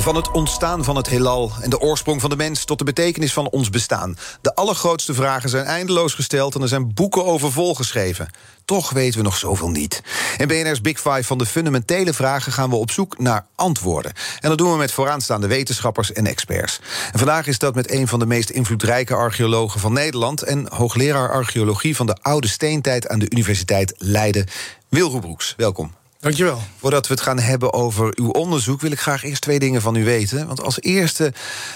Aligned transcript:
Van 0.00 0.16
het 0.16 0.30
ontstaan 0.30 0.84
van 0.84 0.96
het 0.96 1.06
heelal 1.06 1.52
en 1.60 1.70
de 1.70 1.80
oorsprong 1.80 2.20
van 2.20 2.30
de 2.30 2.36
mens 2.36 2.64
tot 2.64 2.78
de 2.78 2.84
betekenis 2.84 3.32
van 3.32 3.48
ons 3.48 3.70
bestaan. 3.70 4.16
De 4.40 4.54
allergrootste 4.54 5.14
vragen 5.14 5.48
zijn 5.48 5.64
eindeloos 5.64 6.14
gesteld 6.14 6.54
en 6.54 6.62
er 6.62 6.68
zijn 6.68 6.94
boeken 6.94 7.24
over 7.24 7.52
volgeschreven. 7.52 8.30
Toch 8.64 8.90
weten 8.90 9.18
we 9.18 9.24
nog 9.24 9.36
zoveel 9.36 9.70
niet. 9.70 10.02
In 10.36 10.48
BNR's 10.48 10.80
Big 10.80 11.00
Five 11.00 11.22
van 11.22 11.38
de 11.38 11.46
fundamentele 11.46 12.12
vragen 12.12 12.52
gaan 12.52 12.70
we 12.70 12.76
op 12.76 12.90
zoek 12.90 13.18
naar 13.18 13.46
antwoorden. 13.54 14.12
En 14.40 14.48
dat 14.48 14.58
doen 14.58 14.70
we 14.70 14.76
met 14.76 14.92
vooraanstaande 14.92 15.46
wetenschappers 15.46 16.12
en 16.12 16.26
experts. 16.26 16.80
En 17.12 17.18
vandaag 17.18 17.46
is 17.46 17.58
dat 17.58 17.74
met 17.74 17.90
een 17.90 18.08
van 18.08 18.18
de 18.18 18.26
meest 18.26 18.50
invloedrijke 18.50 19.14
archeologen 19.14 19.80
van 19.80 19.92
Nederland 19.92 20.42
en 20.42 20.66
hoogleraar 20.74 21.30
archeologie 21.30 21.96
van 21.96 22.06
de 22.06 22.16
Oude 22.22 22.48
Steentijd 22.48 23.08
aan 23.08 23.18
de 23.18 23.30
Universiteit 23.30 23.94
Leiden, 23.96 24.46
Wilro 24.88 25.18
Broeks. 25.18 25.54
Welkom. 25.56 25.97
Dankjewel. 26.20 26.62
Voordat 26.78 27.06
we 27.06 27.14
het 27.14 27.22
gaan 27.22 27.38
hebben 27.38 27.72
over 27.72 28.12
uw 28.14 28.30
onderzoek, 28.30 28.80
wil 28.80 28.90
ik 28.90 29.00
graag 29.00 29.24
eerst 29.24 29.42
twee 29.42 29.58
dingen 29.58 29.82
van 29.82 29.94
u 29.94 30.04
weten. 30.04 30.46
Want 30.46 30.62
als 30.62 30.80
eerste 30.80 31.32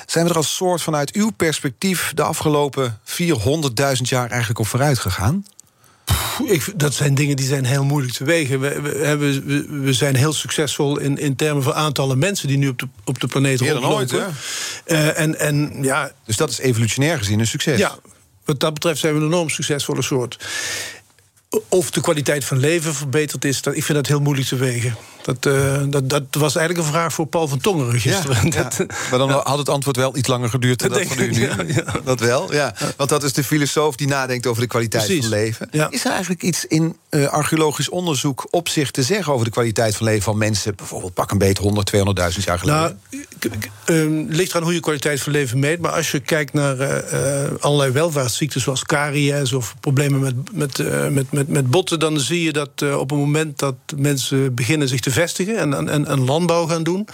zijn 0.06 0.24
we 0.24 0.30
er 0.30 0.36
als 0.36 0.54
soort 0.54 0.82
vanuit 0.82 1.12
uw 1.12 1.30
perspectief 1.30 2.12
de 2.14 2.22
afgelopen 2.22 3.00
400.000 3.04 3.14
jaar 4.02 4.30
eigenlijk 4.30 4.58
op 4.58 4.66
vooruit 4.66 4.98
gegaan. 4.98 5.44
Ik, 6.44 6.72
dat 6.76 6.94
zijn 6.94 7.14
dingen 7.14 7.36
die 7.36 7.46
zijn 7.46 7.64
heel 7.64 7.84
moeilijk 7.84 8.14
te 8.14 8.24
wegen. 8.24 8.60
We, 8.60 8.80
we, 8.80 9.16
we, 9.18 9.66
we 9.68 9.92
zijn 9.92 10.14
heel 10.14 10.32
succesvol 10.32 10.98
in, 10.98 11.18
in 11.18 11.36
termen 11.36 11.62
van 11.62 11.74
aantallen 11.74 12.18
mensen 12.18 12.48
die 12.48 12.58
nu 12.58 12.68
op 12.68 12.78
de, 12.78 12.88
op 13.04 13.20
de 13.20 13.26
planeet 13.26 13.60
Meer 13.60 13.74
dan 13.74 13.84
ooit. 13.84 14.12
Eh, 14.84 15.18
en, 15.18 15.38
en 15.38 15.78
ja, 15.82 16.12
Dus 16.24 16.36
dat 16.36 16.50
is 16.50 16.58
evolutionair 16.58 17.18
gezien 17.18 17.40
een 17.40 17.46
succes. 17.46 17.78
ja, 17.78 17.98
wat 18.44 18.60
dat 18.60 18.74
betreft 18.74 19.00
zijn 19.00 19.14
we 19.14 19.20
een 19.20 19.26
enorm 19.26 19.48
succesvolle 19.48 20.02
soort. 20.02 20.38
Of 21.68 21.90
de 21.90 22.00
kwaliteit 22.00 22.44
van 22.44 22.58
leven 22.58 22.94
verbeterd 22.94 23.44
is, 23.44 23.62
dat, 23.62 23.76
ik 23.76 23.84
vind 23.84 23.98
dat 23.98 24.06
heel 24.06 24.20
moeilijk 24.20 24.48
te 24.48 24.56
wegen. 24.56 24.96
Dat, 25.22 25.46
eh, 25.46 25.82
dat, 25.88 26.08
dat 26.08 26.22
was 26.30 26.56
eigenlijk 26.56 26.86
een 26.86 26.92
vraag 26.92 27.12
voor 27.12 27.26
Paul 27.26 27.48
van 27.48 27.58
Tongeren 27.58 28.00
gisteren. 28.00 28.36
Ja, 28.50 28.62
Dat- 28.62 28.78
Maar 29.10 29.18
dan 29.18 29.30
had 29.30 29.58
het 29.58 29.68
antwoord 29.68 29.96
wel 29.96 30.16
iets 30.16 30.28
langer 30.28 30.48
geduurd 30.48 30.78
dan 30.80 30.88
Dat 30.88 31.02
van 31.06 31.18
u 31.22 31.30
nu. 31.30 31.48
Dat 32.04 32.20
wel, 32.20 32.52
ja. 32.52 32.74
Want 32.96 33.10
dat 33.10 33.22
is 33.22 33.32
de 33.32 33.44
filosoof 33.44 33.96
die 33.96 34.06
nadenkt 34.06 34.46
over 34.46 34.62
de 34.62 34.68
kwaliteit 34.68 35.04
Precies. 35.04 35.22
van 35.26 35.34
leven. 35.38 35.68
Is 35.90 36.04
er 36.04 36.10
eigenlijk 36.10 36.42
iets 36.42 36.64
in 36.66 36.96
eh, 37.08 37.26
archeologisch 37.26 37.88
onderzoek 37.88 38.46
op 38.50 38.68
zich 38.68 38.90
te 38.90 39.02
zeggen 39.02 39.32
over 39.32 39.44
de 39.44 39.50
kwaliteit 39.52 39.96
van 39.96 40.06
leven 40.06 40.22
van 40.22 40.38
mensen, 40.38 40.74
bijvoorbeeld 40.76 41.14
pak 41.14 41.30
een 41.30 41.38
beet 41.38 41.58
100, 41.58 41.92
200.000 42.38 42.44
jaar 42.44 42.58
geleden? 42.58 42.98
Nou, 43.10 43.54
ehm, 43.84 44.24
ligt 44.34 44.50
eraan 44.50 44.62
hoe 44.62 44.74
je 44.74 44.80
kwaliteit 44.80 45.20
van 45.20 45.32
leven 45.32 45.58
meet. 45.58 45.80
Maar 45.80 45.92
als 45.92 46.10
je 46.10 46.20
kijkt 46.20 46.52
naar 46.52 46.78
eh, 46.80 47.50
allerlei 47.60 47.90
welvaartsziekten 47.92 48.60
zoals 48.60 48.84
caries 48.84 49.52
of 49.52 49.74
problemen 49.80 50.20
met, 50.20 50.34
met, 50.52 50.78
eh, 50.78 51.08
met, 51.08 51.32
met, 51.48 51.70
botten, 51.70 51.98
dan 51.98 52.20
zie 52.20 52.42
je 52.42 52.52
dat 52.52 52.70
eh, 52.74 52.98
op 52.98 53.10
het 53.10 53.18
moment 53.18 53.58
dat 53.58 53.76
mensen 53.96 54.54
beginnen 54.54 54.88
zich 54.88 55.00
te 55.00 55.10
vestigen 55.10 55.58
en, 55.58 55.88
en, 55.88 56.06
en 56.06 56.24
landbouw 56.24 56.66
gaan 56.66 56.82
doen, 56.82 57.08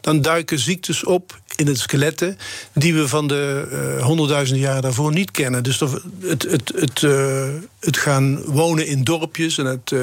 dan 0.00 0.22
duiken 0.22 0.58
ziektes 0.58 1.04
op 1.04 1.40
in 1.60 1.66
het 1.66 1.78
skeletten 1.78 2.38
die 2.72 2.94
we 2.94 3.08
van 3.08 3.28
de 3.28 3.68
eh, 3.98 4.04
honderdduizenden 4.04 4.64
jaren 4.64 4.82
daarvoor 4.82 5.12
niet 5.12 5.30
kennen. 5.30 5.62
Dus 5.62 5.78
dat- 5.78 6.02
het, 6.20 6.42
het, 6.42 6.72
het, 6.76 7.02
eh, 7.02 7.44
het 7.80 7.96
gaan 7.96 8.42
wonen 8.44 8.86
in 8.86 9.04
dorpjes 9.04 9.58
en 9.58 9.64
het 9.64 9.92
eh, 9.92 10.00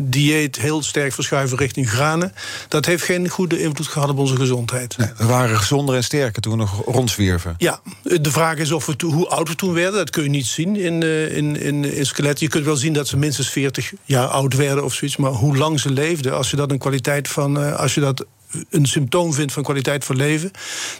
dieet 0.00 0.56
heel 0.56 0.82
sterk 0.82 1.12
verschuiven 1.12 1.58
richting 1.58 1.90
granen, 1.90 2.32
dat 2.68 2.86
heeft 2.86 3.02
geen 3.04 3.28
goede 3.28 3.62
invloed 3.62 3.86
gehad 3.86 4.08
op 4.10 4.18
onze 4.18 4.36
gezondheid. 4.36 4.96
Nee, 4.96 5.08
we 5.16 5.26
waren 5.26 5.58
gezonder 5.58 5.94
en 5.94 6.04
sterker 6.04 6.42
toen 6.42 6.52
we 6.52 6.58
nog 6.58 6.84
rondzwierven. 6.84 7.54
Ja, 7.58 7.80
de 8.02 8.30
vraag 8.30 8.56
is 8.58 8.72
of 8.72 8.86
we 8.86 8.96
to- 8.96 9.10
hoe 9.10 9.26
oud 9.28 9.48
we 9.48 9.54
toen 9.54 9.72
werden. 9.72 9.94
Dat 9.98 10.10
kun 10.10 10.22
je 10.22 10.28
niet 10.28 10.46
zien 10.46 10.76
in, 10.76 11.02
in, 11.32 11.60
in, 11.60 11.84
in 11.84 12.06
skeletten. 12.06 12.44
Je 12.46 12.50
kunt 12.52 12.64
wel 12.64 12.76
zien 12.76 12.92
dat 12.92 13.08
ze 13.08 13.16
minstens 13.16 13.48
40 13.48 13.92
jaar 14.04 14.26
oud 14.26 14.54
werden 14.54 14.84
of 14.84 14.94
zoiets. 14.94 15.16
Maar 15.16 15.30
hoe 15.30 15.56
lang 15.56 15.80
ze 15.80 15.90
leefden, 15.90 16.36
als 16.36 16.50
je 16.50 16.56
dat 16.56 16.70
een 16.70 16.78
kwaliteit 16.78 17.28
van. 17.28 17.76
als 17.78 17.94
je 17.94 18.00
dat 18.00 18.24
een 18.70 18.86
symptoom 18.86 19.32
vindt 19.32 19.52
van 19.52 19.62
kwaliteit 19.62 20.04
van 20.04 20.16
leven, 20.16 20.50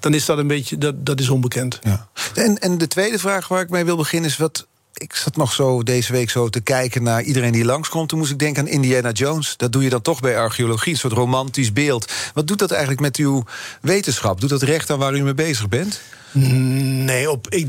dan 0.00 0.14
is 0.14 0.24
dat 0.24 0.38
een 0.38 0.46
beetje. 0.46 0.78
Dat, 0.78 1.06
dat 1.06 1.20
is 1.20 1.28
onbekend. 1.28 1.78
Ja. 1.82 2.08
En, 2.34 2.58
en 2.58 2.78
de 2.78 2.88
tweede 2.88 3.18
vraag 3.18 3.48
waar 3.48 3.60
ik 3.60 3.70
mee 3.70 3.84
wil 3.84 3.96
beginnen 3.96 4.30
is 4.30 4.36
wat. 4.36 4.66
Ik 4.94 5.14
zat 5.14 5.36
nog 5.36 5.52
zo 5.52 5.82
deze 5.82 6.12
week 6.12 6.30
zo 6.30 6.48
te 6.48 6.60
kijken 6.60 7.02
naar 7.02 7.22
iedereen 7.22 7.52
die 7.52 7.64
langskomt. 7.64 8.08
Toen 8.08 8.18
moest 8.18 8.30
ik 8.30 8.38
denken 8.38 8.62
aan 8.62 8.68
Indiana 8.68 9.10
Jones. 9.10 9.54
Dat 9.56 9.72
doe 9.72 9.82
je 9.82 9.90
dan 9.90 10.02
toch 10.02 10.20
bij 10.20 10.38
archeologie, 10.38 10.92
een 10.92 10.98
soort 10.98 11.12
romantisch 11.12 11.72
beeld. 11.72 12.12
Wat 12.34 12.46
doet 12.46 12.58
dat 12.58 12.70
eigenlijk 12.70 13.00
met 13.00 13.16
uw 13.16 13.44
wetenschap? 13.80 14.40
Doet 14.40 14.50
dat 14.50 14.62
recht 14.62 14.90
aan 14.90 14.98
waar 14.98 15.14
u 15.14 15.22
mee 15.22 15.34
bezig 15.34 15.68
bent? 15.68 16.00
Nee, 16.32 17.30
op. 17.30 17.46
Ik, 17.48 17.68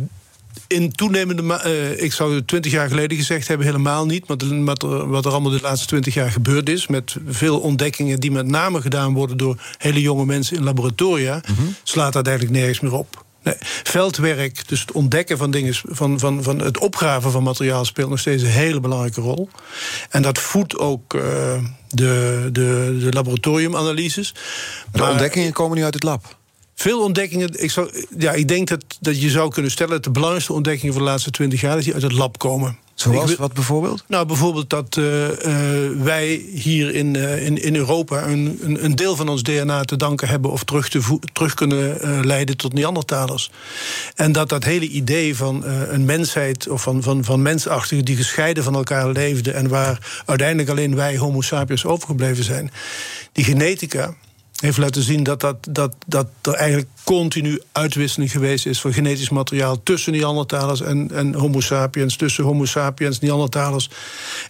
in 0.67 0.91
toenemende. 0.91 1.53
eh, 1.53 2.01
ik 2.03 2.13
zou 2.13 2.45
twintig 2.45 2.71
jaar 2.71 2.87
geleden 2.89 3.17
gezegd 3.17 3.47
hebben, 3.47 3.65
helemaal 3.65 4.05
niet. 4.05 4.27
Maar 4.27 4.37
de- 4.37 4.63
wat 4.63 4.83
er, 4.83 5.09
wat 5.09 5.25
er 5.25 5.31
allemaal 5.31 5.51
de 5.51 5.61
laatste 5.61 5.87
twintig 5.87 6.13
jaar 6.13 6.31
gebeurd 6.31 6.69
is. 6.69 6.87
Met 6.87 7.15
veel 7.27 7.59
ontdekkingen 7.59 8.19
die 8.19 8.31
met 8.31 8.47
name 8.47 8.81
gedaan 8.81 9.13
worden 9.13 9.37
door 9.37 9.55
hele 9.77 10.01
jonge 10.01 10.25
mensen 10.25 10.57
in 10.57 10.63
laboratoria. 10.63 11.41
slaat 11.83 12.13
dat 12.13 12.27
eigenlijk 12.27 12.57
nergens 12.57 12.79
meer 12.79 12.93
op. 12.93 13.25
Nee, 13.43 13.55
veldwerk, 13.83 14.67
dus 14.67 14.79
het 14.81 14.91
ontdekken 14.91 15.37
van 15.37 15.51
dingen, 15.51 15.73
van, 15.83 16.19
van, 16.19 16.43
van 16.43 16.59
het 16.61 16.77
opgraven 16.77 17.31
van 17.31 17.43
materiaal 17.43 17.85
speelt 17.85 18.09
nog 18.09 18.19
steeds 18.19 18.43
een 18.43 18.49
hele 18.49 18.79
belangrijke 18.79 19.21
rol. 19.21 19.49
En 20.09 20.21
dat 20.21 20.39
voedt 20.39 20.77
ook 20.77 21.13
eh, 21.13 21.21
de, 21.87 22.49
de, 22.51 22.97
de 22.99 23.07
laboratoriumanalyses. 23.11 24.33
De 24.91 24.99
Maar- 24.99 25.09
ontdekkingen 25.11 25.51
komen 25.53 25.77
nu 25.77 25.83
uit 25.83 25.93
het 25.93 26.03
lab. 26.03 26.35
Veel 26.77 27.03
ontdekkingen. 27.03 27.63
Ik, 27.63 27.71
zou, 27.71 28.05
ja, 28.17 28.31
ik 28.31 28.47
denk 28.47 28.67
dat, 28.67 28.83
dat 28.99 29.21
je 29.21 29.29
zou 29.29 29.49
kunnen 29.49 29.71
stellen 29.71 29.93
dat 29.93 30.03
de 30.03 30.11
belangrijkste 30.11 30.53
ontdekkingen 30.53 30.93
van 30.93 31.03
de 31.03 31.09
laatste 31.09 31.31
twintig 31.31 31.61
jaar 31.61 31.75
dat 31.75 31.83
die 31.83 31.93
uit 31.93 32.01
het 32.03 32.11
lab 32.11 32.37
komen. 32.37 32.77
Zoals 32.93 33.35
wat 33.35 33.53
bijvoorbeeld? 33.53 34.03
Nou, 34.07 34.25
bijvoorbeeld 34.25 34.69
dat 34.69 34.97
eh, 34.97 35.27
eh, 35.27 36.01
wij 36.01 36.27
hier 36.53 36.95
in, 36.95 37.15
eh, 37.15 37.45
in, 37.45 37.61
in 37.63 37.75
Europa 37.75 38.27
een, 38.27 38.59
een, 38.61 38.83
een 38.83 38.95
deel 38.95 39.15
van 39.15 39.29
ons 39.29 39.43
DNA 39.43 39.83
te 39.83 39.95
danken 39.95 40.27
hebben 40.27 40.51
of 40.51 40.63
terug, 40.63 40.89
te 40.89 41.19
terug 41.33 41.53
kunnen 41.53 42.25
leiden 42.25 42.57
tot 42.57 42.73
Neandertalers. 42.73 43.51
En 44.15 44.31
dat 44.31 44.49
dat 44.49 44.63
hele 44.63 44.87
idee 44.87 45.35
van 45.35 45.63
een 45.65 46.05
mensheid 46.05 46.67
of 46.67 46.81
van, 46.81 47.03
van, 47.03 47.23
van 47.23 47.41
mensachtigen 47.41 48.05
die 48.05 48.15
gescheiden 48.15 48.63
van 48.63 48.75
elkaar 48.75 49.09
leefden 49.09 49.53
en 49.53 49.67
waar 49.67 50.21
uiteindelijk 50.25 50.69
alleen 50.69 50.95
wij, 50.95 51.17
Homo 51.17 51.41
sapiens, 51.41 51.85
overgebleven 51.85 52.43
zijn, 52.43 52.71
die 53.31 53.43
genetica 53.43 54.13
heeft 54.57 54.77
laten 54.77 55.01
zien 55.01 55.23
dat, 55.23 55.39
dat, 55.41 55.55
dat, 55.69 55.95
dat 56.05 56.27
er 56.41 56.53
eigenlijk 56.53 56.87
continu 57.03 57.61
uitwisseling 57.71 58.31
geweest 58.31 58.65
is 58.65 58.79
van 58.81 58.93
genetisch 58.93 59.29
materiaal 59.29 59.83
tussen 59.83 60.11
Neandertalers 60.13 60.81
en, 60.81 61.09
en 61.13 61.33
Homo 61.33 61.59
sapiens, 61.61 62.15
tussen 62.15 62.43
Homo 62.43 62.65
sapiens, 62.65 63.19
Neandertalers. 63.19 63.89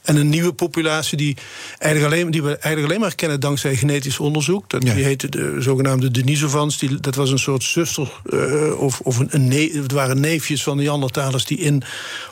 En 0.04 0.16
een 0.16 0.30
nieuwe 0.30 0.54
populatie 0.54 1.18
die, 1.18 1.38
eigenlijk 1.78 2.14
alleen, 2.14 2.32
die 2.32 2.42
we 2.44 2.48
eigenlijk 2.50 2.86
alleen 2.86 3.00
maar 3.00 3.16
kennen 3.16 3.40
dankzij 3.40 3.76
genetisch 3.76 4.20
onderzoek. 4.20 4.70
Dat, 4.70 4.84
Ja. 4.84 4.94
Die 4.94 5.04
heette 5.04 5.30
de 5.30 5.56
zogenaamde 5.60 6.12
Denisovans. 6.12 6.78
Die, 6.78 7.00
dat 7.00 7.16
was 7.16 7.32
een 7.32 7.40
soort 7.40 7.64
zuster, 7.64 8.12
eh, 8.30 8.80
of, 8.80 9.00
of 9.00 9.18
een, 9.20 9.28
een 9.32 9.48
ne- 9.48 9.72
het 9.82 9.92
waren 9.92 10.20
neefjes 10.20 10.64
van 10.64 10.78
Neandertalers 10.78 11.46
die 11.46 11.58
in 11.58 11.84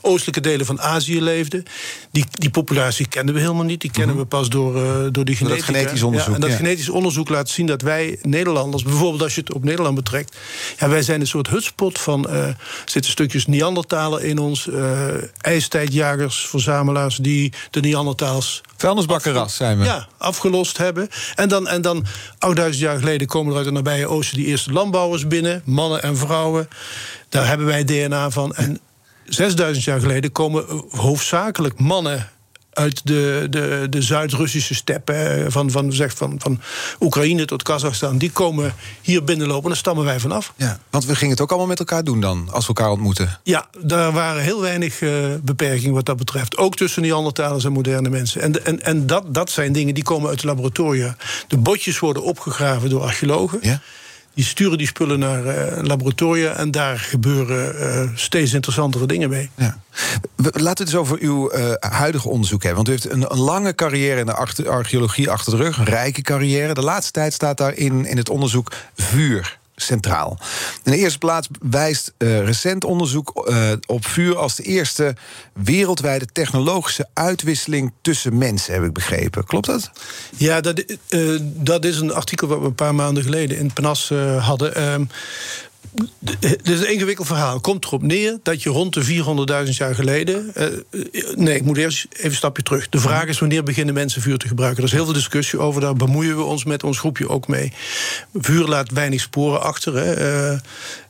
oostelijke 0.02 0.42
delen 0.42 0.66
van 0.66 0.82
Azië 0.82 1.22
leefden. 1.22 1.64
Die, 2.12 2.26
die 2.32 2.50
populatie 2.50 3.08
kenden 3.08 3.36
we 3.36 3.42
helemaal 3.42 3.64
niet. 3.64 3.82
Die 3.82 3.92
kennen 3.92 4.18
we 4.18 4.26
pas 4.26 4.50
door, 4.50 4.76
eh, 4.76 4.84
door 5.12 5.26
die 5.26 5.38
dat 5.38 5.48
genetica. 5.48 5.66
genetisch 5.66 6.04
onderzoek, 6.04 6.30
Ja, 6.30 6.36
en 6.36 6.42
dat 6.42 6.50
ja. 6.50 6.56
genetisch 6.56 6.90
onderzoek 6.90 7.30
laat 7.30 7.50
zien 7.50 7.65
dat 7.66 7.82
wij 7.82 8.20
Nederlanders, 8.22 8.84
bijvoorbeeld 8.84 9.22
als 9.22 9.36
je 9.36 9.42
het 9.42 9.54
op 9.54 9.64
Nederland 9.64 9.96
betrekt, 9.96 10.38
ja, 10.78 10.90
wij 10.90 11.02
zijn 11.02 11.22
een 11.22 11.28
soort 11.28 11.48
hutspot 11.48 12.00
van. 12.00 12.30
er 12.30 12.56
zitten 12.86 13.12
stukjes 13.12 13.46
Neandertaler 13.46 14.24
in 14.24 14.40
ons, 14.40 14.70
eh 14.70 15.08
ijstijdjagers, 15.42 16.48
verzamelaars 16.48 17.16
die 17.16 17.54
de 17.72 17.80
Neandertalers 17.80 18.62
Vuilnisbakkerras 18.78 19.56
zijn 19.56 19.78
we. 19.78 19.86
ja, 19.86 20.08
afgelost 20.18 20.78
hebben. 20.78 21.10
En 21.36 21.50
dan, 21.50 21.68
en 21.68 21.82
dan 21.82 22.06
8000 22.38 22.84
jaar 22.84 22.98
geleden 22.98 23.28
komen 23.28 23.52
er 23.52 23.58
uit 23.58 23.66
het 23.66 23.76
nabije 23.76 24.08
oosten 24.08 24.38
die 24.38 24.46
eerste 24.46 24.72
landbouwers 24.72 25.28
binnen, 25.28 25.62
mannen 25.66 26.02
en 26.02 26.18
vrouwen. 26.18 26.70
Daar 27.30 27.48
hebben 27.48 27.66
wij 27.66 27.84
DNA 27.84 28.30
van. 28.30 28.56
En 28.56 28.80
6000 29.26 29.86
jaar 29.86 30.00
geleden 30.00 30.32
komen 30.32 30.66
hoofdzakelijk 30.90 31.80
mannen 31.80 32.30
uit 32.76 33.02
de, 33.04 33.48
de, 33.50 33.88
de 33.90 34.02
Zuid-Russische 34.02 34.76
steppen, 34.76 35.46
eh, 35.46 35.52
van, 35.52 35.72
van, 35.72 35.94
zeg, 35.94 36.16
van, 36.16 36.36
van 36.38 36.62
Oekraïne 37.00 37.46
tot 37.46 37.64
Kazachstan, 37.64 38.18
die 38.18 38.32
komen 38.32 38.74
hier 39.02 39.24
binnenlopen 39.24 39.64
en 39.64 39.70
daar 39.70 39.78
stammen 39.78 40.06
wij 40.06 40.20
vanaf. 40.20 40.54
Ja, 40.56 40.80
want 40.90 41.06
we 41.06 41.16
gingen 41.16 41.34
het 41.34 41.42
ook 41.42 41.50
allemaal 41.50 41.68
met 41.68 41.80
elkaar 41.80 42.04
doen 42.04 42.20
dan, 42.20 42.48
als 42.52 42.68
we 42.68 42.74
elkaar 42.74 42.92
ontmoeten. 42.92 43.40
Ja, 43.44 43.68
daar 43.80 44.12
waren 44.12 44.42
heel 44.42 44.62
weinig 44.62 45.02
eh, 45.02 45.12
beperkingen 45.42 45.94
wat 45.94 46.06
dat 46.06 46.18
betreft. 46.18 46.58
Ook 46.58 46.76
tussen 46.76 47.02
Neandertalers 47.02 47.64
en 47.64 47.72
moderne 47.72 48.10
mensen. 48.10 48.42
En, 48.42 48.66
en, 48.66 48.82
en 48.82 49.08
dat, 49.08 49.34
dat 49.34 49.50
zijn 49.50 49.72
dingen 49.72 49.94
die 49.94 50.04
komen 50.04 50.30
uit 50.30 50.40
de 50.40 50.48
laboratoria. 50.48 51.16
De 51.48 51.58
botjes 51.58 52.00
worden 52.00 52.24
opgegraven 52.24 52.90
door 52.90 53.02
archeologen. 53.02 53.60
Ja? 53.62 53.82
Die 54.36 54.46
sturen 54.46 54.78
die 54.78 54.88
spullen 54.88 55.20
naar 55.20 55.46
uh, 55.46 55.84
laboratoria 55.84 56.52
en 56.52 56.72
daar 56.72 57.00
gebeuren 57.00 57.76
uh, 57.76 58.10
steeds 58.16 58.54
interessantere 58.54 59.06
dingen 59.06 59.30
mee. 59.30 59.50
Ja. 59.56 59.78
Laten 60.36 60.62
we 60.62 60.70
het 60.70 60.80
eens 60.80 60.96
over 60.96 61.18
uw 61.20 61.54
uh, 61.54 61.74
huidige 61.80 62.30
onderzoek 62.30 62.64
hebben. 62.64 62.86
Want 62.86 62.88
u 62.88 62.92
heeft 62.92 63.16
een, 63.16 63.32
een 63.32 63.40
lange 63.40 63.76
carrière 63.76 64.20
in 64.20 64.26
de 64.26 64.68
archeologie 64.70 65.30
achter 65.30 65.58
de 65.58 65.64
rug, 65.64 65.78
een 65.78 65.86
rijke 65.86 66.22
carrière. 66.22 66.74
De 66.74 66.82
laatste 66.82 67.12
tijd 67.12 67.34
staat 67.34 67.58
daarin 67.58 68.06
in 68.06 68.18
het 68.18 68.30
onderzoek 68.30 68.72
vuur 68.96 69.58
centraal. 69.76 70.38
In 70.84 70.92
de 70.92 70.98
eerste 70.98 71.18
plaats 71.18 71.48
wijst 71.70 72.14
uh, 72.18 72.46
recent 72.46 72.84
onderzoek 72.84 73.46
uh, 73.50 73.72
op 73.86 74.06
vuur 74.06 74.38
als 74.38 74.56
de 74.56 74.64
eerste 74.64 75.16
wereldwijde 75.54 76.26
technologische 76.26 77.08
uitwisseling 77.14 77.94
tussen 78.02 78.38
mensen, 78.38 78.74
heb 78.74 78.84
ik 78.84 78.94
begrepen. 78.94 79.46
Klopt 79.46 79.66
dat? 79.66 79.92
Ja, 80.38 80.62
dat, 80.62 80.84
uh, 81.10 81.40
dat 81.42 81.86
is 81.86 82.00
een 82.00 82.14
artikel 82.14 82.48
wat 82.48 82.60
we 82.60 82.66
een 82.66 82.76
paar 82.76 82.96
maanden 82.96 83.24
geleden 83.24 83.58
in 83.58 83.74
PNAS 83.74 84.10
hadden. 84.40 85.10
Ehm, 85.96 86.36
het 86.40 86.70
is 86.70 86.80
een 86.80 86.92
ingewikkeld 86.92 87.28
verhaal. 87.28 87.60
komt 87.60 87.86
erop 87.86 88.02
neer 88.02 88.38
dat 88.44 88.64
je 88.64 88.70
rond 88.70 88.94
de 88.94 89.04
400.000 89.66 89.70
jaar 89.78 89.96
geleden. 89.96 90.52
Uh, 90.58 90.66
nee, 91.36 91.56
ik 91.56 91.64
moet 91.64 91.78
eerst 91.78 92.08
even 92.12 92.30
een 92.30 92.36
stapje 92.36 92.64
terug. 92.64 92.90
De 92.90 93.00
vraag 93.00 93.26
is 93.26 93.40
wanneer 93.40 93.64
beginnen 93.64 93.94
mensen 93.94 94.22
vuur 94.22 94.38
te 94.38 94.48
gebruiken. 94.48 94.80
Er 94.80 94.90
is 94.90 94.96
heel 94.96 95.06
veel 95.06 95.14
discussie 95.14 95.60
over. 95.60 95.82
Daar 95.82 95.94
bemoeien 95.94 96.38
we 96.38 96.44
ons 96.44 96.64
met 96.64 96.84
ons 96.84 97.00
groepje 97.00 97.30
ook 97.30 97.48
mee. 97.48 97.74
Vuur 98.34 98.68
laat 98.68 98.92
weinig 98.92 99.22
sporen 99.22 99.62
achter. 99.62 99.96
Hè. 99.96 100.52
Uh, 100.52 100.60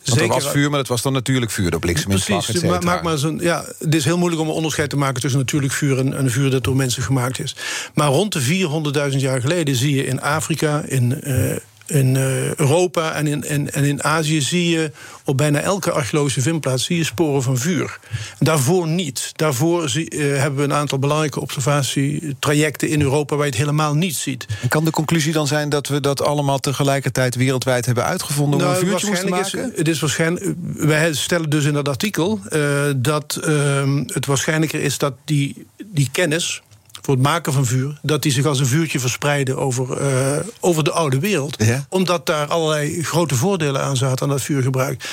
Zeker, 0.01 0.23
er 0.23 0.27
was 0.27 0.47
vuur, 0.47 0.69
maar 0.69 0.79
het 0.79 0.87
was 0.87 1.01
dan 1.01 1.13
natuurlijk 1.13 1.51
vuur 1.51 1.71
door 1.71 1.79
blikseminslag, 1.79 2.43
Precies, 2.43 2.63
maar, 2.63 2.83
maak 2.83 3.03
maar 3.03 3.17
zo'n, 3.17 3.39
ja, 3.41 3.65
het 3.79 3.95
is 3.95 4.05
heel 4.05 4.17
moeilijk 4.17 4.41
om 4.41 4.47
een 4.47 4.53
onderscheid 4.53 4.89
te 4.89 4.97
maken... 4.97 5.21
tussen 5.21 5.39
natuurlijk 5.39 5.73
vuur 5.73 5.97
en, 5.97 6.19
een 6.19 6.31
vuur 6.31 6.49
dat 6.49 6.63
door 6.63 6.75
mensen 6.75 7.03
gemaakt 7.03 7.39
is. 7.39 7.55
Maar 7.93 8.07
rond 8.07 8.33
de 8.33 9.11
400.000 9.11 9.17
jaar 9.17 9.41
geleden 9.41 9.75
zie 9.75 9.95
je 9.95 10.05
in 10.05 10.21
Afrika... 10.21 10.83
in 10.87 11.21
uh, 11.23 11.55
in 11.87 12.15
uh, 12.15 12.53
Europa 12.53 13.13
en 13.13 13.27
in, 13.27 13.43
en, 13.43 13.73
en 13.73 13.83
in 13.83 14.03
Azië 14.03 14.41
zie 14.41 14.69
je 14.69 14.91
op 15.23 15.37
bijna 15.37 15.59
elke 15.59 15.91
archeologische 15.91 16.41
vindplaats 16.41 16.85
zie 16.85 16.97
je 16.97 17.03
sporen 17.03 17.43
van 17.43 17.57
vuur. 17.57 17.99
Daarvoor 18.39 18.87
niet. 18.87 19.31
Daarvoor 19.33 19.89
zie, 19.89 20.15
uh, 20.15 20.37
hebben 20.37 20.59
we 20.59 20.63
een 20.63 20.73
aantal 20.73 20.99
belangrijke 20.99 21.41
observatietrajecten 21.41 22.89
in 22.89 23.01
Europa 23.01 23.35
waar 23.35 23.45
je 23.45 23.51
het 23.51 23.59
helemaal 23.59 23.93
niet 23.93 24.15
ziet. 24.15 24.45
En 24.61 24.67
kan 24.67 24.85
de 24.85 24.91
conclusie 24.91 25.33
dan 25.33 25.47
zijn 25.47 25.69
dat 25.69 25.87
we 25.87 25.99
dat 25.99 26.21
allemaal 26.21 26.59
tegelijkertijd 26.59 27.35
wereldwijd 27.35 27.85
hebben 27.85 28.05
uitgevonden 28.05 28.59
om 28.59 28.65
nou, 28.65 28.79
een 28.79 28.87
vuurtje 28.87 29.19
te 29.19 29.27
maken? 29.27 29.71
Is, 29.71 29.77
het 29.77 29.87
is 29.87 29.99
waarschijnlijk. 29.99 30.53
Wij 30.75 31.13
stellen 31.13 31.49
dus 31.49 31.65
in 31.65 31.73
dat 31.73 31.87
artikel 31.87 32.39
uh, 32.49 32.83
dat 32.97 33.39
uh, 33.47 33.99
het 34.05 34.25
waarschijnlijker 34.25 34.81
is 34.81 34.97
dat 34.97 35.13
die, 35.25 35.65
die 35.85 36.09
kennis 36.11 36.61
voor 37.05 37.13
het 37.13 37.23
maken 37.23 37.53
van 37.53 37.65
vuur, 37.65 37.99
dat 38.01 38.21
die 38.21 38.31
zich 38.31 38.45
als 38.45 38.59
een 38.59 38.65
vuurtje 38.65 38.99
verspreiden 38.99 39.57
over, 39.57 40.01
uh, 40.01 40.37
over 40.59 40.83
de 40.83 40.91
oude 40.91 41.19
wereld. 41.19 41.55
Ja. 41.63 41.85
Omdat 41.89 42.25
daar 42.25 42.47
allerlei 42.47 43.03
grote 43.03 43.35
voordelen 43.35 43.81
aan 43.81 43.97
zaten 43.97 44.25
aan 44.25 44.31
dat 44.31 44.41
vuurgebruik. 44.41 45.09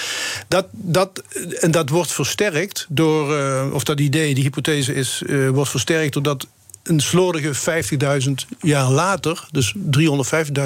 Dat, 0.49 0.67
dat, 0.71 1.23
en 1.61 1.71
dat 1.71 1.89
wordt 1.89 2.13
versterkt 2.13 2.87
door, 2.89 3.39
uh, 3.39 3.67
of 3.73 3.85
dat 3.85 4.01
idee, 4.01 4.35
die 4.35 4.45
hypothese 4.45 4.95
is, 4.95 5.23
uh, 5.27 5.49
wordt 5.49 5.71
versterkt 5.71 6.13
doordat 6.13 6.47
een 6.83 7.01
slordige 7.01 7.83
50.000 8.25 8.33
jaar 8.61 8.91
later, 8.91 9.49
dus 9.51 9.75
350.000 9.77 9.83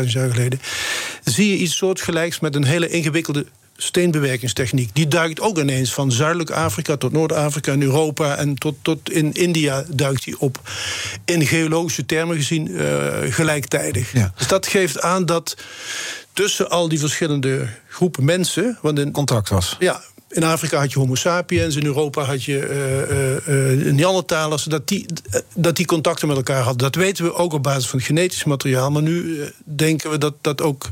jaar 0.06 0.30
geleden, 0.30 0.60
zie 1.24 1.48
je 1.50 1.56
iets 1.56 1.76
soortgelijks 1.76 2.40
met 2.40 2.54
een 2.54 2.64
hele 2.64 2.88
ingewikkelde 2.88 3.46
steenbewerkingstechniek. 3.76 4.90
Die 4.92 5.08
duikt 5.08 5.40
ook 5.40 5.58
ineens 5.58 5.92
van 5.92 6.12
zuidelijk 6.12 6.50
Afrika 6.50 6.96
tot 6.96 7.12
Noord-Afrika 7.12 7.72
en 7.72 7.82
Europa 7.82 8.36
en 8.36 8.54
tot, 8.54 8.74
tot 8.82 9.10
in 9.10 9.32
India 9.32 9.84
duikt 9.88 10.24
die 10.24 10.40
op. 10.40 10.60
In 11.24 11.46
geologische 11.46 12.06
termen 12.06 12.36
gezien 12.36 12.70
uh, 12.70 12.82
gelijktijdig. 13.28 14.10
Dus 14.36 14.48
dat 14.48 14.66
geeft 14.66 15.00
aan 15.00 15.26
dat 15.26 15.56
tussen 16.32 16.70
al 16.70 16.88
die 16.88 16.98
verschillende 16.98 17.68
groepen 17.88 18.24
mensen. 18.24 18.78
Want 18.82 18.98
in, 18.98 19.10
Contact 19.10 19.48
was. 19.48 19.76
Ja, 19.78 20.02
in 20.28 20.42
Afrika 20.42 20.78
had 20.78 20.92
je 20.92 20.98
Homo 20.98 21.14
sapiens, 21.14 21.76
in 21.76 21.84
Europa 21.84 22.22
had 22.22 22.44
je 22.44 22.58
uh, 23.48 23.84
uh, 23.84 23.92
Neandertalers. 23.92 24.64
Dat 24.64 24.88
die, 24.88 25.06
dat 25.54 25.76
die 25.76 25.86
contacten 25.86 26.28
met 26.28 26.36
elkaar 26.36 26.62
hadden. 26.62 26.82
Dat 26.82 26.94
weten 26.94 27.24
we 27.24 27.34
ook 27.34 27.52
op 27.52 27.62
basis 27.62 27.86
van 27.86 28.00
genetisch 28.00 28.44
materiaal. 28.44 28.90
Maar 28.90 29.02
nu 29.02 29.40
denken 29.64 30.10
we 30.10 30.18
dat 30.18 30.34
dat 30.40 30.62
ook 30.62 30.90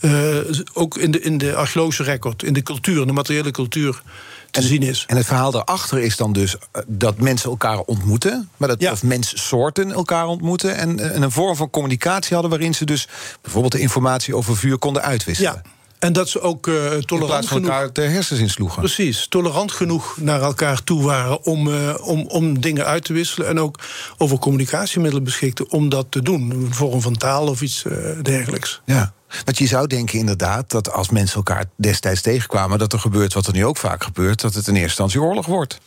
uh, 0.00 0.36
ook 0.72 0.96
in 0.96 1.10
de, 1.10 1.20
in 1.20 1.38
de 1.38 1.54
archeologische 1.54 2.02
record, 2.02 2.42
in 2.42 2.52
de 2.52 2.62
cultuur, 2.62 3.00
in 3.00 3.06
de 3.06 3.12
materiële 3.12 3.50
cultuur 3.50 4.02
te 4.50 4.62
zien 4.62 4.82
is. 4.82 5.04
En 5.06 5.16
het 5.16 5.26
verhaal 5.26 5.50
daarachter 5.50 5.98
is 5.98 6.16
dan 6.16 6.32
dus 6.32 6.56
eh, 6.56 6.82
dat 6.86 7.18
mensen 7.18 7.50
elkaar 7.50 7.78
ontmoeten, 7.78 8.48
maar 8.56 8.68
dat, 8.68 8.80
ja. 8.80 8.92
of 8.92 9.02
menssoorten 9.02 9.92
elkaar 9.92 10.26
ontmoeten 10.26 10.76
en, 10.76 11.12
en, 11.12 11.22
een 11.22 11.30
vorm 11.30 11.56
van 11.56 11.70
communicatie 11.70 12.32
hadden 12.32 12.50
waarin 12.50 12.74
ze 12.74 12.84
dus 12.84 13.08
bijvoorbeeld 13.42 13.72
de 13.72 13.80
informatie 13.80 14.36
over 14.36 14.56
vuur 14.56 14.78
konden 14.78 15.02
uitwisselen. 15.02 15.62
Ja. 15.64 15.76
En 15.98 16.12
dat 16.12 16.28
ze 16.28 16.40
ook 16.40 16.66
uh, 16.66 16.92
tolerant 16.92 17.46
genoeg... 17.46 17.68
elkaar 17.68 17.92
de 17.92 18.02
hersens 18.02 18.40
insloegen. 18.40 18.78
Precies, 18.78 19.26
tolerant 19.28 19.72
genoeg 19.72 20.16
naar 20.20 20.42
elkaar 20.42 20.84
toe 20.84 21.02
waren... 21.02 21.44
Om, 21.44 21.68
uh, 21.68 21.94
om, 22.00 22.26
om 22.26 22.60
dingen 22.60 22.84
uit 22.84 23.04
te 23.04 23.12
wisselen. 23.12 23.48
En 23.48 23.60
ook 23.60 23.78
over 24.16 24.38
communicatiemiddelen 24.38 25.24
beschikten 25.24 25.70
om 25.70 25.88
dat 25.88 26.06
te 26.10 26.22
doen. 26.22 26.50
Een 26.50 26.74
vorm 26.74 27.00
van 27.00 27.16
taal 27.16 27.46
of 27.46 27.62
iets 27.62 27.84
uh, 27.84 27.92
dergelijks. 28.22 28.80
Ja. 28.84 29.12
Want 29.44 29.58
je 29.58 29.66
zou 29.66 29.86
denken 29.86 30.18
inderdaad 30.18 30.70
dat 30.70 30.92
als 30.92 31.10
mensen 31.10 31.36
elkaar 31.36 31.64
destijds 31.76 32.20
tegenkwamen... 32.20 32.78
dat 32.78 32.92
er 32.92 32.98
gebeurt 32.98 33.32
wat 33.32 33.46
er 33.46 33.52
nu 33.52 33.64
ook 33.64 33.76
vaak 33.76 34.04
gebeurt... 34.04 34.40
dat 34.40 34.54
het 34.54 34.66
in 34.66 34.72
eerste 34.72 34.88
instantie 34.88 35.20
oorlog 35.22 35.46
wordt. 35.46 35.78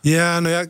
Ja, 0.00 0.40
nou 0.40 0.54
ja, 0.54 0.66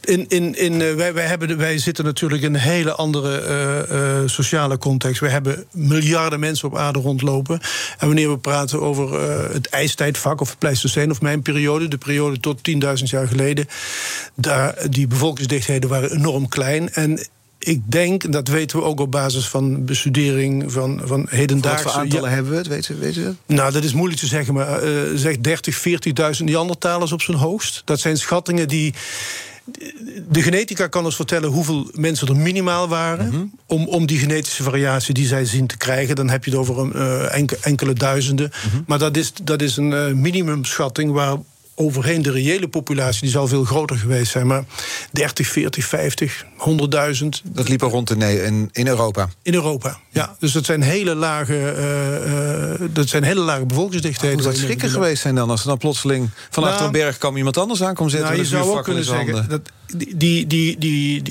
in, 0.00 0.28
in, 0.28 0.54
in, 0.54 0.72
uh, 0.80 0.94
wij, 0.94 1.14
wij, 1.14 1.26
hebben, 1.26 1.56
wij 1.56 1.78
zitten 1.78 2.04
natuurlijk 2.04 2.42
in 2.42 2.54
een 2.54 2.60
hele 2.60 2.92
andere 2.92 3.42
uh, 3.90 4.22
uh, 4.22 4.28
sociale 4.28 4.78
context. 4.78 5.20
We 5.20 5.28
hebben 5.28 5.64
miljarden 5.72 6.40
mensen 6.40 6.68
op 6.68 6.76
aarde 6.76 6.98
rondlopen. 6.98 7.60
En 7.98 8.06
wanneer 8.06 8.30
we 8.30 8.38
praten 8.38 8.80
over 8.80 9.20
het 9.52 9.66
ijstijdvak 9.66 10.40
of 10.40 10.48
het 10.48 10.58
Pleistoceen 10.58 11.10
of 11.10 11.20
mijn 11.20 11.42
periode, 11.42 11.88
de 11.88 11.98
periode 11.98 12.40
tot 12.40 12.70
10.000 12.70 12.78
jaar 13.04 13.28
geleden, 13.28 13.66
daar, 14.34 14.90
die 14.90 15.06
bevolkingsdichtheden 15.06 15.90
waren 15.90 16.10
enorm 16.12 16.48
klein. 16.48 16.92
En 16.92 17.26
ik 17.58 17.80
denk, 17.84 18.32
dat 18.32 18.48
weten 18.48 18.78
we 18.78 18.84
ook 18.84 19.00
op 19.00 19.10
basis 19.10 19.48
van 19.48 19.84
bestudering 19.84 20.72
van, 20.72 21.00
van 21.04 21.26
hedendaagse... 21.30 21.84
Wat 21.84 21.92
voor 21.92 22.02
aantallen 22.02 22.30
hebben 22.30 22.52
we 22.52 22.58
het, 22.58 22.66
weten, 22.66 22.98
weten 22.98 23.24
we 23.46 23.54
Nou, 23.54 23.72
dat 23.72 23.84
is 23.84 23.92
moeilijk 23.92 24.20
te 24.20 24.26
zeggen, 24.26 24.54
maar 24.54 24.84
uh, 24.84 25.00
zeg 25.14 25.38
30, 25.38 25.84
40.000 26.38 26.44
Neandertalers 26.44 27.12
op 27.12 27.22
zijn 27.22 27.36
hoogst. 27.36 27.82
Dat 27.84 28.00
zijn 28.00 28.16
schattingen 28.16 28.68
die... 28.68 28.94
De 30.28 30.42
genetica 30.42 30.86
kan 30.86 31.04
ons 31.04 31.16
vertellen 31.16 31.50
hoeveel 31.50 31.90
mensen 31.92 32.28
er 32.28 32.36
minimaal 32.36 32.88
waren... 32.88 33.28
Mhm. 33.28 33.44
om, 33.66 33.86
om 33.86 34.06
die 34.06 34.18
genetische 34.18 34.62
variatie 34.62 35.14
die 35.14 35.26
zij 35.26 35.44
zien 35.44 35.66
te 35.66 35.76
krijgen. 35.76 36.16
Dan 36.16 36.30
heb 36.30 36.44
je 36.44 36.50
het 36.50 36.58
over 36.58 36.78
een, 36.78 36.92
uh, 36.94 37.36
enkele, 37.60 37.92
duizenden. 37.92 38.50
Mhm. 38.66 38.82
Maar 38.86 38.98
dat 38.98 39.16
is, 39.16 39.32
dat 39.42 39.62
is 39.62 39.76
een 39.76 39.90
uh, 39.90 40.12
minimumschatting... 40.12 41.12
waar 41.12 41.36
overheen 41.78 42.22
de 42.22 42.30
reële 42.30 42.68
populatie, 42.68 43.20
die 43.20 43.30
zal 43.30 43.48
veel 43.48 43.64
groter 43.64 43.96
geweest 43.96 44.32
zijn. 44.32 44.46
Maar 44.46 44.64
30, 45.10 45.46
40, 45.48 45.84
50, 45.84 46.44
100.000. 46.44 47.26
Dat 47.42 47.68
liep 47.68 47.82
er 47.82 47.88
rond 47.88 48.10
in, 48.10 48.22
in, 48.22 48.68
in, 48.72 48.86
Europa? 48.86 49.28
In 49.42 49.54
Europa, 49.54 49.98
ja. 50.10 50.36
Dus 50.38 50.52
dat 50.52 50.64
zijn 50.64 50.82
hele 50.82 51.14
lage, 51.14 51.74
uh, 52.80 52.88
dat 52.92 53.08
zijn 53.08 53.22
hele 53.22 53.40
lage 53.40 53.66
bevolkingsdichtheden. 53.66 54.42
Zou 54.42 54.54
schrikken 54.54 54.90
geweest 54.90 55.22
zijn 55.22 55.34
dan... 55.34 55.50
als 55.50 55.60
er 55.60 55.68
dan 55.68 55.78
plotseling 55.78 56.30
van 56.50 56.62
nou, 56.62 56.84
een 56.84 56.92
berg 56.92 57.18
kwam 57.18 57.36
iemand 57.36 57.58
anders 57.58 57.82
aan 57.82 57.94
komt 57.94 58.10
zetten... 58.10 58.28
Nou, 58.28 58.42
je 58.42 58.48
zou 58.48 58.76
ook 58.76 58.84
kunnen 58.84 59.04
zeggen... 59.04 59.48
Dat, 59.48 59.60
die, 59.86 60.46
die, 60.46 60.78
die, 60.78 61.22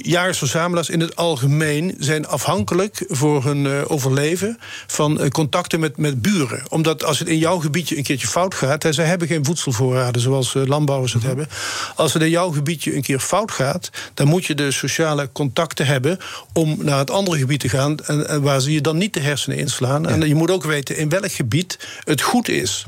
in 0.89 0.99
het 0.99 1.15
algemeen 1.15 1.95
zijn 1.99 2.27
afhankelijk 2.27 3.05
voor 3.07 3.43
hun 3.43 3.65
uh, 3.65 3.81
overleven 3.87 4.57
van 4.87 5.21
uh, 5.21 5.27
contacten 5.27 5.79
met, 5.79 5.97
met 5.97 6.21
buren. 6.21 6.63
Omdat 6.69 7.03
als 7.03 7.19
het 7.19 7.27
in 7.27 7.37
jouw 7.37 7.59
gebiedje 7.59 7.97
een 7.97 8.03
keertje 8.03 8.27
fout 8.27 8.55
gaat, 8.55 8.83
hè, 8.83 8.93
zij 8.93 9.05
hebben 9.05 9.27
geen 9.27 9.45
voedselvoorraden 9.45 10.21
zoals 10.21 10.53
uh, 10.53 10.65
landbouwers 10.65 11.13
het 11.13 11.21
mhm. 11.21 11.31
hebben. 11.31 11.55
Als 11.95 12.13
het 12.13 12.21
in 12.21 12.29
jouw 12.29 12.51
gebiedje 12.51 12.95
een 12.95 13.01
keer 13.01 13.19
fout 13.19 13.51
gaat, 13.51 13.89
dan 14.13 14.27
moet 14.27 14.45
je 14.45 14.55
de 14.55 14.71
sociale 14.71 15.29
contacten 15.31 15.85
hebben 15.85 16.17
om 16.53 16.77
naar 16.81 16.99
het 16.99 17.11
andere 17.11 17.37
gebied 17.37 17.59
te 17.59 17.69
gaan 17.69 17.97
en, 17.99 18.29
en 18.29 18.41
waar 18.41 18.61
ze 18.61 18.71
je 18.71 18.81
dan 18.81 18.97
niet 18.97 19.13
de 19.13 19.19
hersenen 19.19 19.57
inslaan. 19.57 20.07
En 20.07 20.27
je 20.27 20.35
moet 20.35 20.51
ook 20.51 20.63
weten 20.63 20.97
in 20.97 21.09
welk 21.09 21.31
gebied 21.31 21.79
het 22.03 22.21
goed 22.21 22.49
is 22.49 22.85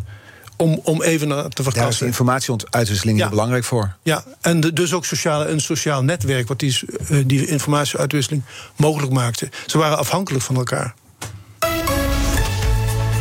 om, 0.57 0.79
om 0.83 1.01
even 1.01 1.29
te 1.29 1.63
verkassen. 1.63 1.73
Daar 1.73 1.89
is 1.89 2.01
informatieuitwisseling 2.01 3.19
ja. 3.19 3.29
belangrijk 3.29 3.63
voor. 3.63 3.95
Ja, 4.03 4.23
en 4.41 4.61
dus 4.61 4.93
ook 4.93 5.05
sociale, 5.05 5.47
een 5.47 5.61
sociaal 5.61 6.03
netwerk... 6.03 6.47
wat 6.47 6.59
die, 6.59 6.79
uh, 7.09 7.23
die 7.25 7.47
informatieuitwisseling 7.47 8.43
mogelijk 8.75 9.11
maakte. 9.11 9.49
Ze 9.65 9.77
waren 9.77 9.97
afhankelijk 9.97 10.43
van 10.43 10.55
elkaar. 10.55 10.93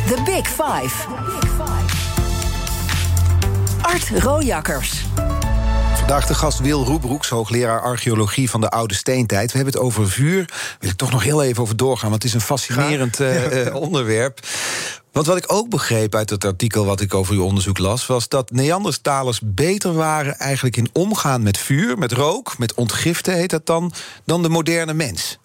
The 0.07 0.21
Big 0.25 0.47
Five. 0.47 1.07
Art 3.81 4.09
Rojakkers. 4.23 5.05
Vandaag 5.95 6.25
de 6.25 6.33
gast 6.33 6.59
Wil 6.59 6.83
Roebroeks, 6.83 7.29
hoogleraar 7.29 7.81
archeologie 7.81 8.49
van 8.49 8.61
de 8.61 8.69
oude 8.69 8.93
steentijd. 8.93 9.51
We 9.51 9.57
hebben 9.57 9.73
het 9.73 9.83
over 9.83 10.09
vuur. 10.09 10.45
Daar 10.45 10.77
wil 10.79 10.89
ik 10.89 10.95
toch 10.95 11.11
nog 11.11 11.23
heel 11.23 11.43
even 11.43 11.63
over 11.63 11.77
doorgaan, 11.77 12.09
want 12.09 12.23
het 12.23 12.31
is 12.31 12.37
een 12.37 12.45
fascinerend 12.45 13.19
uh, 13.19 13.75
onderwerp. 13.75 14.39
Want 15.17 15.29
wat 15.29 15.37
ik 15.37 15.53
ook 15.53 15.69
begreep 15.69 16.15
uit 16.15 16.29
het 16.29 16.45
artikel 16.45 16.85
wat 16.85 17.01
ik 17.01 17.13
over 17.13 17.33
uw 17.33 17.43
onderzoek 17.43 17.77
las, 17.77 18.05
was 18.05 18.27
dat 18.27 18.51
Neandertalers 18.51 19.39
beter 19.43 19.93
waren 19.93 20.37
eigenlijk 20.37 20.77
in 20.77 20.89
omgaan 20.93 21.43
met 21.43 21.57
vuur, 21.57 21.97
met 21.97 22.11
rook, 22.11 22.57
met 22.57 22.73
ontgiften 22.73 23.33
heet 23.33 23.49
dat 23.49 23.65
dan, 23.65 23.93
dan 24.25 24.41
de 24.41 24.49
moderne 24.49 24.93
mens. 24.93 25.37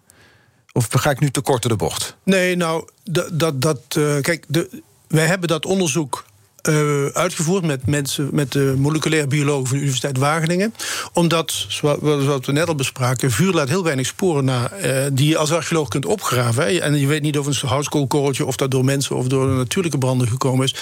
Of 0.72 0.86
ga 0.90 1.10
ik 1.10 1.20
nu 1.20 1.30
te 1.30 1.40
kort 1.40 1.62
de 1.62 1.76
bocht? 1.76 2.16
Nee, 2.22 2.56
nou, 2.56 2.88
dat. 3.04 3.62
dat, 3.62 3.78
uh, 3.98 4.20
kijk, 4.20 4.44
de, 4.48 4.82
wij 5.08 5.26
hebben 5.26 5.48
dat 5.48 5.66
onderzoek 5.66 6.24
uh, 6.68 7.06
uitgevoerd 7.06 7.64
met 7.64 7.86
mensen, 7.86 8.28
met 8.32 8.52
de 8.52 8.74
moleculair 8.78 9.28
biologen 9.28 9.66
van 9.66 9.76
de 9.76 9.82
Universiteit 9.82 10.18
Wageningen. 10.18 10.74
Omdat, 11.12 11.66
zoals 11.68 12.46
we 12.46 12.52
net 12.52 12.68
al 12.68 12.74
bespraken, 12.74 13.30
vuur 13.30 13.52
laat 13.52 13.68
heel 13.68 13.84
weinig 13.84 14.06
sporen 14.06 14.44
na 14.44 14.72
uh, 14.72 15.06
die 15.12 15.28
je 15.28 15.36
als 15.36 15.52
archeoloog 15.52 15.88
kunt 15.88 16.06
opgraven. 16.06 16.82
En 16.82 16.98
je 16.98 17.06
weet 17.06 17.22
niet 17.22 17.38
of 17.38 17.46
een 17.46 17.68
houtskoolkorreltje 17.68 18.46
of 18.46 18.56
dat 18.56 18.70
door 18.70 18.84
mensen 18.84 19.16
of 19.16 19.26
door 19.26 19.48
natuurlijke 19.48 19.98
branden 19.98 20.28
gekomen 20.28 20.64
is. 20.64 20.74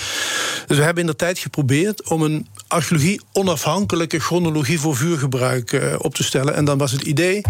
Dus 0.66 0.76
we 0.76 0.82
hebben 0.82 1.02
in 1.02 1.10
de 1.10 1.16
tijd 1.16 1.38
geprobeerd 1.38 2.08
om 2.08 2.22
een 2.22 2.46
archeologie 2.68 3.20
onafhankelijke 3.32 4.18
chronologie 4.18 4.80
voor 4.80 4.96
vuurgebruik 4.96 5.72
uh, 5.72 5.94
op 5.98 6.14
te 6.14 6.24
stellen. 6.24 6.54
En 6.54 6.64
dan 6.64 6.78
was 6.78 6.92
het 6.92 7.02
idee 7.02 7.42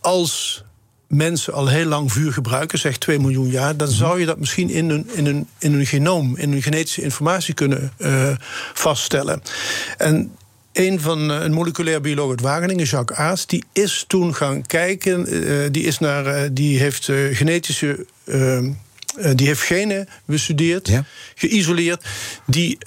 als 0.00 0.64
mensen 1.06 1.52
al 1.52 1.68
heel 1.68 1.86
lang 1.86 2.12
vuur 2.12 2.32
gebruiken, 2.32 2.78
zeg 2.78 2.98
2 2.98 3.18
miljoen 3.18 3.50
jaar, 3.50 3.76
dan 3.76 3.88
zou 3.88 4.20
je 4.20 4.26
dat 4.26 4.38
misschien 4.38 4.70
in 4.70 4.90
hun, 4.90 5.08
in 5.12 5.26
hun, 5.26 5.48
in 5.58 5.72
hun 5.72 5.86
genoom, 5.86 6.36
in 6.36 6.52
hun 6.52 6.62
genetische 6.62 7.02
informatie 7.02 7.54
kunnen 7.54 7.92
uh, 7.98 8.30
vaststellen. 8.74 9.42
En 9.98 10.32
een 10.72 11.00
van 11.00 11.28
een 11.28 11.52
moleculair 11.52 12.00
bioloog 12.00 12.30
uit 12.30 12.40
Wageningen, 12.40 12.84
Jacques 12.84 13.18
Aas, 13.18 13.46
die 13.46 13.64
is 13.72 14.04
toen 14.06 14.34
gaan 14.34 14.66
kijken. 14.66 15.34
Uh, 15.34 15.68
die, 15.70 15.82
is 15.84 15.98
naar, 15.98 16.26
uh, 16.26 16.48
die 16.52 16.78
heeft 16.78 17.10
genetische. 17.32 18.06
die 19.34 19.46
heeft 19.46 19.60
genen 19.60 20.08
bestudeerd, 20.24 20.88
ja. 20.88 21.04
geïsoleerd, 21.34 22.04
die 22.46 22.78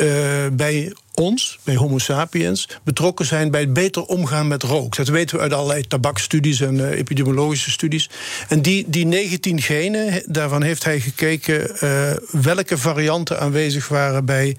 bij 0.51 0.93
ons, 1.19 1.59
bij 1.63 1.75
Homo 1.75 1.97
sapiens, 1.97 2.69
betrokken 2.83 3.25
zijn 3.25 3.51
bij 3.51 3.61
het 3.61 3.73
beter 3.73 4.05
omgaan 4.05 4.47
met 4.47 4.63
rook. 4.63 4.95
Dat 4.95 5.07
weten 5.07 5.35
we 5.35 5.41
uit 5.41 5.53
allerlei 5.53 5.87
tabakstudies 5.87 6.61
en 6.61 6.75
uh, 6.75 6.91
epidemiologische 6.91 7.71
studies. 7.71 8.09
En 8.47 8.61
die, 8.61 8.85
die 8.87 9.05
19 9.05 9.61
genen, 9.61 10.23
daarvan 10.25 10.63
heeft 10.63 10.83
hij 10.83 10.99
gekeken 10.99 11.71
uh, 11.83 12.11
welke 12.41 12.77
varianten 12.77 13.39
aanwezig 13.39 13.87
waren 13.87 14.25
bij 14.25 14.57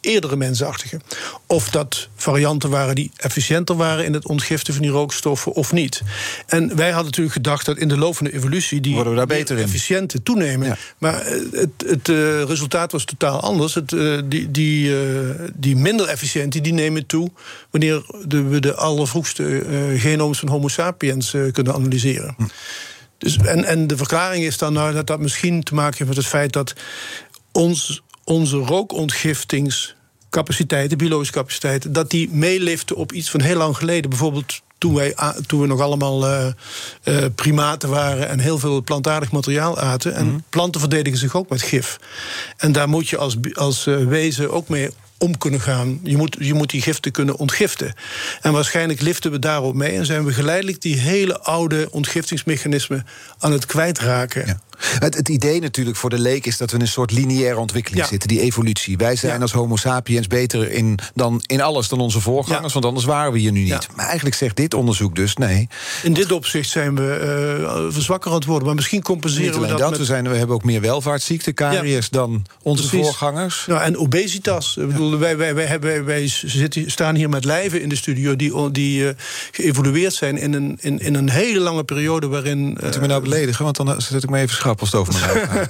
eerdere 0.00 0.36
mensachtigen. 0.36 1.02
Of 1.46 1.70
dat 1.70 2.08
varianten 2.16 2.70
waren 2.70 2.94
die 2.94 3.10
efficiënter 3.16 3.76
waren 3.76 4.04
in 4.04 4.12
het 4.12 4.26
ontgiften 4.26 4.74
van 4.74 4.82
die 4.82 4.90
rookstoffen 4.90 5.52
of 5.52 5.72
niet. 5.72 6.02
En 6.46 6.76
wij 6.76 6.86
hadden 6.86 7.04
natuurlijk 7.04 7.34
gedacht 7.34 7.66
dat 7.66 7.78
in 7.78 7.88
de 7.88 7.98
loop 7.98 8.16
van 8.16 8.26
de 8.26 8.32
evolutie 8.32 8.80
die, 8.80 8.94
Worden 8.94 9.12
we 9.12 9.18
daar 9.18 9.26
beter 9.26 10.22
toenemen. 10.22 10.76
Maar 10.98 11.20
eh, 11.20 11.40
het, 11.52 11.70
het 11.86 12.08
uh, 12.08 12.42
resultaat 12.42 12.92
was 12.92 13.04
totaal 13.04 13.40
anders. 13.40 13.74
Het, 13.74 13.92
uh, 13.92 14.20
die, 14.24 14.50
die, 14.50 14.94
die 15.54 15.76
minder 15.76 16.08
efficiënte 16.08 16.60
die 16.60 16.72
nemen 16.72 17.06
toe 17.06 17.30
wanneer 17.70 18.02
de, 18.26 18.42
we 18.42 18.60
de 18.60 18.74
allervroegste 18.74 19.62
genooms 19.96 20.38
van 20.38 20.48
Homo 20.48 20.68
sapiens 20.68 21.34
kunnen 21.52 21.74
analyseren. 21.74 22.34
Hm. 22.36 22.44
Dus, 23.18 23.36
en, 23.36 23.64
en 23.64 23.86
de 23.86 23.96
verklaring 23.96 24.44
is 24.44 24.58
dan 24.58 24.72
nou 24.72 24.92
dat 24.92 25.06
dat 25.06 25.20
misschien 25.20 25.62
te 25.62 25.74
maken 25.74 25.96
heeft 25.96 26.08
met 26.08 26.16
het 26.16 26.26
feit 26.26 26.52
dat 26.52 26.74
ons 27.52 28.02
onze 28.28 28.56
rookontgiftingscapaciteiten, 28.56 30.98
biologische 30.98 31.32
capaciteiten, 31.32 31.92
dat 31.92 32.10
die 32.10 32.28
meeliften 32.30 32.96
op 32.96 33.12
iets 33.12 33.30
van 33.30 33.40
heel 33.40 33.56
lang 33.56 33.76
geleden. 33.76 34.10
Bijvoorbeeld 34.10 34.60
toen, 34.78 34.94
wij, 34.94 35.14
toen 35.46 35.60
we 35.60 35.66
nog 35.66 35.80
allemaal 35.80 36.28
uh, 36.28 36.46
uh, 37.04 37.24
primaten 37.34 37.88
waren 37.88 38.28
en 38.28 38.38
heel 38.38 38.58
veel 38.58 38.82
plantaardig 38.82 39.32
materiaal 39.32 39.78
aten. 39.78 40.14
En 40.14 40.26
mm. 40.26 40.42
planten 40.48 40.80
verdedigen 40.80 41.18
zich 41.18 41.36
ook 41.36 41.48
met 41.48 41.62
gif. 41.62 41.98
En 42.56 42.72
daar 42.72 42.88
moet 42.88 43.08
je 43.08 43.16
als, 43.16 43.36
als 43.54 43.86
uh, 43.86 44.06
wezen 44.06 44.50
ook 44.50 44.68
mee 44.68 44.90
om 45.18 45.38
kunnen 45.38 45.60
gaan. 45.60 46.00
Je 46.02 46.16
moet, 46.16 46.36
je 46.40 46.54
moet 46.54 46.70
die 46.70 46.82
giften 46.82 47.12
kunnen 47.12 47.36
ontgiften. 47.36 47.94
En 48.40 48.52
waarschijnlijk 48.52 49.00
liften 49.00 49.30
we 49.30 49.38
daarop 49.38 49.74
mee 49.74 49.96
en 49.96 50.06
zijn 50.06 50.24
we 50.24 50.32
geleidelijk 50.32 50.80
die 50.80 50.96
hele 50.96 51.40
oude 51.40 51.88
ontgiftingsmechanismen 51.90 53.06
aan 53.38 53.52
het 53.52 53.66
kwijtraken. 53.66 54.46
Ja. 54.46 54.60
Het, 54.78 55.14
het, 55.14 55.28
idee 55.28 55.60
natuurlijk 55.60 55.96
voor 55.96 56.10
de 56.10 56.18
leek 56.18 56.46
is 56.46 56.56
dat 56.56 56.70
we 56.70 56.76
in 56.76 56.82
een 56.82 56.88
soort 56.88 57.10
lineaire 57.10 57.58
ontwikkeling 57.58 58.06
zitten, 58.06 58.28
die 58.28 58.40
evolutie. 58.40 58.96
Wij 58.96 59.16
zijn 59.16 59.42
als 59.42 59.52
Homo 59.52 59.76
sapiens 59.76 60.26
beter 60.26 60.70
in, 60.70 60.98
dan, 61.14 61.42
in 61.46 61.60
alles 61.60 61.88
dan 61.88 62.00
onze 62.00 62.20
voorgangers, 62.20 62.72
want 62.72 62.84
anders 62.84 63.04
waren 63.04 63.32
we 63.32 63.38
hier 63.38 63.52
nu 63.52 63.62
niet. 63.62 63.88
Maar 63.94 64.06
eigenlijk 64.06 64.36
zegt 64.36 64.56
dit 64.56 64.74
onderzoek 64.74 65.16
dus 65.16 65.34
nee. 65.34 65.68
In 66.02 66.12
dit 66.12 66.32
opzicht 66.32 66.70
zijn 66.70 66.94
we 66.94 67.20
uh, 67.62 67.92
verzwakker 67.92 68.30
aan 68.30 68.36
het 68.36 68.46
worden, 68.46 68.66
maar 68.66 68.74
misschien 68.74 69.02
compenseren 69.02 69.60
we 69.60 69.66
dat. 69.66 69.78
dat 69.78 69.90
met... 69.90 69.98
we, 69.98 70.04
zijn, 70.04 70.28
we 70.28 70.36
hebben 70.36 70.56
ook 70.56 70.64
meer 70.64 70.80
welvaartsziekten, 70.80 71.54
caries 71.54 72.08
dan 72.08 72.46
onze 72.62 72.86
Precies. 72.86 73.06
voorgangers. 73.06 73.64
Nou, 73.66 73.80
en 73.80 73.98
obesitas. 73.98 74.76
Ik 74.76 74.86
bedoel, 74.86 75.18
wij, 75.18 75.36
wij, 75.36 75.54
wij, 75.54 75.64
hebben, 75.64 76.04
wij 76.04 76.28
zitten, 76.28 76.90
staan 76.90 77.14
hier 77.14 77.28
met 77.28 77.44
lijven 77.44 77.82
in 77.82 77.88
de 77.88 77.96
studio 77.96 78.36
die, 78.36 78.70
die 78.70 79.02
uh, 79.02 79.10
geëvolueerd 79.50 80.14
zijn 80.14 80.38
in 80.38 80.52
een, 80.52 80.78
in, 80.80 80.98
in 80.98 81.14
een 81.14 81.30
hele 81.30 81.58
lange 81.58 81.84
periode 81.84 82.26
waarin. 82.26 82.76
Uh, 82.76 82.84
Moet 82.84 82.96
u 82.96 83.00
me 83.00 83.06
nou 83.06 83.22
beledigen, 83.22 83.64
want 83.64 83.76
dan 83.76 84.00
zet 84.00 84.22
ik 84.22 84.30
me 84.30 84.38
even 84.38 84.56
over 84.94 85.14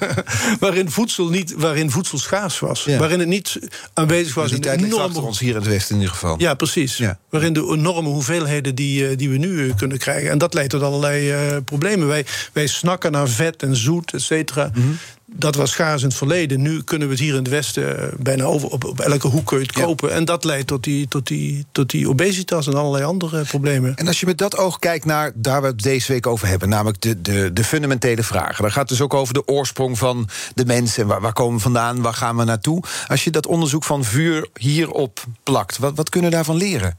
waarin, 0.60 0.90
voedsel 0.90 1.28
niet, 1.28 1.54
waarin 1.56 1.90
voedsel 1.90 2.18
schaars 2.18 2.58
was. 2.58 2.84
Waarin 2.84 3.18
het 3.18 3.28
niet 3.28 3.58
aanwezig 3.92 4.34
was. 4.34 4.50
Dus 4.50 4.58
in 4.58 4.84
enorme... 4.84 5.20
ons 5.20 5.38
hier 5.38 5.50
in 5.50 5.56
het 5.56 5.66
Westen 5.66 5.94
in 5.94 6.00
ieder 6.00 6.14
geval. 6.14 6.34
Ja, 6.38 6.54
precies. 6.54 6.96
Ja. 6.96 7.18
Waarin 7.30 7.52
de 7.52 7.72
enorme 7.72 8.08
hoeveelheden 8.08 8.74
die, 8.74 9.16
die 9.16 9.30
we 9.30 9.36
nu 9.36 9.74
kunnen 9.74 9.98
krijgen. 9.98 10.30
En 10.30 10.38
dat 10.38 10.54
leidt 10.54 10.70
tot 10.70 10.82
allerlei 10.82 11.32
uh, 11.32 11.56
problemen. 11.64 12.06
Wij, 12.06 12.26
wij 12.52 12.66
snakken 12.66 13.12
naar 13.12 13.28
vet 13.28 13.62
en 13.62 13.76
zoet, 13.76 14.14
et 14.14 14.22
cetera. 14.22 14.70
Mm 14.74 14.82
-hmm 14.82 14.98
dat 15.32 15.54
was 15.54 15.70
schaars 15.70 16.02
in 16.02 16.08
het 16.08 16.16
verleden. 16.16 16.62
Nu 16.62 16.82
kunnen 16.82 17.08
we 17.08 17.14
het 17.14 17.22
hier 17.22 17.32
in 17.32 17.38
het 17.38 17.48
Westen 17.48 18.02
eh, 18.02 18.18
bijna 18.18 18.44
over, 18.44 18.68
op, 18.68 18.84
op 18.84 19.00
elke 19.00 19.28
hoek 19.28 19.46
kun 19.46 19.58
je 19.58 19.62
het 19.62 19.72
kopen. 19.72 20.12
En 20.12 20.24
dat 20.24 20.44
leidt 20.44 20.66
tot 20.66 20.84
die, 20.84 21.08
tot, 21.08 21.26
die, 21.26 21.66
tot 21.72 21.90
die 21.90 22.08
obesitas 22.08 22.66
en 22.66 22.74
allerlei 22.74 23.04
andere 23.04 23.44
problemen. 23.44 23.96
En 23.96 24.06
als 24.06 24.20
je 24.20 24.26
met 24.26 24.38
dat 24.38 24.56
oog 24.56 24.78
kijkt 24.78 25.04
naar 25.04 25.32
daar 25.34 25.60
we 25.60 25.66
het 25.66 25.82
deze 25.82 26.12
week 26.12 26.26
over 26.26 26.48
hebben, 26.48 26.68
namelijk 26.68 27.00
de, 27.00 27.20
de, 27.20 27.52
de 27.52 27.64
fundamentele 27.64 28.22
vragen. 28.22 28.62
Dan 28.62 28.72
gaat 28.72 28.88
het 28.88 28.98
dus 28.98 29.00
ook 29.00 29.14
over 29.14 29.34
de 29.34 29.46
oorsprong 29.46 29.98
van 29.98 30.28
de 30.54 30.64
mensen. 30.64 31.06
Waar, 31.06 31.20
waar 31.20 31.32
komen 31.32 31.56
we 31.56 31.62
vandaan? 31.62 32.02
Waar 32.02 32.14
gaan 32.14 32.36
we 32.36 32.44
naartoe? 32.44 32.82
Als 33.06 33.24
je 33.24 33.30
dat 33.30 33.46
onderzoek 33.46 33.84
van 33.84 34.04
vuur 34.04 34.48
hierop 34.58 35.24
plakt, 35.42 35.78
wat, 35.78 35.96
wat 35.96 36.08
kunnen 36.08 36.30
we 36.30 36.36
daarvan 36.36 36.56
leren? 36.56 36.98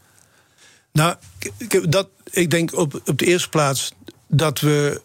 Nou, 0.91 1.15
dat, 1.89 2.07
ik 2.31 2.51
denk 2.51 2.77
op, 2.77 3.01
op 3.05 3.17
de 3.17 3.25
eerste 3.25 3.49
plaats 3.49 3.91
dat 4.27 4.59
we 4.59 5.01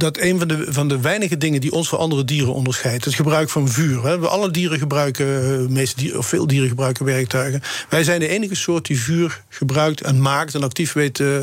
dat 0.00 0.18
een 0.18 0.38
van 0.38 0.48
de, 0.48 0.66
van 0.68 0.88
de 0.88 1.00
weinige 1.00 1.36
dingen 1.36 1.60
die 1.60 1.72
ons 1.72 1.88
van 1.88 1.98
andere 1.98 2.24
dieren 2.24 2.54
onderscheidt, 2.54 3.04
het 3.04 3.14
gebruik 3.14 3.50
van 3.50 3.68
vuur. 3.68 4.04
Hè. 4.06 4.16
Alle 4.16 4.50
dieren 4.50 4.78
gebruiken, 4.78 5.60
eh, 5.60 5.68
meeste 5.68 6.18
of 6.18 6.26
veel 6.26 6.46
dieren 6.46 6.68
gebruiken 6.68 7.04
werktuigen. 7.04 7.62
Wij 7.88 8.04
zijn 8.04 8.20
de 8.20 8.28
enige 8.28 8.54
soort 8.54 8.86
die 8.86 9.00
vuur 9.00 9.42
gebruikt 9.48 10.00
en 10.00 10.20
maakt 10.20 10.54
en 10.54 10.62
actief 10.62 10.92
weet. 10.92 11.18
Uh, 11.18 11.38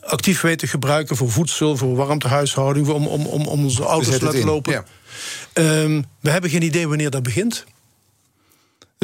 actief 0.00 0.40
weten 0.40 0.68
gebruiken 0.68 1.16
voor 1.16 1.30
voedsel, 1.30 1.76
voor 1.76 1.96
warmtehuishouding, 1.96 2.88
om, 2.88 3.06
om, 3.06 3.26
om, 3.26 3.46
om 3.46 3.64
onze 3.64 3.82
auto's 3.82 4.18
te 4.18 4.24
laten 4.24 4.44
lopen. 4.44 4.72
Ja. 4.72 4.84
Um, 5.82 6.04
we 6.20 6.30
hebben 6.30 6.50
geen 6.50 6.62
idee 6.62 6.88
wanneer 6.88 7.10
dat 7.10 7.22
begint. 7.22 7.64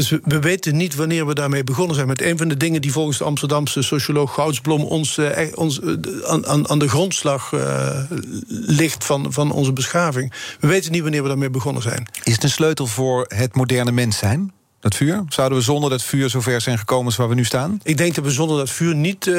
Dus 0.00 0.19
we, 0.25 0.38
weten 0.38 0.76
niet 0.76 0.95
wanneer 0.95 1.26
we 1.26 1.35
daarmee 1.35 1.64
begonnen 1.64 1.95
zijn. 1.95 2.07
Met 2.07 2.23
een 2.23 2.38
van 2.38 2.49
de 2.49 2.57
dingen 2.57 2.80
die 2.80 2.92
volgens 2.92 3.19
de 3.19 3.25
Amsterdamse 3.25 3.83
socioloog 3.83 4.35
Goudsblom 4.35 4.85
ons, 4.85 5.16
uh, 5.16 5.28
ons 5.54 5.80
uh, 5.80 5.97
aan, 6.26 6.69
aan, 6.69 6.78
de 6.78 6.88
grondslag 6.88 7.52
uh, 7.52 8.00
ligt 8.49 9.04
van, 9.04 9.33
van 9.33 9.50
onze 9.52 9.73
beschaving. 9.73 10.33
We 10.61 10.66
weten 10.66 10.92
niet 10.92 11.02
wanneer 11.02 11.23
we 11.23 11.28
daarmee 11.28 11.50
begonnen 11.50 11.83
zijn. 11.83 12.09
Is 12.23 12.33
het 12.33 12.42
een 12.42 12.50
sleutel 12.50 12.87
voor 12.87 13.25
het 13.28 13.54
moderne 13.54 13.92
mens 13.92 14.19
zijn? 14.19 14.52
Dat 14.81 14.95
vuur? 14.95 15.25
Zouden 15.29 15.59
we 15.59 15.65
zonder 15.65 15.91
dat 15.91 16.03
vuur 16.03 16.31
zover 16.31 16.61
zijn 16.61 16.79
gekomen 16.79 17.07
als 17.07 17.17
waar 17.17 17.29
we 17.29 17.35
nu 17.35 17.45
staan? 17.45 17.81
Ik 17.83 17.97
denk 17.97 18.15
dat 18.15 18.25
we 18.25 18.31
zonder 18.31 18.57
dat 18.57 18.71
vuur 18.71 18.95
niet 18.95 19.27
uh, 19.27 19.37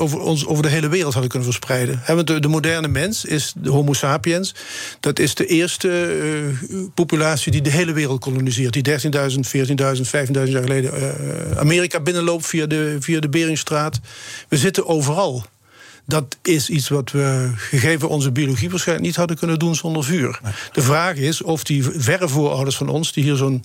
over, 0.00 0.20
ons, 0.20 0.46
over 0.46 0.62
de 0.62 0.68
hele 0.68 0.88
wereld 0.88 1.12
hadden 1.12 1.30
kunnen 1.30 1.48
verspreiden. 1.48 2.00
He, 2.02 2.14
want 2.14 2.26
de, 2.26 2.40
de, 2.40 2.48
moderne 2.48 2.88
mens 2.88 3.24
is 3.24 3.52
de 3.56 3.70
Homo 3.70 3.92
sapiens. 3.92 4.54
Dat 5.00 5.18
is 5.18 5.34
de 5.34 5.46
eerste 5.46 5.88
uh, 6.70 6.84
populatie 6.94 7.52
die 7.52 7.62
de 7.62 7.70
hele 7.70 7.92
wereld 7.92 8.20
koloniseert. 8.20 8.72
Die 8.72 8.88
13.000, 8.88 8.98
14.000, 8.98 9.72
15.000 10.26 10.30
jaar 10.32 10.62
geleden 10.62 11.58
Amerika 11.58 12.00
binnenloopt 12.00 12.46
via 12.46 12.66
de, 12.66 12.96
via 13.00 13.20
de 13.20 13.28
Beringstraat. 13.28 14.00
We 14.48 14.56
zitten 14.56 14.86
overal 14.86 15.44
dat 16.10 16.36
is 16.42 16.68
iets 16.68 16.88
wat 16.88 17.10
we, 17.10 17.52
gegeven 17.56 18.08
onze 18.08 18.32
biologie, 18.32 18.70
waarschijnlijk 18.70 19.06
niet 19.06 19.16
hadden 19.16 19.38
kunnen 19.38 19.58
doen 19.58 19.74
zonder 19.74 20.04
vuur. 20.04 20.40
De 20.72 20.82
vraag 20.82 21.16
is 21.16 21.42
of 21.42 21.64
die 21.64 21.84
verre 21.96 22.28
voorouders 22.28 22.76
van 22.76 22.88
ons, 22.88 23.12
die 23.12 23.24
hier 23.24 23.36
zo'n 23.36 23.64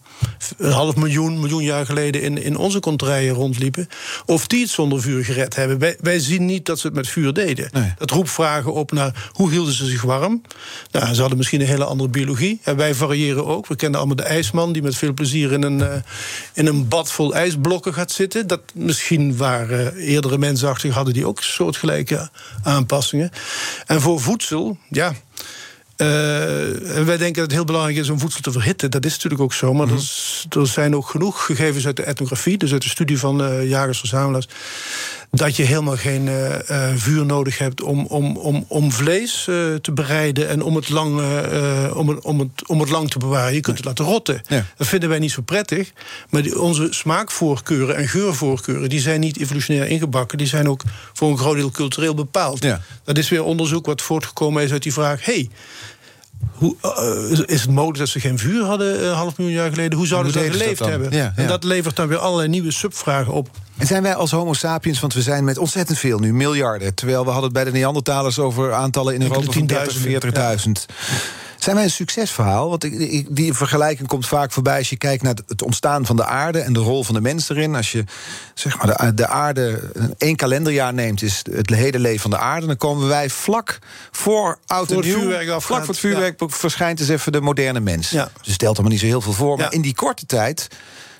half 0.60 0.96
miljoen, 0.96 1.40
miljoen 1.40 1.64
jaar 1.64 1.86
geleden 1.86 2.22
in, 2.22 2.38
in 2.38 2.58
onze 2.58 2.80
contraien 2.80 3.34
rondliepen, 3.34 3.88
of 4.26 4.48
die 4.48 4.62
het 4.62 4.70
zonder 4.70 5.02
vuur 5.02 5.26
gered 5.26 5.56
hebben. 5.56 5.80
Wij, 5.80 5.98
wij 6.00 6.20
zien 6.20 6.46
niet 6.46 6.66
dat 6.66 6.80
ze 6.80 6.88
het 6.88 6.96
met 6.96 7.08
vuur 7.08 7.34
deden. 7.34 7.70
Dat 7.98 8.12
roept 8.12 8.32
vragen 8.32 8.74
op 8.74 8.92
naar 8.92 9.30
hoe 9.32 9.52
hielden 9.52 9.74
ze 9.74 9.86
zich 9.86 10.02
warm. 10.02 10.42
Nou, 10.92 11.14
ze 11.14 11.20
hadden 11.20 11.38
misschien 11.38 11.62
een 11.62 11.68
hele 11.68 11.86
andere 11.86 12.10
biologie. 12.10 12.60
En 12.64 12.76
wij 12.76 12.94
variëren 12.94 13.46
ook. 13.46 13.68
We 13.68 13.76
kennen 13.76 14.00
allemaal 14.00 14.16
de 14.16 14.24
ijsman 14.24 14.74
die 14.74 14.82
met 14.82 14.96
veel 14.96 15.14
plezier 15.14 15.52
in 15.52 15.64
een, 15.64 15.80
uh, 15.80 15.94
in 16.54 16.68
een 16.68 16.88
bad 16.88 17.12
vol 17.12 17.36
ijsblokken 17.36 17.94
gaat 17.94 18.12
zitten. 18.12 18.48
Dat 18.48 18.62
misschien 18.74 19.38
waren 19.38 19.96
eerdere 19.96 20.38
mensachtigen 20.38 20.96
hadden 20.96 21.14
die 21.14 21.28
ook 21.28 21.44
soortgelijke 21.44 22.30
aanpassingen. 22.64 23.32
En 23.86 24.02
voor 24.02 24.22
voedsel, 24.22 24.78
ja. 24.90 25.14
Uh, 25.98 26.08
wij 27.04 27.18
denken 27.18 27.34
dat 27.34 27.44
het 27.44 27.52
heel 27.52 27.66
belangrijk 27.66 27.98
is 27.98 28.10
om 28.10 28.20
voedsel 28.20 28.42
te 28.42 28.52
verhitten. 28.52 28.92
Dat 28.92 29.06
is 29.06 29.14
natuurlijk 29.14 29.42
ook 29.42 29.54
zo. 29.54 29.74
Maar 29.74 29.88
mm 29.88 30.00
er 30.50 30.68
zijn 30.68 30.96
ook 30.96 31.10
genoeg 31.10 31.46
gegevens 31.46 31.86
uit 31.86 31.96
de 31.96 32.04
etnografie, 32.04 32.58
dus 32.58 32.72
uit 32.72 32.82
de 32.82 32.90
studie 32.90 33.20
van 33.20 33.42
uh, 33.42 33.70
jagers-verzamelaars 33.70 34.48
dat 35.36 35.56
je 35.56 35.64
helemaal 35.64 35.98
geen 35.98 36.28
uh, 36.28 36.92
vuur 36.96 37.26
nodig 37.26 37.58
hebt 37.58 37.82
om, 37.82 38.06
om, 38.06 38.38
om, 38.38 38.66
om 38.68 38.92
vlees 38.92 39.48
uh, 39.50 39.76
te 39.76 39.92
bereiden 39.92 40.50
en 40.50 40.62
om 40.62 40.76
het, 40.76 40.90
lang, 40.90 41.14
om, 41.94 42.10
het, 42.10 42.22
om, 42.22 42.40
het, 42.40 42.68
om 42.68 42.80
het 42.80 42.90
lang 42.90 43.10
te 43.10 43.20
bewaren. 43.20 43.54
Je 43.54 43.60
kunt 43.60 43.78
het 43.78 43.86
laten 43.86 44.06
rotten. 44.06 44.42
Ja. 44.48 44.66
Dat 44.78 44.88
vinden 44.88 45.10
wij 45.10 45.20
niet 45.20 45.32
zo 45.32 45.42
prettig. 45.42 45.92
Maar 46.30 46.42
die, 46.42 46.60
onze 46.60 46.88
smaakvoorkeuren 46.90 47.96
en 47.96 48.08
geurvoorkeuren 48.08 48.90
die 48.90 49.00
zijn 49.00 49.20
niet 49.20 49.40
evolutionair 49.40 49.88
ingebakken. 49.88 50.38
Die 50.38 50.48
zijn 50.48 50.70
ook 50.70 50.82
voor 51.14 51.30
een 51.32 51.38
groot 51.38 51.56
deel 51.56 51.72
cultureel 51.72 52.14
bepaald. 52.14 52.64
Ja. 52.64 52.82
Dat 53.04 53.18
is 53.18 53.30
weer 53.30 53.44
onderzoek 53.44 53.86
wat 53.86 54.02
voortgekomen 54.02 54.64
is 54.64 54.72
uit 54.72 54.84
die 54.84 54.94
vraag: 54.94 55.26
hey, 55.26 55.50
hoe, 56.52 56.76
uh, 57.32 57.40
is 57.46 57.62
het 57.62 57.72
mogelijk 57.72 58.00
dat 58.00 58.08
ze 58.08 58.20
geen 58.20 58.40
vuur 58.40 58.64
hadden 58.64 59.00
een 59.00 59.10
uh, 59.10 59.18
half 59.18 59.38
miljoen 59.38 59.56
jaar 59.56 59.70
geleden? 59.70 59.98
Hoe 59.98 60.08
zouden 60.08 60.32
ze 60.32 60.40
dat 60.40 60.52
geleefd 60.52 60.80
hebben? 60.80 61.12
Ja, 61.12 61.18
ja. 61.18 61.34
En 61.36 61.48
dat 61.48 61.64
levert 61.64 61.96
dan 61.96 62.08
weer 62.08 62.18
allerlei 62.18 62.50
nieuwe 62.50 62.72
subvragen 62.72 63.34
op. 63.34 63.50
En 63.78 63.88
zijn 63.88 64.04
wij 64.04 64.16
als 64.16 64.32
Homo 64.32 64.54
sapiens, 64.54 65.00
want 65.00 65.14
we 65.14 65.22
zijn 65.22 65.44
met 65.44 65.58
ontzettend 65.58 65.98
veel 65.98 66.20
nu, 66.20 66.34
miljarden. 66.34 66.94
Terwijl 66.94 67.24
we 67.24 67.30
hadden 67.30 67.44
het 67.44 67.54
bij 67.54 67.64
de 67.64 67.72
Neandertalers 67.72 68.40
over 68.40 68.74
aantallen 68.74 69.14
in 69.14 69.22
Europa 69.22 69.52
van 69.52 69.66
30, 69.66 69.98
40.000. 70.68 70.72
Zijn 71.66 71.78
wij 71.78 71.86
een 71.86 71.92
succesverhaal? 71.92 72.70
Want 72.70 72.82
die 73.36 73.54
vergelijking 73.54 74.08
komt 74.08 74.28
vaak 74.28 74.52
voorbij 74.52 74.78
als 74.78 74.90
je 74.90 74.98
kijkt 74.98 75.24
naar 75.24 75.36
het 75.48 75.62
ontstaan 75.62 76.06
van 76.06 76.16
de 76.16 76.26
aarde 76.26 76.60
en 76.60 76.74
de 76.74 76.80
rol 76.80 77.04
van 77.04 77.16
de 77.16 77.22
mens 77.22 77.50
erin. 77.50 77.76
Als 77.76 77.92
je 77.92 78.04
zeg 78.54 78.78
maar, 78.78 78.98
de, 78.98 79.14
de 79.14 79.28
aarde 79.28 79.92
één 80.18 80.36
kalenderjaar 80.36 80.94
neemt, 80.94 81.22
is 81.22 81.42
het 81.52 81.70
hele 81.70 82.00
leven 82.00 82.20
van 82.20 82.32
de 82.32 82.38
aarde. 82.38 82.68
Dan 82.68 82.78
komen 82.78 83.08
wij 83.08 83.30
vlak 83.30 83.80
voor 84.12 84.58
oud 84.66 84.92
en 84.92 85.00
nieuw. 85.00 85.60
Vlak 85.60 85.80
voor 85.80 85.88
het 85.88 86.00
vuurwerk 86.00 86.42
verschijnt 86.48 86.98
dus 86.98 87.08
even 87.08 87.32
de 87.32 87.42
moderne 87.42 87.80
mens. 87.80 88.10
Ja. 88.10 88.30
Dus 88.42 88.54
stelt 88.54 88.74
allemaal 88.74 88.92
niet 88.92 89.02
zo 89.02 89.08
heel 89.08 89.22
veel 89.22 89.34
voor. 89.34 89.58
Maar 89.58 89.74
in 89.74 89.82
die 89.82 89.96
korte 89.96 90.26
tijd 90.26 90.68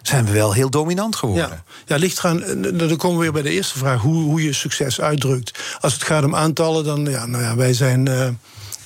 zijn 0.02 0.26
we 0.26 0.32
wel 0.32 0.54
heel 0.54 0.70
dominant 0.70 1.16
geworden. 1.16 1.50
Ja, 1.50 1.64
ja 1.86 1.96
ligt 1.96 2.18
eraan, 2.18 2.62
dan 2.78 2.98
komen 2.98 3.18
we 3.18 3.24
weer 3.24 3.34
bij 3.34 3.42
de 3.42 3.50
eerste 3.50 3.78
vraag, 3.78 4.02
hoe, 4.02 4.24
hoe 4.24 4.44
je 4.44 4.54
succes 4.54 5.02
uitdrukt. 5.02 5.60
Als 5.80 5.94
het 5.94 6.04
gaat 6.04 6.24
om 6.24 6.36
aantallen, 6.36 6.84
dan 6.84 7.06
ja, 7.06 7.26
nou 7.26 7.44
ja, 7.44 7.56
wij 7.56 7.74
zijn. 7.74 8.10
Uh, 8.10 8.28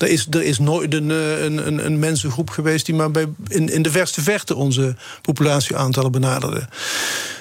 er 0.00 0.08
is, 0.08 0.26
er 0.30 0.42
is 0.42 0.58
nooit 0.58 0.94
een, 0.94 1.10
eh, 1.10 1.42
een, 1.42 1.66
een, 1.66 1.86
een 1.86 1.98
mensengroep 1.98 2.50
geweest 2.50 2.86
die 2.86 2.94
maar 2.94 3.10
bij, 3.10 3.26
in, 3.48 3.68
in 3.68 3.82
de 3.82 3.90
verste 3.90 4.22
verte 4.22 4.54
onze 4.54 4.96
populatieaantallen 5.22 6.12
benaderde. 6.12 6.68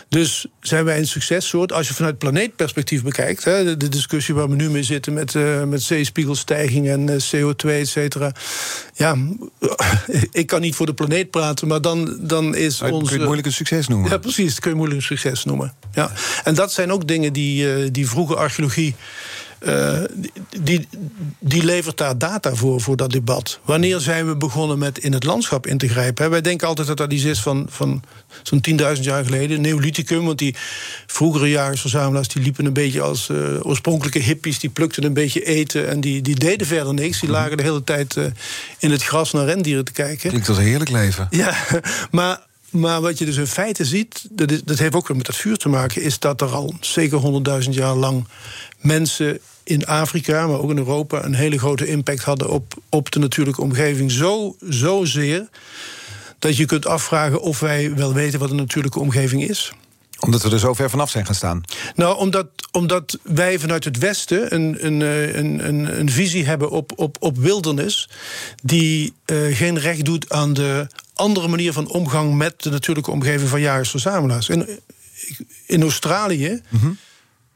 Dus 0.10 0.46
zijn 0.62 0.86
wij 0.86 0.98
een 0.98 1.08
successoort. 1.08 1.74
Als 1.74 1.88
je 1.88 1.94
vanuit 1.94 2.18
planeetperspectief 2.18 3.04
bekijkt, 3.04 3.44
hè, 3.44 3.78
de, 3.78 3.90
discussie 3.90 4.36
waar 4.36 4.50
we 4.50 4.56
nu 4.56 4.70
mee 4.70 4.84
zitten 4.84 5.14
met, 5.14 5.34
uh, 5.34 5.64
met 5.64 5.82
zeespiegelstijging 5.82 6.88
en 6.88 7.08
uh, 7.10 7.16
CO2, 7.16 7.70
et 7.70 7.88
cetera. 7.88 8.32
Ja, 8.94 9.16
ik 10.32 10.48
kan 10.48 10.62
niet 10.62 10.76
voor 10.76 10.86
de 10.86 10.94
planeet 10.94 11.32
praten, 11.32 11.68
maar 11.68 11.82
dan, 11.82 12.18
dan 12.22 12.56
is 12.56 12.82
ons. 12.82 12.92
Kun 12.92 13.06
je 13.06 13.12
het 13.12 13.24
moeilijk 13.24 13.48
een 13.48 13.54
succes 13.54 13.88
noemen? 13.88 14.10
Ja, 14.10 14.18
precies, 14.18 14.50
dat 14.50 14.60
kun 14.60 14.70
je 14.70 14.78
moeilijk 14.78 15.00
een 15.00 15.18
succes 15.18 15.44
noemen. 15.44 15.74
Ja. 15.94 16.12
En 16.44 16.56
dat 16.56 16.74
zijn 16.74 16.92
ook 16.92 17.08
dingen 17.08 17.34
die, 17.34 17.66
uh, 17.66 17.90
die 17.92 18.10
vroege 18.10 18.36
archeologie 18.36 18.96
uh, 19.60 20.00
die, 20.60 20.88
die 21.40 21.64
levert 21.64 21.98
daar 21.98 22.18
data 22.18 22.56
voor, 22.56 22.82
voor 22.82 22.98
dat 22.98 23.12
debat. 23.12 23.60
Wanneer 23.64 24.00
zijn 24.00 24.28
we 24.28 24.36
begonnen 24.36 24.78
met 24.80 24.98
in 24.98 25.14
het 25.14 25.24
landschap 25.24 25.68
in 25.68 25.78
te 25.78 25.88
grijpen? 25.88 26.30
Wij 26.30 26.42
denken 26.42 26.68
altijd 26.68 26.88
dat 26.88 26.98
dat 26.98 27.14
iets 27.14 27.24
is 27.24 27.42
van, 27.42 27.68
van 27.70 28.04
zo'n 28.44 28.62
10.000 28.96 29.02
jaar 29.02 29.26
geleden, 29.26 29.62
Neolithicum. 29.62 30.26
Want 30.26 30.38
die 30.38 30.56
vroegere 31.08 31.50
jagersverzamelaars 31.50 32.28
die 32.28 32.42
liepen 32.42 32.66
een 32.66 32.74
beetje 32.74 33.02
als 33.02 33.30
uh, 33.30 33.38
oorspronkelijke 33.62 34.20
hippies. 34.20 34.60
Die 34.60 34.70
plukten 34.70 35.04
een 35.04 35.14
beetje 35.14 35.44
eten 35.44 35.90
en 35.90 36.02
die, 36.02 36.22
die 36.22 36.36
deden 36.36 36.68
verder 36.68 36.94
niks. 36.94 37.20
Die 37.20 37.30
lagen 37.30 37.58
de 37.58 37.64
hele 37.64 37.84
tijd 37.84 38.16
uh, 38.16 38.26
in 38.80 38.92
het 38.92 39.04
gras 39.04 39.32
naar 39.32 39.46
rendieren 39.46 39.86
te 39.86 39.92
kijken. 39.92 40.30
Klinkt 40.30 40.50
als 40.50 40.58
een 40.58 40.64
heerlijk 40.64 40.92
leven. 40.92 41.28
Ja, 41.30 41.56
maar 42.12 42.48
maar 42.72 43.02
wat 43.02 43.18
je 43.18 43.26
dus 43.26 43.38
in 43.38 43.48
feite 43.48 43.86
ziet, 43.86 44.28
dat, 44.32 44.52
is, 44.52 44.64
dat 44.64 44.80
heeft 44.80 44.96
ook 44.96 45.08
weer 45.08 45.18
met 45.18 45.26
dat 45.26 45.36
vuur 45.36 45.58
te 45.58 45.70
maken, 45.70 46.02
is 46.02 46.20
dat 46.20 46.42
er 46.42 46.48
al 46.48 46.74
zeker 46.80 47.42
100.000 47.64 47.70
jaar 47.70 47.96
lang 47.96 48.28
mensen 48.80 49.40
in 49.64 49.86
Afrika, 49.86 50.48
maar 50.48 50.60
ook 50.60 50.70
in 50.70 50.78
Europa, 50.78 51.24
een 51.24 51.36
hele 51.36 51.58
grote 51.58 51.88
impact 51.88 52.24
hadden 52.24 52.50
op, 52.50 52.74
op 52.90 53.12
de 53.12 53.20
natuurlijke 53.20 53.62
omgeving. 53.62 54.12
Zo, 54.12 54.56
zozeer 54.70 55.50
dat 56.40 56.58
je 56.58 56.66
kunt 56.66 56.86
afvragen 56.86 57.42
of 57.42 57.60
wij 57.60 57.96
wel 57.96 58.14
weten 58.14 58.40
wat 58.40 58.50
een 58.50 58.56
natuurlijke 58.56 59.00
omgeving 59.00 59.50
is 59.50 59.74
omdat 60.20 60.44
we 60.44 60.50
er 60.50 60.60
zo 60.60 60.74
ver 60.74 60.90
vanaf 60.90 61.10
zijn 61.10 61.26
gaan 61.26 61.36
staan? 61.36 61.64
Nou, 61.96 62.18
omdat, 62.18 62.48
omdat 62.72 63.18
wij 63.24 63.60
vanuit 63.60 63.84
het 63.84 63.98
Westen 63.98 64.54
een, 64.54 64.86
een, 64.86 65.02
eh, 65.02 65.36
een, 65.36 65.68
een, 65.68 66.00
een 66.00 66.10
visie 66.10 66.46
hebben 66.46 66.70
op, 66.70 66.92
op, 66.96 67.18
op 67.20 67.38
wildernis. 67.38 68.10
die 68.64 69.14
uh, 69.26 69.58
geen 69.58 69.80
recht 69.80 70.06
doet 70.06 70.30
aan 70.30 70.54
de 70.54 70.88
andere 71.20 71.48
manier 71.48 71.74
van 71.74 71.88
omgang 71.88 72.36
met 72.36 72.64
de 72.64 72.70
natuurlijke 72.70 73.12
omgeving 73.12 73.50
van 73.50 73.62
jagers-verzamelaars. 73.62 74.50
In, 74.50 74.80
in 75.66 75.82
Australië. 75.82 76.62
Mm 76.70 76.98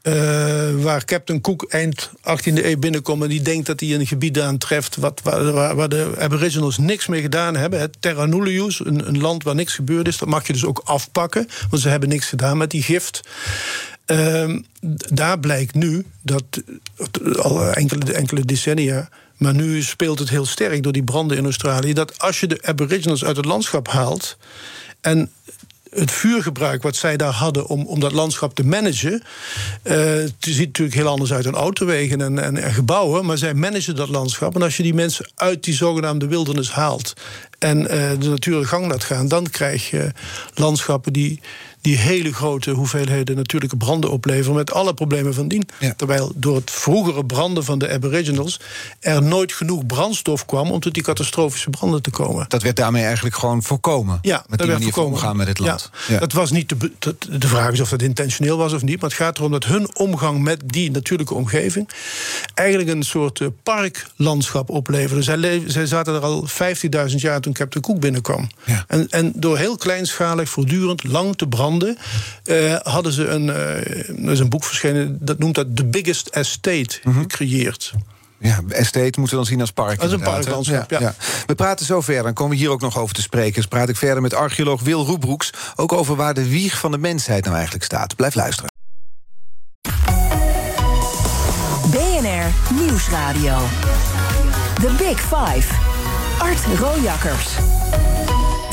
uh, 0.04 0.82
waar 0.82 1.04
Captain 1.04 1.40
Cook 1.40 1.66
eind 1.68 2.10
18e 2.16 2.64
eeuw 2.64 2.78
binnenkomt 2.78 3.22
en 3.22 3.28
die 3.28 3.42
denkt 3.42 3.66
dat 3.66 3.80
hij 3.80 3.94
een 3.94 4.06
gebied 4.06 4.40
aantreft 4.40 4.96
wat, 4.96 5.20
waar, 5.22 5.74
waar, 5.74 5.88
de 5.88 6.14
Aboriginals 6.18 6.78
niks 6.78 7.06
mee 7.06 7.20
gedaan 7.20 7.56
hebben. 7.56 7.80
Het 7.80 7.96
Terra 8.00 8.24
Nullius, 8.24 8.84
een, 8.84 9.08
een, 9.08 9.20
land 9.20 9.42
waar 9.42 9.54
niks 9.54 9.74
gebeurd 9.74 10.08
is, 10.08 10.18
dat 10.18 10.28
mag 10.28 10.46
je 10.46 10.52
dus 10.52 10.64
ook 10.64 10.80
afpakken, 10.84 11.48
want 11.70 11.82
ze 11.82 11.88
hebben 11.88 12.08
niks 12.08 12.26
gedaan 12.26 12.56
met 12.56 12.70
die 12.70 12.82
gift. 12.82 13.20
Uh, 14.06 14.58
daar 15.12 15.38
blijkt 15.38 15.74
nu 15.74 16.04
dat 16.22 16.44
al 17.36 17.72
enkele, 17.72 18.12
enkele 18.12 18.44
decennia. 18.44 19.08
Maar 19.36 19.54
nu 19.54 19.82
speelt 19.82 20.18
het 20.18 20.28
heel 20.28 20.46
sterk 20.46 20.82
door 20.82 20.92
die 20.92 21.04
branden 21.04 21.36
in 21.36 21.44
Australië. 21.44 21.92
Dat 21.92 22.18
als 22.18 22.40
je 22.40 22.46
de 22.46 22.58
Aboriginals 22.62 23.24
uit 23.24 23.36
het 23.36 23.44
landschap 23.44 23.88
haalt. 23.88 24.36
en 25.00 25.30
het 25.94 26.10
vuurgebruik 26.10 26.82
wat 26.82 26.96
zij 26.96 27.16
daar 27.16 27.32
hadden 27.32 27.66
om, 27.66 27.86
om 27.86 28.00
dat 28.00 28.12
landschap 28.12 28.54
te 28.54 28.64
managen. 28.64 29.22
Uh, 29.82 29.94
het 29.94 30.34
ziet 30.38 30.66
natuurlijk 30.66 30.96
heel 30.96 31.08
anders 31.08 31.32
uit 31.32 31.44
dan 31.44 31.54
autowegen 31.54 32.20
en, 32.20 32.38
en, 32.38 32.56
en, 32.56 32.72
gebouwen. 32.72 33.24
Maar 33.24 33.38
zij 33.38 33.54
managen 33.54 33.96
dat 33.96 34.08
landschap. 34.08 34.54
En 34.54 34.62
als 34.62 34.76
je 34.76 34.82
die 34.82 34.94
mensen 34.94 35.30
uit 35.34 35.64
die 35.64 35.74
zogenaamde 35.74 36.26
wildernis 36.26 36.70
haalt. 36.70 37.14
En 37.58 37.80
uh, 37.80 37.88
de 38.18 38.28
natuurlijke 38.28 38.68
gang 38.68 38.86
laat 38.86 39.04
gaan. 39.04 39.28
dan 39.28 39.50
krijg 39.50 39.90
je 39.90 40.12
landschappen 40.54 41.12
die 41.12 41.40
die 41.84 41.98
hele 41.98 42.32
grote 42.32 42.70
hoeveelheden 42.70 43.36
natuurlijke 43.36 43.76
branden 43.76 44.10
opleveren 44.10 44.54
met 44.54 44.72
alle 44.72 44.94
problemen 44.94 45.34
van 45.34 45.48
dien. 45.48 45.68
Terwijl 45.96 46.32
door 46.34 46.56
het 46.56 46.70
vroegere 46.70 47.24
branden 47.24 47.64
van 47.64 47.78
de 47.78 47.90
Aboriginals 47.90 48.60
er 49.00 49.22
nooit 49.22 49.52
genoeg 49.52 49.86
brandstof 49.86 50.46
kwam 50.46 50.70
om 50.70 50.80
tot 50.80 50.94
die 50.94 51.02
catastrofische 51.02 51.70
branden 51.70 52.02
te 52.02 52.10
komen. 52.10 52.44
Dat 52.48 52.62
werd 52.62 52.76
daarmee 52.76 53.04
eigenlijk 53.04 53.36
gewoon 53.36 53.62
voorkomen. 53.62 54.18
Ja, 54.22 54.44
met 54.48 54.58
die 54.58 54.68
manier 54.68 54.92
van 54.92 55.04
omgaan 55.04 55.36
met 55.36 55.48
het 55.48 55.58
land. 55.58 55.90
Ja, 56.08 56.18
Dat 56.18 56.32
was 56.32 56.50
niet 56.50 56.68
de, 56.68 57.16
de 57.38 57.48
vraag 57.48 57.72
is 57.72 57.80
of 57.80 57.88
dat 57.88 58.02
intentioneel 58.02 58.56
was 58.56 58.72
of 58.72 58.82
niet, 58.82 59.00
maar 59.00 59.10
het 59.10 59.18
gaat 59.18 59.38
erom 59.38 59.50
dat 59.50 59.64
hun 59.64 59.96
omgang 59.96 60.42
met 60.42 60.62
die 60.66 60.90
natuurlijke 60.90 61.34
omgeving 61.34 61.88
eigenlijk 62.54 62.90
een 62.90 63.02
soort 63.02 63.40
eh, 63.40 63.48
parklandschap 63.62 64.70
opleverde. 64.70 65.22
Zij, 65.22 65.62
zij 65.66 65.86
zaten 65.86 66.14
er 66.14 66.20
al 66.20 66.48
15.000 67.08 67.14
jaar 67.14 67.40
toen 67.44 67.52
Captain 67.52 67.84
Cook 67.84 68.00
binnenkwam. 68.00 68.48
Ja. 68.64 68.84
En, 68.88 69.08
en 69.08 69.32
door 69.36 69.58
heel 69.58 69.76
kleinschalig, 69.76 70.48
voortdurend, 70.48 71.04
lang 71.04 71.36
te 71.36 71.48
branden 71.48 71.98
uh, 72.44 72.74
hadden 72.82 73.12
ze 73.12 73.26
een, 73.26 73.46
uh, 73.46 74.26
er 74.26 74.30
is 74.30 74.38
een 74.38 74.48
boek 74.48 74.64
verschenen, 74.64 75.18
dat 75.20 75.38
noemt 75.38 75.54
dat 75.54 75.76
The 75.76 75.84
Biggest 75.84 76.28
Estate 76.28 77.00
mhm. 77.02 77.20
gecreëerd. 77.20 77.92
Ja, 78.38 78.60
estate 78.68 79.18
moeten 79.20 79.22
we 79.22 79.36
dan 79.36 79.46
zien 79.46 79.60
als 79.60 79.70
park. 79.70 80.00
Als 80.00 80.12
een 80.12 80.20
parklandschap, 80.20 80.90
ja. 80.90 81.00
ja. 81.00 81.14
We 81.46 81.54
praten 81.54 81.86
zo 81.86 82.00
verder, 82.00 82.22
dan 82.22 82.32
komen 82.32 82.52
we 82.52 82.62
hier 82.62 82.70
ook 82.70 82.80
nog 82.80 82.98
over 82.98 83.14
te 83.14 83.22
spreken. 83.22 83.54
Dus 83.54 83.66
praat 83.66 83.88
ik 83.88 83.96
verder 83.96 84.22
met 84.22 84.34
archeoloog 84.34 84.82
Wil 84.82 85.04
Roebroeks... 85.04 85.50
ook 85.76 85.92
over 85.92 86.16
waar 86.16 86.34
de 86.34 86.48
wieg 86.48 86.78
van 86.78 86.90
de 86.90 86.98
mensheid 86.98 87.44
nou 87.44 87.54
eigenlijk 87.54 87.84
staat. 87.84 88.16
Blijf 88.16 88.34
luisteren. 88.34 88.70
BNR 91.90 92.74
Nieuwsradio. 92.80 93.58
The 94.74 94.94
Big 94.98 95.20
Five. 95.20 95.93
Art 96.40 96.64
Rojakkers. 96.80 97.58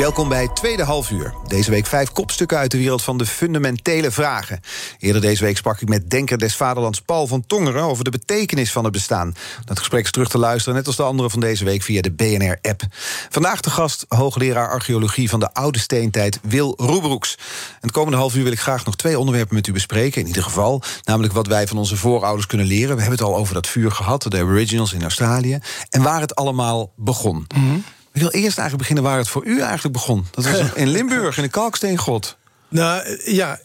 Welkom 0.01 0.29
bij 0.29 0.47
Tweede 0.47 0.83
Halfuur. 0.83 1.33
Deze 1.47 1.71
week 1.71 1.85
vijf 1.85 2.11
kopstukken 2.11 2.57
uit 2.57 2.71
de 2.71 2.77
wereld 2.77 3.03
van 3.03 3.17
de 3.17 3.25
fundamentele 3.25 4.11
vragen. 4.11 4.59
Eerder 4.99 5.21
deze 5.21 5.43
week 5.43 5.57
sprak 5.57 5.81
ik 5.81 5.89
met 5.89 6.09
denker 6.09 6.37
des 6.37 6.55
vaderlands 6.55 7.01
Paul 7.01 7.27
van 7.27 7.45
Tongeren... 7.45 7.83
over 7.83 8.03
de 8.03 8.09
betekenis 8.09 8.71
van 8.71 8.83
het 8.83 8.93
bestaan. 8.93 9.33
Dat 9.65 9.79
gesprek 9.79 10.03
is 10.03 10.11
terug 10.11 10.29
te 10.29 10.37
luisteren, 10.37 10.75
net 10.75 10.87
als 10.87 10.95
de 10.95 11.03
andere 11.03 11.29
van 11.29 11.39
deze 11.39 11.65
week... 11.65 11.81
via 11.81 12.01
de 12.01 12.11
BNR-app. 12.11 12.81
Vandaag 13.29 13.61
de 13.61 13.69
gast, 13.69 14.05
hoogleraar 14.07 14.69
archeologie 14.69 15.29
van 15.29 15.39
de 15.39 15.53
oude 15.53 15.79
steentijd... 15.79 16.39
Wil 16.41 16.73
Roebroeks. 16.77 17.35
En 17.71 17.77
het 17.81 17.91
komende 17.91 18.17
half 18.17 18.35
uur 18.35 18.43
wil 18.43 18.51
ik 18.51 18.59
graag 18.59 18.85
nog 18.85 18.95
twee 18.95 19.19
onderwerpen 19.19 19.55
met 19.55 19.67
u 19.67 19.71
bespreken. 19.71 20.21
In 20.21 20.27
ieder 20.27 20.43
geval, 20.43 20.81
namelijk 21.03 21.33
wat 21.33 21.47
wij 21.47 21.67
van 21.67 21.77
onze 21.77 21.97
voorouders 21.97 22.47
kunnen 22.47 22.67
leren. 22.67 22.95
We 22.95 23.01
hebben 23.01 23.19
het 23.19 23.27
al 23.27 23.35
over 23.35 23.53
dat 23.53 23.67
vuur 23.67 23.91
gehad, 23.91 24.21
de 24.21 24.39
Aboriginals 24.39 24.93
in 24.93 25.03
Australië... 25.03 25.59
en 25.89 26.01
waar 26.01 26.21
het 26.21 26.35
allemaal 26.35 26.93
begon. 26.95 27.47
Mm 27.55 27.83
ik 28.13 28.21
wil 28.21 28.29
eerst 28.29 28.57
eigenlijk 28.57 28.77
beginnen 28.77 29.03
waar 29.03 29.17
het 29.17 29.27
voor 29.27 29.45
u 29.45 29.61
eigenlijk 29.61 29.93
begon. 29.93 30.25
Dat 30.31 30.45
was 30.45 30.73
in 30.73 30.87
Limburg, 30.87 31.37
in 31.37 31.43
de 31.43 31.49
Kalksteengrot. 31.49 32.37
Nou 32.67 33.17
ja, 33.25 33.59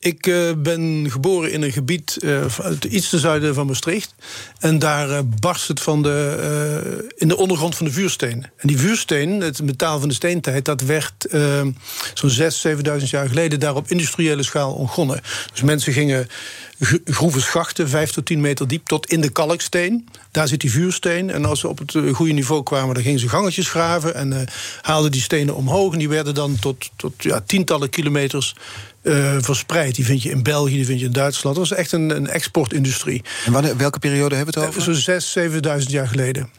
Ik 0.00 0.26
uh, 0.26 0.50
ben 0.56 1.06
geboren 1.10 1.52
in 1.52 1.62
een 1.62 1.72
gebied 1.72 2.16
uh, 2.20 2.44
iets 2.90 3.08
ten 3.08 3.18
zuiden 3.18 3.54
van 3.54 3.66
Maastricht. 3.66 4.14
En 4.58 4.78
daar 4.78 5.08
uh, 5.08 5.18
barst 5.40 5.68
het 5.68 5.80
van 5.80 6.02
de, 6.02 7.08
in 7.16 7.28
de 7.28 7.36
ondergrond 7.36 7.76
van 7.76 7.86
de 7.86 7.92
vuursteen. 7.92 8.46
En 8.56 8.68
die 8.68 8.78
vuursteen, 8.78 9.40
het 9.40 9.62
metaal 9.62 9.98
van 9.98 10.08
de 10.08 10.14
steentijd, 10.14 10.64
dat 10.64 10.80
werd 10.80 11.26
zo'n 12.14 12.30
6.000, 12.30 12.36
7.000 12.98 13.04
jaar 13.04 13.28
geleden 13.28 13.60
daar 13.60 13.74
op 13.74 13.90
industriële 13.90 14.42
schaal 14.42 14.72
ontgonnen. 14.72 15.20
Dus 15.52 15.62
mensen 15.62 15.92
gingen 15.92 16.28
groeve 17.04 17.40
schachten, 17.40 17.88
5 17.88 18.10
tot 18.10 18.26
10 18.26 18.40
meter 18.40 18.68
diep, 18.68 18.86
tot 18.86 19.06
in 19.06 19.20
de 19.20 19.30
kalksteen. 19.30 20.08
Daar 20.30 20.48
zit 20.48 20.60
die 20.60 20.70
vuursteen. 20.70 21.30
En 21.30 21.44
als 21.44 21.60
ze 21.60 21.68
op 21.68 21.78
het 21.78 21.96
goede 22.12 22.32
niveau 22.32 22.62
kwamen, 22.62 22.94
dan 22.94 23.02
gingen 23.02 23.20
ze 23.20 23.28
gangetjes 23.28 23.68
graven 23.68 24.14
en 24.14 24.48
haalden 24.82 25.10
die 25.12 25.20
stenen 25.20 25.54
omhoog. 25.54 25.92
En 25.92 25.98
die 25.98 26.08
werden 26.08 26.34
dan 26.34 26.56
tot, 26.60 26.90
tot 26.96 27.12
ja, 27.18 27.40
tientallen 27.40 27.90
kilometers 27.90 28.54
uh, 29.08 29.36
verspreid. 29.40 29.94
Die 29.94 30.04
vind 30.04 30.22
je 30.22 30.30
in 30.30 30.42
België, 30.42 30.74
die 30.74 30.86
vind 30.86 31.00
je 31.00 31.06
in 31.06 31.12
Duitsland. 31.12 31.56
Dat 31.56 31.68
was 31.68 31.78
echt 31.78 31.92
een, 31.92 32.10
een 32.10 32.28
exportindustrie. 32.28 33.22
En 33.44 33.52
wanneer, 33.52 33.76
welke 33.76 33.98
periode 33.98 34.34
hebben 34.34 34.54
we 34.54 34.60
het 34.60 34.68
over? 34.68 34.82
Zo'n 34.82 34.94
zes, 34.94 35.32
zevenduizend 35.32 35.92
jaar 35.92 36.08
geleden. 36.08 36.50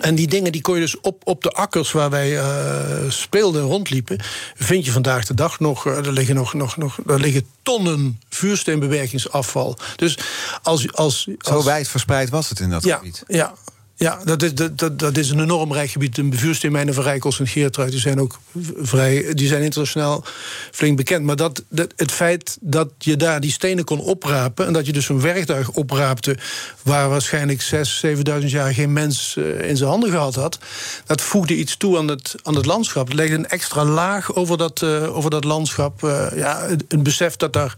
En 0.00 0.14
die 0.14 0.26
dingen 0.26 0.52
die 0.52 0.60
kon 0.60 0.74
je 0.74 0.80
dus 0.80 1.00
op, 1.00 1.22
op 1.24 1.42
de 1.42 1.50
akkers 1.50 1.92
waar 1.92 2.10
wij 2.10 2.32
uh, 2.32 3.10
speelden 3.10 3.62
en 3.62 3.66
rondliepen, 3.66 4.20
vind 4.54 4.84
je 4.84 4.92
vandaag 4.92 5.26
de 5.26 5.34
dag 5.34 5.60
nog. 5.60 5.86
Er 5.86 6.12
liggen 6.12 6.34
nog, 6.34 6.54
nog, 6.54 6.76
nog 6.76 6.98
er 7.06 7.20
liggen 7.20 7.46
tonnen 7.62 8.20
vuursteenbewerkingsafval. 8.28 9.78
Dus 9.96 10.18
als, 10.62 10.92
als, 10.92 11.28
als, 11.38 11.52
Zo 11.58 11.64
wijd 11.64 11.88
verspreid 11.88 12.30
was 12.30 12.48
het 12.48 12.60
in 12.60 12.70
dat 12.70 12.84
ja, 12.84 12.96
gebied. 12.96 13.24
Ja, 13.26 13.54
ja, 13.98 14.18
dat 14.24 14.42
is, 14.42 14.54
dat, 14.54 14.98
dat 14.98 15.16
is 15.16 15.30
een 15.30 15.40
enorm 15.40 15.72
rijk 15.72 15.90
gebied. 15.90 16.14
De 16.14 16.28
vuursteenmijnen 16.30 16.94
van 16.94 17.02
Rijkels 17.02 17.40
en 17.40 17.46
Geertruid 17.46 17.90
die 17.90 18.00
zijn 18.00 18.20
ook 18.20 18.38
vrij, 18.76 19.34
die 19.34 19.48
zijn 19.48 19.62
internationaal 19.62 20.24
flink 20.70 20.96
bekend. 20.96 21.24
Maar 21.24 21.36
dat, 21.36 21.64
dat, 21.68 21.92
het 21.96 22.12
feit 22.12 22.58
dat 22.60 22.90
je 22.98 23.16
daar 23.16 23.40
die 23.40 23.50
stenen 23.50 23.84
kon 23.84 24.00
oprapen 24.00 24.66
en 24.66 24.72
dat 24.72 24.86
je 24.86 24.92
dus 24.92 25.08
een 25.08 25.20
werktuig 25.20 25.70
opraapte 25.70 26.36
waar 26.82 27.08
waarschijnlijk 27.08 27.62
6.000, 27.62 28.40
7.000 28.40 28.46
jaar 28.46 28.74
geen 28.74 28.92
mens 28.92 29.36
eh, 29.36 29.68
in 29.68 29.76
zijn 29.76 29.90
handen 29.90 30.10
gehad 30.10 30.34
had, 30.34 30.58
dat 31.06 31.20
voegde 31.20 31.56
iets 31.56 31.76
toe 31.76 31.98
aan 31.98 32.08
het, 32.08 32.34
aan 32.42 32.54
het 32.54 32.66
landschap. 32.66 33.06
Het 33.06 33.16
legde 33.16 33.34
een 33.34 33.48
extra 33.48 33.84
laag 33.84 34.34
over 34.34 34.58
dat, 34.58 34.80
uh, 34.82 35.16
over 35.16 35.30
dat 35.30 35.44
landschap. 35.44 36.02
Uh, 36.02 36.26
ja, 36.34 36.68
een 36.88 37.02
besef 37.02 37.36
dat 37.36 37.52
daar 37.52 37.76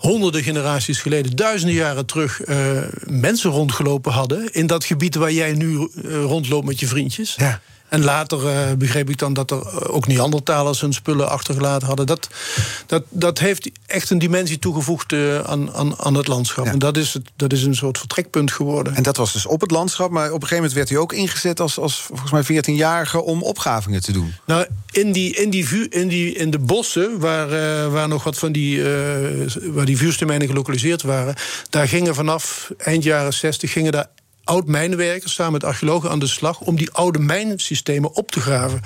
honderden 0.00 0.42
generaties 0.42 1.00
geleden, 1.00 1.36
duizenden 1.36 1.76
jaren 1.76 2.06
terug, 2.06 2.46
uh, 2.46 2.82
mensen 3.06 3.50
rondgelopen 3.50 4.12
hadden. 4.12 4.52
In 4.52 4.66
dat 4.66 4.84
gebied 4.84 5.14
waar 5.14 5.32
jij 5.32 5.52
nu 5.52 5.88
uh, 6.04 6.22
rondloopt 6.22 6.66
met 6.66 6.80
je 6.80 6.86
vriendjes. 6.86 7.34
Ja. 7.38 7.60
En 7.90 8.04
later 8.04 8.44
uh, 8.44 8.72
begreep 8.78 9.10
ik 9.10 9.18
dan 9.18 9.32
dat 9.32 9.50
er 9.50 9.90
ook 9.90 10.06
Neandertalers 10.06 10.80
hun 10.80 10.92
spullen 10.92 11.30
achtergelaten 11.30 11.86
hadden. 11.86 12.06
Dat, 12.06 12.28
dat, 12.86 13.02
dat 13.08 13.38
heeft 13.38 13.70
echt 13.86 14.10
een 14.10 14.18
dimensie 14.18 14.58
toegevoegd 14.58 15.12
uh, 15.12 15.40
aan, 15.40 15.74
aan, 15.74 15.98
aan 15.98 16.14
het 16.14 16.26
landschap. 16.26 16.64
Ja. 16.64 16.70
En 16.70 16.78
dat 16.78 16.96
is, 16.96 17.14
het, 17.14 17.30
dat 17.36 17.52
is 17.52 17.62
een 17.62 17.74
soort 17.74 17.98
vertrekpunt 17.98 18.52
geworden. 18.52 18.94
En 18.94 19.02
dat 19.02 19.16
was 19.16 19.32
dus 19.32 19.46
op 19.46 19.60
het 19.60 19.70
landschap, 19.70 20.10
maar 20.10 20.26
op 20.26 20.32
een 20.32 20.48
gegeven 20.48 20.56
moment 20.56 20.72
werd 20.72 20.88
hij 20.88 20.98
ook 20.98 21.12
ingezet 21.12 21.60
als, 21.60 21.78
als 21.78 22.00
volgens 22.00 22.48
mij 22.48 22.62
14-jarige 22.62 23.22
om 23.22 23.42
opgravingen 23.42 24.02
te 24.02 24.12
doen. 24.12 24.34
Nou, 24.44 24.66
in, 24.90 25.12
die, 25.12 25.36
in, 25.36 25.50
die 25.50 25.88
in, 25.88 26.08
die, 26.08 26.34
in 26.34 26.50
de 26.50 26.58
bossen, 26.58 27.18
waar, 27.18 27.46
uh, 27.52 27.92
waar 27.92 28.08
nog 28.08 28.24
wat 28.24 28.38
van 28.38 28.52
die, 28.52 28.82
waar 29.62 29.84
die 29.84 29.96
vuurstermijnen 29.96 30.48
gelokaliseerd 30.48 31.02
waren, 31.02 31.34
daar 31.70 31.88
gingen 31.88 32.14
vanaf 32.14 32.70
eind 32.78 33.02
jaren 33.02 33.32
60 33.32 33.72
gingen 33.72 33.92
daar 33.92 34.06
oud-mijnwerkers 34.44 35.34
samen 35.34 35.52
met 35.52 35.64
archeologen 35.64 36.10
aan 36.10 36.18
de 36.18 36.26
slag 36.26 36.60
om 36.60 36.76
die 36.76 36.90
oude 36.90 37.18
mijnsystemen 37.18 38.14
op 38.14 38.30
te 38.30 38.40
graven. 38.40 38.80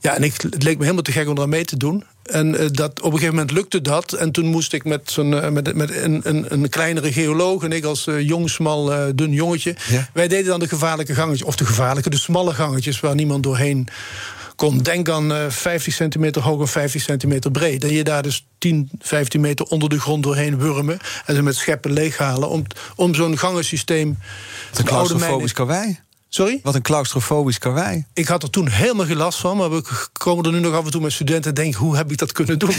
Ja, 0.00 0.14
en 0.14 0.22
ik, 0.22 0.40
het 0.40 0.62
leek 0.62 0.76
me 0.76 0.82
helemaal 0.82 1.02
te 1.02 1.12
gek 1.12 1.28
om 1.28 1.34
daar 1.34 1.48
mee 1.48 1.64
te 1.64 1.76
doen. 1.76 2.04
En 2.22 2.54
uh, 2.54 2.66
dat, 2.72 3.00
op 3.00 3.04
een 3.04 3.18
gegeven 3.18 3.34
moment 3.34 3.50
lukte 3.50 3.80
dat. 3.80 4.12
En 4.12 4.32
toen 4.32 4.46
moest 4.46 4.72
ik 4.72 4.84
met, 4.84 5.10
zo'n, 5.10 5.32
uh, 5.32 5.48
met, 5.48 5.74
met 5.74 5.96
een, 5.96 6.20
een, 6.24 6.44
een, 6.48 6.68
kleinere 6.68 7.12
geoloog... 7.12 7.62
en 7.62 7.72
ik 7.72 7.84
als 7.84 8.06
uh, 8.06 8.20
jong, 8.20 8.50
smal, 8.50 9.14
dun 9.14 9.32
jongetje... 9.32 9.76
Ja. 9.88 10.08
wij 10.12 10.28
deden 10.28 10.46
dan 10.46 10.60
de 10.60 10.68
gevaarlijke 10.68 11.14
gangetjes. 11.14 11.46
Of 11.46 11.56
de 11.56 11.66
gevaarlijke, 11.66 12.10
de 12.10 12.18
smalle 12.18 12.54
gangetjes... 12.54 13.00
waar 13.00 13.14
niemand 13.14 13.42
doorheen 13.42 13.88
kon. 14.58 14.78
Denk 14.78 15.08
aan 15.08 15.52
50 15.52 15.92
centimeter 15.92 16.42
hoog 16.42 16.60
en 16.60 16.68
50 16.68 17.02
centimeter 17.02 17.50
breed. 17.50 17.80
Dat 17.80 17.90
je 17.90 18.04
daar 18.04 18.22
dus 18.22 18.46
10, 18.58 18.90
15 18.98 19.40
meter 19.40 19.66
onder 19.66 19.88
de 19.88 20.00
grond 20.00 20.22
doorheen 20.22 20.58
wurmen... 20.58 20.98
en 21.26 21.34
ze 21.34 21.42
met 21.42 21.56
scheppen 21.56 21.92
leeghalen 21.92 22.48
om, 22.48 22.64
om 22.96 23.14
zo'n 23.14 23.38
gangensysteem... 23.38 24.18
Een 24.74 24.84
claustrofobisch 24.84 25.52
karwei. 25.52 25.98
Sorry? 26.28 26.60
Wat 26.62 26.74
een 26.74 26.82
claustrofobisch 26.82 27.58
karwei. 27.58 28.04
Ik 28.12 28.26
had 28.26 28.42
er 28.42 28.50
toen 28.50 28.68
helemaal 28.68 29.06
geen 29.06 29.16
last 29.16 29.38
van. 29.38 29.56
Maar 29.56 29.70
we 29.70 29.82
komen 30.12 30.44
er 30.44 30.52
nu 30.52 30.60
nog 30.60 30.74
af 30.74 30.84
en 30.84 30.90
toe 30.90 31.00
met 31.00 31.12
studenten 31.12 31.50
en 31.50 31.54
denk... 31.54 31.74
hoe 31.74 31.96
heb 31.96 32.10
ik 32.10 32.18
dat 32.18 32.32
kunnen 32.32 32.58
doen? 32.58 32.74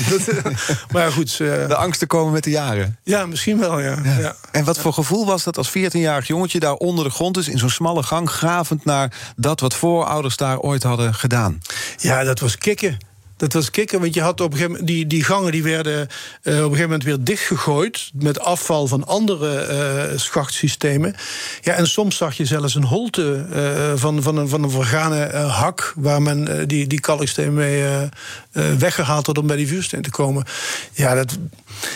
maar 0.94 1.12
goed. 1.12 1.40
Uh... 1.42 1.68
De 1.68 1.76
angsten 1.76 2.08
komen 2.08 2.34
met 2.34 2.44
de 2.44 2.50
jaren. 2.50 2.98
Ja, 3.04 3.26
misschien 3.26 3.60
wel, 3.60 3.80
ja. 3.80 3.98
ja. 4.04 4.20
ja. 4.20 4.36
En 4.52 4.64
wat 4.64 4.80
voor 4.80 4.94
gevoel 4.94 5.26
was 5.26 5.44
dat 5.44 5.58
als 5.58 5.70
14-jarig 5.70 6.28
jongetje... 6.28 6.60
daar 6.60 6.74
onder 6.74 7.04
de 7.04 7.10
grond 7.10 7.38
is, 7.38 7.48
in 7.48 7.58
zo'n 7.58 7.70
smalle 7.70 8.04
gang... 8.04 8.30
gravend 8.30 8.86
naar 8.86 9.14
dat 9.36 9.60
wat 9.60 9.76
voorouders 9.76 10.38
daar 10.38 10.60
ooit 10.60 10.84
hadden 10.84 11.14
gedaan? 11.14 11.62
Ja, 11.98 12.24
dat 12.24 12.40
was 12.40 12.58
kicken. 12.58 12.98
Dat 13.40 13.54
was 13.54 13.72
kicken, 13.72 14.00
want 14.00 14.14
je 14.14 14.22
had 14.22 14.42
op 14.42 14.52
een 14.52 14.58
gegeven 14.58 14.72
moment 14.72 14.88
die, 14.88 15.08
die 15.08 15.24
gangen 15.24 15.52
die 15.52 15.64
werden 15.64 15.94
uh, 15.98 16.04
op 16.04 16.08
een 16.44 16.62
gegeven 16.62 16.82
moment 16.82 17.04
weer 17.04 17.24
dichtgegooid 17.24 18.12
met 18.14 18.40
afval 18.40 18.88
van 18.88 19.06
andere 19.06 19.68
uh, 20.12 20.20
schachtsystemen. 20.20 21.16
Ja, 21.62 21.74
en 21.74 21.88
soms 21.88 22.18
zag 22.18 22.34
je 22.38 22.46
zelfs 22.46 22.76
een 22.76 22.84
holte 22.84 23.46
uh, 23.54 23.92
van, 23.96 24.22
van, 24.22 24.38
een, 24.38 24.50
van 24.50 24.64
een 24.64 24.70
vergane 24.70 25.36
hak 25.36 25.94
waar 25.96 26.22
men 26.22 26.68
die, 26.68 26.88
die 26.88 27.00
kalksteen 27.00 27.54
mee 27.54 28.10
weggehaald 28.78 29.28
had 29.28 29.38
om 29.38 29.48
bij 29.48 29.56
die 29.56 29.68
vuursteen 29.68 30.02
te 30.02 30.12
komen. 30.12 30.46
Ja, 30.94 31.16
dat, 31.16 31.38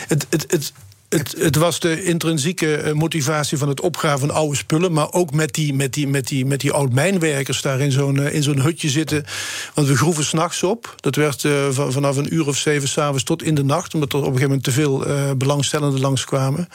het, 0.08 0.25
het, 0.29 0.45
het, 0.51 0.73
het, 1.13 1.36
het, 1.38 1.56
was 1.56 1.80
de 1.80 2.04
intrinsieke 2.04 2.76
eh, 2.76 2.93
motivatie 2.93 3.58
van 3.58 3.67
het 3.67 3.82
opgraven 3.82 4.19
van 4.19 4.32
oude 4.32 4.56
spullen. 4.56 4.91
Maar 4.91 5.12
ook 5.12 5.32
met 5.32 5.54
die, 5.54 5.73
met 5.73 5.93
die, 5.93 6.08
met 6.08 6.28
die, 6.28 6.45
met 6.45 6.60
die 6.60 6.71
oud-mijnwerkers 6.71 7.62
daar 7.62 7.80
in 7.80 7.91
zo'n, 7.91 8.19
eh, 8.19 8.34
in 8.34 8.43
zo'n 8.43 8.60
hutje 8.60 8.89
zitten. 8.89 9.26
Want 9.73 9.88
we 9.88 9.95
groeven 9.95 10.23
s'nachts 10.23 10.63
op. 10.63 10.95
Dat 10.99 11.15
werd 11.15 11.43
uh, 11.43 11.54
vanaf 11.69 12.17
een 12.17 12.34
uur 12.34 12.47
of 12.47 12.58
zeven 12.58 12.88
s'avonds 12.88 13.23
tot 13.23 13.43
in 13.43 13.56
de 13.56 13.63
nacht. 13.63 13.93
Omdat 13.93 14.13
er 14.13 14.19
op 14.19 14.26
een 14.26 14.32
gegeven 14.32 14.49
moment 14.49 14.65
te 14.65 14.71
veel 14.71 15.08
uh, 15.08 15.32
belangstellenden 15.38 15.99
langskwamen. 15.99 16.67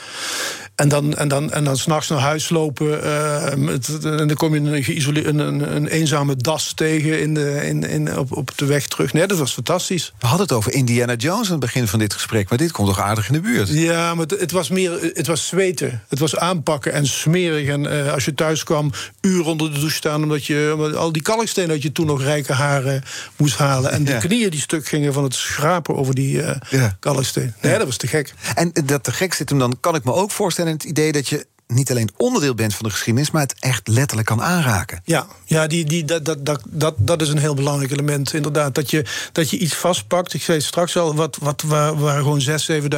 En 0.74 0.88
dan, 0.88 1.16
en 1.16 1.29
dan, 1.29 1.53
en 1.53 1.64
dan 1.64 1.77
s'nachts 1.77 2.09
naar 2.09 2.18
huis 2.18 2.48
lopen. 2.48 2.87
Uh, 2.87 3.53
en 3.53 3.83
dan 4.03 4.35
kom 4.35 4.55
je 4.55 4.61
een, 4.61 4.85
geïsoleerd, 4.85 5.27
een, 5.27 5.38
een, 5.38 5.77
een 5.77 5.87
eenzame 5.87 6.37
das 6.37 6.72
tegen 6.72 7.20
in 7.20 7.35
de, 7.35 7.66
in, 7.66 7.83
in, 7.83 8.18
op, 8.18 8.37
op 8.37 8.53
de 8.57 8.66
weg 8.66 8.87
terug. 8.87 9.12
Nee, 9.12 9.27
dat 9.27 9.38
was 9.38 9.53
fantastisch. 9.53 10.12
We 10.18 10.27
hadden 10.27 10.46
het 10.46 10.57
over 10.57 10.72
Indiana 10.72 11.14
Jones 11.14 11.46
aan 11.46 11.51
het 11.51 11.61
begin 11.61 11.88
van 11.88 11.98
dit 11.98 12.12
gesprek. 12.12 12.48
Maar 12.48 12.59
dit 12.59 12.72
komt 12.72 12.88
toch 12.88 13.01
aardig 13.01 13.27
in 13.27 13.33
de 13.33 13.40
buurt? 13.40 13.68
Ja, 13.68 14.14
maar 14.14 14.27
het, 14.31 14.41
het 14.41 14.51
was 14.51 14.69
meer. 14.69 15.11
Het 15.12 15.27
was 15.27 15.47
zweten. 15.47 16.03
Het 16.09 16.19
was 16.19 16.37
aanpakken 16.37 16.93
en 16.93 17.07
smerig. 17.07 17.69
En 17.69 17.85
uh, 17.85 18.12
als 18.12 18.25
je 18.25 18.35
thuis 18.35 18.64
kwam, 18.64 18.93
uur 19.21 19.47
onder 19.47 19.73
de 19.73 19.79
douche 19.79 19.97
staan. 19.97 20.23
Omdat 20.23 20.45
je 20.45 20.71
omdat 20.75 20.97
al 20.97 21.12
die 21.12 21.23
kalkstenen 21.23 21.69
dat 21.69 21.83
je 21.83 21.93
toen 21.93 22.07
nog 22.07 22.23
rijke 22.23 22.53
haren 22.53 23.03
moest 23.37 23.57
halen. 23.57 23.91
En 23.91 24.05
de 24.05 24.12
ja. 24.12 24.19
knieën 24.19 24.51
die 24.51 24.61
stuk 24.61 24.87
gingen 24.87 25.12
van 25.12 25.25
het 25.25 25.35
schrapen 25.35 25.97
over 25.97 26.14
die 26.14 26.37
uh, 26.37 26.57
ja. 26.71 26.97
kalksteen. 27.01 27.55
Nee, 27.61 27.73
ja. 27.73 27.79
dat 27.79 27.87
was 27.87 27.97
te 27.97 28.07
gek. 28.07 28.35
En 28.55 28.71
dat 28.85 29.05
te 29.05 29.12
gek 29.12 29.35
zit 29.35 29.49
hem 29.49 29.59
dan, 29.59 29.77
kan 29.81 29.95
ik 29.95 30.05
me 30.05 30.12
ook 30.12 30.31
voorstellen 30.31 30.73
het 30.73 30.85
idee 30.85 31.12
dat 31.12 31.29
je 31.29 31.47
niet 31.68 31.90
alleen 31.90 32.11
onderdeel 32.16 32.54
bent 32.54 32.74
van 32.74 32.85
de 32.85 32.90
geschiedenis, 32.92 33.31
maar 33.31 33.42
het 33.42 33.54
echt 33.59 33.88
letterlijk 33.88 34.28
kan 34.28 34.42
aanraken. 34.42 35.00
Ja, 35.04 35.26
ja 35.44 35.66
die, 35.66 35.85
die, 35.85 36.04
dat, 36.04 36.24
dat, 36.24 36.61
dat, 36.68 36.94
dat, 36.96 37.22
is 37.22 37.28
een 37.28 37.38
heel 37.38 37.54
belangrijk 37.54 37.90
element, 37.90 38.33
inderdaad. 38.33 38.74
Dat 38.74 38.90
je, 38.90 39.04
dat 39.33 39.50
je 39.50 39.59
iets 39.59 39.74
vastpakt. 39.74 40.35
Ik 40.35 40.42
zei 40.42 40.61
straks 40.61 40.96
al, 40.96 41.14
wat, 41.14 41.37
wat, 41.40 41.62
waar, 41.62 42.18
gewoon 42.18 42.42
6.000, 42.42 42.48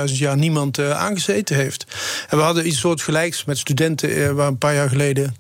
7.000 0.09 0.15
jaar 0.15 0.37
niemand 0.37 0.79
uh, 0.79 0.91
aangezeten 0.91 1.57
heeft. 1.57 1.87
En 2.29 2.37
we 2.37 2.43
hadden 2.43 2.67
iets 2.67 2.79
soortgelijks 2.79 3.45
met 3.45 3.59
studenten, 3.59 4.19
uh, 4.19 4.31
waar 4.31 4.47
een 4.47 4.59
paar 4.59 4.75
jaar 4.75 4.89
geleden 4.89 5.35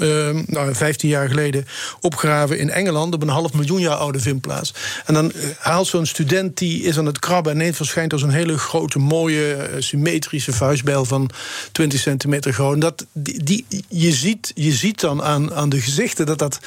uh, 0.00 0.40
nou, 0.46 0.74
15 0.74 1.08
jaar 1.08 1.28
geleden 1.28 1.66
opgraven 2.00 2.58
in 2.58 2.70
Engeland 2.70 3.14
op 3.14 3.22
een 3.22 3.28
half 3.28 3.52
miljoen 3.52 3.80
jaar 3.80 3.96
oude 3.96 4.20
vindplaats. 4.20 4.74
En 5.06 5.14
dan 5.14 5.32
haalt 5.58 5.86
zo'n 5.86 6.06
student 6.06 6.56
die 6.56 6.82
is 6.82 6.98
aan 6.98 7.06
het 7.06 7.18
krabben 7.18 7.52
en 7.52 7.58
ineens 7.58 7.76
verschijnt 7.76 8.12
er 8.12 8.18
zo'n 8.18 8.30
hele 8.30 8.58
grote, 8.58 8.98
mooie, 8.98 9.56
uh, 9.56 9.76
symmetrische 9.78 10.52
vuistbijl 10.52 11.04
van 11.04 11.30
20 11.72 12.00
centimeter 12.00 12.52
groot. 12.52 12.74
En 12.74 12.80
dat, 12.80 13.06
die, 13.12 13.42
die, 13.42 13.66
je, 13.88 14.12
ziet, 14.12 14.52
je 14.54 14.72
ziet 14.72 15.00
dan 15.00 15.22
aan, 15.22 15.54
aan 15.54 15.68
de 15.68 15.80
gezichten 15.80 16.26
dat 16.26 16.38
dat. 16.38 16.58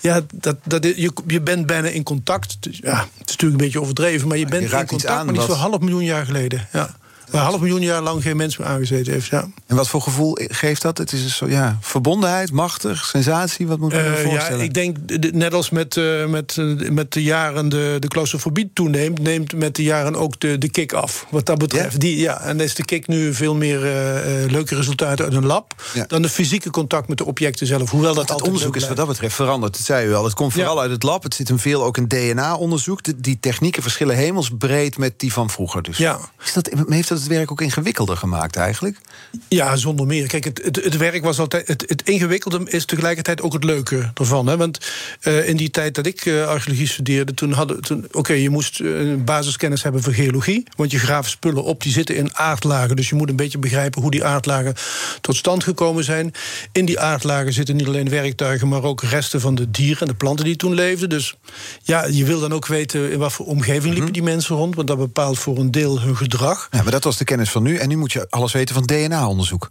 Ja, 0.00 0.20
dat, 0.34 0.56
dat, 0.64 0.84
je, 0.84 1.12
je 1.26 1.40
bent 1.40 1.66
bijna 1.66 1.88
in 1.88 2.02
contact. 2.02 2.56
Ja, 2.60 2.98
het 3.18 3.28
is 3.28 3.36
natuurlijk 3.36 3.60
een 3.60 3.66
beetje 3.66 3.80
overdreven, 3.80 4.28
maar 4.28 4.38
je 4.38 4.46
bent 4.46 4.70
je 4.70 4.76
in 4.76 4.86
contact, 4.86 5.24
maar 5.24 5.34
niet 5.34 5.42
zo'n 5.42 5.56
half 5.56 5.80
miljoen 5.80 6.04
jaar 6.04 6.24
geleden. 6.24 6.68
Ja. 6.72 6.96
Een 7.30 7.40
half 7.40 7.60
miljoen 7.60 7.80
jaar 7.80 8.02
lang 8.02 8.22
geen 8.22 8.36
mens 8.36 8.56
meer 8.56 8.66
aangezeten 8.66 9.12
heeft. 9.12 9.26
Ja. 9.26 9.48
En 9.66 9.76
wat 9.76 9.88
voor 9.88 10.02
gevoel 10.02 10.38
geeft 10.42 10.82
dat? 10.82 10.98
Het 10.98 11.12
is 11.12 11.24
een 11.24 11.30
soort 11.30 11.50
ja, 11.50 11.78
verbondenheid, 11.80 12.52
machtig, 12.52 13.04
sensatie. 13.04 13.66
Wat 13.66 13.78
moet 13.78 13.92
je 13.92 13.98
uh, 13.98 14.30
voorstellen? 14.30 14.58
Ja, 14.58 14.64
ik 14.64 14.74
denk 14.74 14.96
net 15.32 15.54
als 15.54 15.70
met, 15.70 15.96
uh, 15.96 16.26
met, 16.26 16.56
uh, 16.58 16.90
met 16.90 17.12
de 17.12 17.22
jaren 17.22 17.68
de, 17.68 17.96
de 18.00 18.08
claustrofobie 18.08 18.70
toeneemt, 18.74 19.18
neemt 19.18 19.54
met 19.54 19.76
de 19.76 19.82
jaren 19.82 20.16
ook 20.16 20.40
de, 20.40 20.58
de 20.58 20.70
kick 20.70 20.92
af. 20.92 21.26
Wat 21.30 21.46
dat 21.46 21.58
betreft. 21.58 21.92
Ja? 21.92 21.98
Die, 21.98 22.18
ja, 22.18 22.40
en 22.40 22.60
is 22.60 22.74
de 22.74 22.84
kick 22.84 23.06
nu 23.06 23.34
veel 23.34 23.54
meer 23.54 23.78
leuke 24.48 24.74
resultaten 24.74 25.24
uit 25.24 25.34
een 25.34 25.46
lab 25.46 25.74
ja. 25.94 26.04
dan 26.06 26.22
de 26.22 26.28
fysieke 26.28 26.70
contact 26.70 27.08
met 27.08 27.18
de 27.18 27.24
objecten 27.24 27.66
zelf. 27.66 27.90
Hoewel 27.90 28.14
dat 28.14 28.28
het 28.28 28.42
onderzoek 28.42 28.76
is 28.76 28.88
wat 28.88 28.96
dat 28.96 29.06
betreft 29.06 29.34
veranderd. 29.34 29.72
Dat 29.72 29.82
zei 29.82 30.06
u 30.06 30.14
al. 30.14 30.24
Het 30.24 30.34
komt 30.34 30.52
vooral 30.52 30.80
uit 30.80 30.90
het 30.90 31.02
lab. 31.02 31.22
Het 31.22 31.34
zit 31.34 31.48
hem 31.48 31.58
veel 31.58 31.84
ook 31.84 31.96
in 31.96 32.08
DNA-onderzoek. 32.08 33.00
Die 33.16 33.40
technieken 33.40 33.82
verschillen 33.82 34.16
hemelsbreed 34.16 34.98
met 34.98 35.18
die 35.20 35.32
van 35.32 35.50
vroeger. 35.50 35.82
Dus 35.82 35.96
ja. 35.96 36.18
is 36.44 36.52
dat, 36.52 36.70
heeft 36.88 37.08
dat 37.08 37.17
het 37.20 37.30
werk 37.30 37.50
ook 37.50 37.60
ingewikkelder 37.60 38.16
gemaakt 38.16 38.56
eigenlijk? 38.56 38.98
Ja, 39.48 39.76
zonder 39.76 40.06
meer. 40.06 40.26
Kijk, 40.26 40.44
het, 40.44 40.60
het, 40.64 40.76
het 40.84 40.96
werk 40.96 41.24
was 41.24 41.38
altijd. 41.38 41.68
Het, 41.68 41.84
het, 41.86 42.02
ingewikkelde 42.08 42.60
is 42.70 42.84
tegelijkertijd 42.84 43.42
ook 43.42 43.52
het 43.52 43.64
leuke 43.64 44.10
ervan. 44.14 44.46
Hè? 44.46 44.56
Want 44.56 44.78
uh, 45.22 45.48
in 45.48 45.56
die 45.56 45.70
tijd 45.70 45.94
dat 45.94 46.06
ik 46.06 46.24
uh, 46.24 46.46
archeologie 46.46 46.88
studeerde, 46.88 47.34
toen 47.34 47.52
hadden. 47.52 47.80
Toen, 47.80 48.06
Oké, 48.12 48.32
je 48.32 48.50
moest 48.50 48.80
uh, 48.80 49.14
basiskennis 49.24 49.82
hebben 49.82 50.02
van 50.02 50.12
geologie. 50.12 50.66
Want 50.76 50.90
je 50.90 50.98
graaft 50.98 51.30
spullen 51.30 51.64
op 51.64 51.82
die 51.82 51.92
zitten 51.92 52.16
in 52.16 52.36
aardlagen. 52.36 52.96
Dus 52.96 53.08
je 53.08 53.14
moet 53.14 53.28
een 53.28 53.36
beetje 53.36 53.58
begrijpen 53.58 54.02
hoe 54.02 54.10
die 54.10 54.24
aardlagen 54.24 54.74
tot 55.20 55.36
stand 55.36 55.64
gekomen 55.64 56.04
zijn. 56.04 56.32
In 56.72 56.84
die 56.84 57.00
aardlagen 57.00 57.52
zitten 57.52 57.76
niet 57.76 57.86
alleen 57.86 58.08
werktuigen, 58.08 58.68
maar 58.68 58.82
ook 58.82 59.02
resten 59.02 59.40
van 59.40 59.54
de 59.54 59.70
dieren 59.70 60.00
en 60.00 60.06
de 60.06 60.14
planten 60.14 60.44
die 60.44 60.56
toen 60.56 60.74
leefden. 60.74 61.08
Dus 61.08 61.34
ja, 61.82 62.04
je 62.04 62.24
wil 62.24 62.40
dan 62.40 62.52
ook 62.52 62.66
weten 62.66 63.10
in 63.10 63.18
wat 63.18 63.32
voor 63.32 63.46
omgeving 63.46 63.84
liepen 63.84 64.02
mhm. 64.02 64.12
die 64.12 64.22
mensen 64.22 64.56
rond. 64.56 64.74
Want 64.74 64.88
dat 64.88 64.98
bepaalt 64.98 65.38
voor 65.38 65.58
een 65.58 65.70
deel 65.70 66.00
hun 66.00 66.16
gedrag. 66.16 66.68
Ja, 66.70 66.82
maar 66.82 66.92
dat 66.92 67.02
was 67.08 67.18
de 67.18 67.24
kennis 67.24 67.50
van 67.50 67.62
nu. 67.62 67.76
En 67.76 67.88
nu 67.88 67.96
moet 67.96 68.12
je 68.12 68.26
alles 68.30 68.52
weten 68.52 68.74
van 68.74 68.84
DNA-onderzoek. 68.84 69.70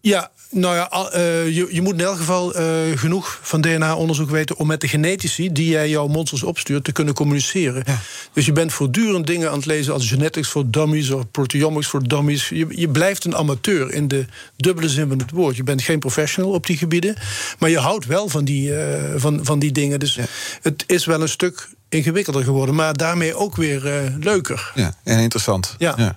Ja, 0.00 0.30
nou 0.50 0.76
ja, 0.76 1.10
uh, 1.14 1.46
je, 1.56 1.66
je, 1.70 1.82
moet 1.82 1.92
in 1.92 2.00
elk 2.00 2.16
geval 2.16 2.60
uh, 2.60 2.66
genoeg 2.94 3.38
van 3.42 3.60
DNA-onderzoek 3.60 4.30
weten 4.30 4.56
om 4.56 4.66
met 4.66 4.80
de 4.80 4.88
genetici 4.88 5.52
die 5.52 5.68
jij 5.68 5.88
jouw 5.88 6.06
monsters 6.06 6.42
opstuurt 6.42 6.84
te 6.84 6.92
kunnen 6.92 7.14
communiceren. 7.14 7.82
Ja. 7.86 8.00
Dus 8.32 8.46
je 8.46 8.52
bent 8.52 8.72
voortdurend 8.72 9.26
dingen 9.26 9.50
aan 9.50 9.56
het 9.56 9.66
lezen 9.66 9.92
als 9.92 10.08
genetics 10.08 10.48
voor 10.48 10.70
dummies 10.70 11.10
of 11.10 11.30
proteomics 11.30 11.86
voor 11.86 12.08
dummies. 12.08 12.48
Je, 12.48 12.66
je, 12.68 12.88
blijft 12.88 13.24
een 13.24 13.36
amateur 13.36 13.92
in 13.92 14.08
de 14.08 14.24
dubbele 14.56 14.88
zin 14.88 15.08
van 15.08 15.18
het 15.18 15.30
woord. 15.30 15.56
Je 15.56 15.64
bent 15.64 15.82
geen 15.82 15.98
professional 15.98 16.50
op 16.50 16.66
die 16.66 16.76
gebieden, 16.76 17.16
maar 17.58 17.70
je 17.70 17.78
houdt 17.78 18.06
wel 18.06 18.28
van 18.28 18.44
die, 18.44 18.70
uh, 18.70 18.78
van, 19.16 19.40
van 19.42 19.58
die 19.58 19.72
dingen. 19.72 20.00
Dus 20.00 20.14
ja. 20.14 20.24
het 20.62 20.84
is 20.86 21.04
wel 21.04 21.20
een 21.20 21.28
stuk 21.28 21.68
ingewikkelder 21.94 22.44
geworden, 22.44 22.74
maar 22.74 22.94
daarmee 22.94 23.36
ook 23.36 23.56
weer 23.56 23.86
uh, 23.86 24.16
leuker. 24.20 24.72
Ja, 24.74 24.94
en 25.04 25.18
interessant. 25.18 25.74
Ja. 25.78 25.94
ja. 25.96 26.14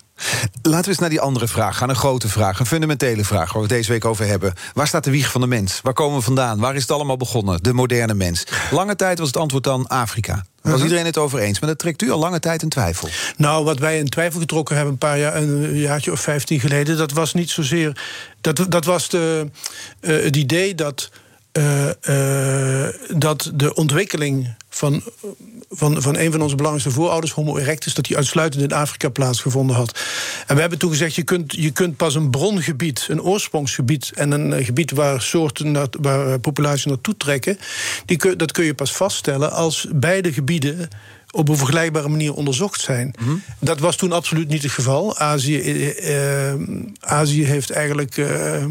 Laten 0.62 0.84
we 0.84 0.90
eens 0.90 1.00
naar 1.00 1.10
die 1.10 1.22
andere 1.22 1.48
vraag 1.48 1.78
gaan. 1.78 1.90
Een 1.90 1.96
grote 1.96 2.30
vraag, 2.30 2.60
een 2.60 2.66
fundamentele 2.66 3.24
vraag 3.24 3.46
waar 3.46 3.62
we 3.62 3.68
het 3.68 3.78
deze 3.78 3.92
week 3.92 4.06
over 4.06 4.26
hebben. 4.26 4.54
Waar 4.74 4.88
staat 4.88 5.04
de 5.04 5.12
wieg 5.12 5.32
van 5.32 5.42
de 5.42 5.48
mens? 5.48 5.80
Waar 5.84 5.94
komen 5.94 6.18
we 6.18 6.24
vandaan? 6.24 6.60
Waar 6.60 6.76
is 6.76 6.82
het 6.82 6.92
allemaal 6.92 7.18
begonnen? 7.18 7.63
De 7.63 7.74
moderne 7.74 8.13
mens. 8.13 8.44
Lange 8.72 8.96
tijd 8.96 9.20
was 9.20 9.28
het 9.28 9.38
antwoord 9.38 9.63
dan 9.63 9.88
Afrika. 9.88 10.34
Daar 10.34 10.46
was 10.62 10.72
uh-huh. 10.72 10.84
iedereen 10.84 11.06
het 11.06 11.18
over 11.18 11.40
eens. 11.40 11.60
Maar 11.60 11.70
dat 11.70 11.80
trekt 11.80 12.02
u 12.02 12.12
al 12.12 12.20
lange 12.20 12.40
tijd 12.40 12.62
in 12.62 12.70
twijfel. 12.70 13.10
Nou, 13.38 13.63
wat 13.63 13.80
wij 13.80 13.98
in 13.98 14.10
twijfel 14.10 14.40
getrokken 14.40 14.76
hebben 14.76 14.94
een 14.94 15.00
paar 15.00 15.20
jaar, 15.20 15.36
een 15.36 15.78
jaartje 15.78 16.12
of 16.12 16.20
vijftien 16.20 16.60
geleden, 16.60 16.98
dat 16.98 17.12
was 17.12 17.34
niet 17.34 17.50
zozeer. 17.50 18.02
Dat, 18.42 18.66
dat 18.70 18.86
was 18.86 19.10
de, 19.10 19.50
uh, 20.02 20.24
het 20.24 20.36
idee 20.36 20.76
dat. 20.76 21.10
Uh, 21.58 21.89
uh, 22.10 22.88
dat 23.17 23.52
de 23.54 23.74
ontwikkeling 23.74 24.56
van 24.70 25.04
van, 25.70 26.02
van 26.02 26.17
een 26.17 26.32
van 26.32 26.41
onze 26.41 26.56
belangrijkste 26.56 26.93
voorouders, 26.93 27.32
Homo 27.32 27.58
erectus, 27.58 27.93
dat 27.93 28.06
die 28.06 28.15
uitsluitend 28.15 28.63
in 28.63 28.72
Afrika 28.72 29.10
plaatsgevonden 29.10 29.76
had. 29.76 30.00
En 30.48 30.56
we 30.56 30.62
hebben 30.62 30.80
toen 30.80 30.89
gezegd: 30.89 31.15
je 31.15 31.24
kunt, 31.24 31.54
je 31.54 31.72
kunt 31.72 31.98
pas 31.98 32.15
een 32.15 32.30
brongebied, 32.30 33.08
een 33.10 33.22
oorsprongsgebied 33.22 34.12
en 34.15 34.32
een 34.32 34.54
eh, 34.54 34.65
gebied 34.65 34.91
waar 34.91 35.22
soorten, 35.22 35.89
waar 36.02 36.28
eh, 36.28 36.39
populaties 36.41 36.86
naartoe 36.86 37.17
trekken, 37.17 37.58
die, 38.06 38.36
dat 38.36 38.52
kun 38.52 38.65
je 38.65 38.74
pas 38.74 38.96
vaststellen 38.96 39.52
als 39.52 39.88
beide 39.91 40.34
gebieden 40.34 40.89
op 41.32 41.50
een 41.50 41.58
vergelijkbare 41.58 42.08
manier 42.08 42.34
onderzocht 42.34 42.82
zijn. 42.82 43.13
Mhm. 43.20 43.36
Dat 43.60 43.80
was 43.80 43.96
toen 43.96 44.12
absoluut 44.12 44.48
niet 44.48 44.63
het 44.63 44.72
geval. 44.72 45.18
Azië, 45.18 45.60
eh, 45.60 46.52
eh 46.52 46.60
Azië 47.00 47.46
heeft 47.46 47.70
eigenlijk. 47.70 48.18
Eh, 48.18 48.66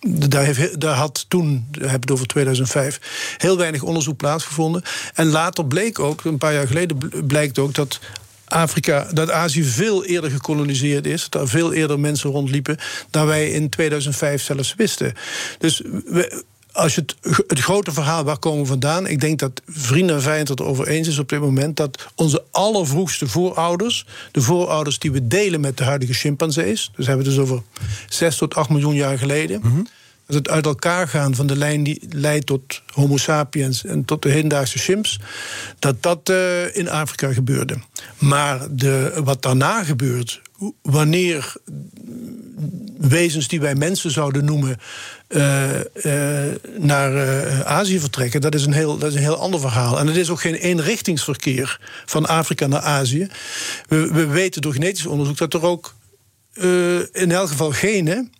daar, 0.00 0.44
heeft, 0.44 0.80
daar, 0.80 0.94
had 0.94 1.24
toen, 1.28 1.66
we 1.70 1.80
hebben 1.80 2.00
het 2.00 2.10
over 2.10 2.26
2005, 2.26 3.00
heel 3.36 3.56
weinig 3.56 3.82
onderzoek 3.82 4.16
plaatsgevonden. 4.16 4.82
En 5.14 5.26
later 5.26 5.66
bleek 5.66 5.98
ook, 5.98 6.24
een 6.24 6.38
paar 6.38 6.52
jaar 6.52 6.66
geleden 6.66 6.98
blijkt 7.26 7.58
ook 7.58 7.74
dat 7.74 8.00
Afrika, 8.44 9.06
dat 9.12 9.30
Azië 9.30 9.64
veel 9.64 10.04
eerder 10.04 10.30
gekoloniseerd 10.30 11.06
is, 11.06 11.28
dat 11.28 11.42
er 11.42 11.48
veel 11.48 11.72
eerder 11.72 12.00
mensen 12.00 12.30
rondliepen 12.30 12.78
dan 13.10 13.26
wij 13.26 13.50
in 13.50 13.68
2005 13.68 14.42
zelfs 14.42 14.74
wisten. 14.74 15.14
Dus 15.58 15.82
we, 16.04 16.44
als 16.72 16.94
je 16.94 17.00
het, 17.00 17.16
het, 17.46 17.60
grote 17.60 17.92
verhaal, 17.92 18.24
waar 18.24 18.38
komen 18.38 18.60
we 18.60 18.66
vandaan? 18.66 19.06
Ik 19.06 19.20
denk 19.20 19.38
dat 19.38 19.62
vrienden 19.66 20.16
en 20.16 20.22
vijanden 20.22 20.50
het 20.50 20.60
erover 20.60 20.88
eens 20.88 21.08
is 21.08 21.18
op 21.18 21.28
dit 21.28 21.40
moment... 21.40 21.76
dat 21.76 22.06
onze 22.14 22.44
allervroegste 22.50 23.28
voorouders, 23.28 24.06
de 24.32 24.40
voorouders 24.40 24.98
die 24.98 25.12
we 25.12 25.26
delen 25.26 25.60
met 25.60 25.76
de 25.76 25.84
huidige 25.84 26.12
chimpansees... 26.12 26.90
dus 26.96 27.06
hebben 27.06 27.24
we 27.24 27.30
het 27.30 27.40
dus 27.40 27.50
over 27.50 27.62
6 28.08 28.36
tot 28.36 28.54
8 28.54 28.68
miljoen 28.68 28.94
jaar 28.94 29.18
geleden... 29.18 29.60
Mm 29.62 29.86
dat 30.30 30.38
het 30.38 30.48
uit 30.48 30.66
elkaar 30.66 31.08
gaan 31.08 31.34
van 31.34 31.46
de 31.46 31.56
lijn 31.56 31.82
die 31.82 32.02
leidt 32.08 32.46
tot 32.46 32.82
Homo 32.86 33.16
sapiens 33.16 33.84
en 33.84 34.04
tot 34.04 34.22
de 34.22 34.28
hedendaagse 34.28 34.78
chimps, 34.78 35.20
dat 35.78 36.02
dat 36.02 36.30
uh, 36.30 36.76
in 36.76 36.90
Afrika 36.90 37.32
gebeurde. 37.32 37.78
Maar 38.18 38.66
de, 38.70 39.20
wat 39.24 39.42
daarna 39.42 39.84
gebeurt, 39.84 40.40
wanneer 40.82 41.52
wezens 43.00 43.48
die 43.48 43.60
wij 43.60 43.74
mensen 43.74 44.10
zouden 44.10 44.44
noemen 44.44 44.76
uh, 45.28 45.68
uh, 46.02 46.14
naar 46.78 47.12
uh, 47.12 47.60
Azië 47.60 48.00
vertrekken, 48.00 48.40
dat 48.40 48.54
is, 48.54 48.64
een 48.64 48.72
heel, 48.72 48.98
dat 48.98 49.08
is 49.08 49.14
een 49.14 49.22
heel 49.22 49.36
ander 49.36 49.60
verhaal. 49.60 49.98
En 49.98 50.06
het 50.06 50.16
is 50.16 50.30
ook 50.30 50.40
geen 50.40 50.54
eenrichtingsverkeer 50.54 51.80
van 52.06 52.26
Afrika 52.26 52.66
naar 52.66 52.80
Azië. 52.80 53.28
We, 53.88 54.12
we 54.12 54.26
weten 54.26 54.62
door 54.62 54.72
genetisch 54.72 55.06
onderzoek 55.06 55.36
dat 55.36 55.54
er 55.54 55.62
ook 55.62 55.94
in 57.12 57.32
elk 57.32 57.48
geval 57.48 57.70
genen 57.72 58.32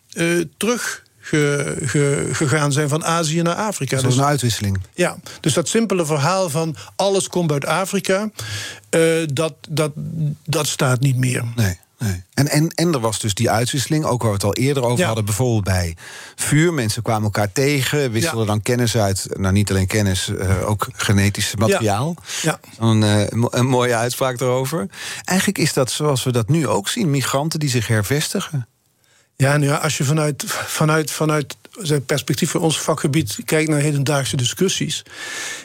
terug 0.57 1.09
Ge, 1.23 1.77
ge, 1.85 2.29
gegaan 2.33 2.73
zijn 2.73 2.89
van 2.89 3.05
Azië 3.05 3.43
naar 3.43 3.55
Afrika. 3.55 3.97
Dat 3.97 4.05
is 4.05 4.11
dus, 4.11 4.19
een 4.19 4.29
uitwisseling. 4.29 4.81
Ja, 4.95 5.17
dus 5.41 5.53
dat 5.53 5.69
simpele 5.69 6.07
verhaal 6.07 6.51
van 6.51 6.77
alles 6.97 7.29
komt 7.29 7.53
uit 7.53 7.67
Afrika, 7.67 8.31
dat, 9.33 9.55
dat, 9.69 9.93
dat 10.45 10.67
staat 10.67 11.01
niet 11.01 11.17
meer. 11.17 11.45
Nee. 11.57 11.79
Nee. 12.01 12.23
En, 12.35 12.49
en, 12.49 12.69
en 12.69 12.93
er 12.93 13.01
was 13.01 13.19
dus 13.19 13.35
die 13.35 13.51
uitwisseling, 13.51 14.05
ook 14.05 14.23
waar 14.23 14.31
we 14.31 14.37
het 14.37 14.45
al 14.45 14.55
eerder 14.55 14.83
over 14.83 15.05
hadden, 15.05 15.25
bijvoorbeeld 15.25 15.65
bij 15.65 15.97
vuur. 16.35 16.73
Mensen 16.73 17.03
kwamen 17.03 17.25
elkaar 17.25 17.53
tegen, 17.53 18.11
wisselden 18.13 18.47
dan 18.47 18.63
kennis 18.63 18.97
uit. 18.97 19.27
Nou, 19.31 19.53
niet 19.53 19.71
alleen 19.71 19.87
kennis, 19.87 20.29
uh, 20.29 20.69
ook 20.69 20.89
genetisch 20.93 21.57
materiaal. 21.57 22.17
Ja. 22.43 22.61
Een, 22.79 23.03
uh, 23.03 23.27
een 23.51 23.67
mooie 23.67 23.95
uitspraak 23.95 24.41
erover. 24.41 24.87
Eigenlijk 25.25 25.59
is 25.59 25.73
dat 25.73 25.91
zoals 25.91 26.25
we 26.25 26.33
dat 26.33 26.49
nu 26.49 26.67
ook 26.69 26.89
zien: 26.89 27.11
migranten 27.11 27.61
die 27.61 27.71
zich 27.71 27.87
hervestigen. 27.87 28.69
Ja, 29.37 29.55
ja, 29.55 29.77
als 29.77 29.97
je 29.97 30.05
vanuit, 30.05 30.45
vanuit, 30.47 31.11
vanuit 31.11 31.57
het 31.73 32.07
perspectief 32.07 32.51
van 32.51 32.61
ons 32.61 32.81
vakgebied 32.81 33.39
kijkt 33.45 33.71
naar 33.71 33.81
hedendaagse 33.81 34.37
discussies. 34.37 35.03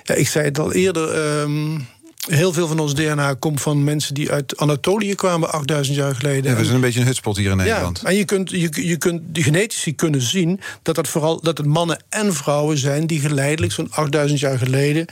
Ja, 0.03 0.15
ik 0.15 0.27
zei 0.27 0.45
het 0.45 0.59
al 0.59 0.71
eerder. 0.71 1.39
Um, 1.41 1.87
heel 2.25 2.53
veel 2.53 2.67
van 2.67 2.79
ons 2.79 2.93
DNA 2.93 3.33
komt 3.33 3.61
van 3.61 3.83
mensen 3.83 4.13
die 4.13 4.31
uit 4.31 4.57
Anatolië 4.57 5.15
kwamen 5.15 5.51
8000 5.51 5.97
jaar 5.97 6.15
geleden. 6.15 6.51
Ja, 6.51 6.57
we 6.57 6.63
zijn 6.63 6.75
een 6.75 6.81
beetje 6.81 6.99
een 6.99 7.05
hutspot 7.05 7.37
hier 7.37 7.51
in 7.51 7.57
Nederland. 7.57 7.99
Ja, 8.03 8.09
en 8.09 8.15
je 8.15 8.25
kunt, 8.25 8.49
je, 8.49 8.87
je 8.87 8.97
kunt 8.97 9.21
die 9.25 9.43
genetici 9.43 9.95
kunnen 9.95 10.21
zien 10.21 10.59
dat 10.81 10.95
het 10.95 11.07
vooral 11.07 11.41
dat 11.41 11.57
het 11.57 11.67
mannen 11.67 12.03
en 12.09 12.33
vrouwen 12.33 12.77
zijn 12.77 13.07
die 13.07 13.19
geleidelijk 13.19 13.73
zo'n 13.73 13.91
8000 13.91 14.39
jaar 14.39 14.57
geleden 14.57 15.05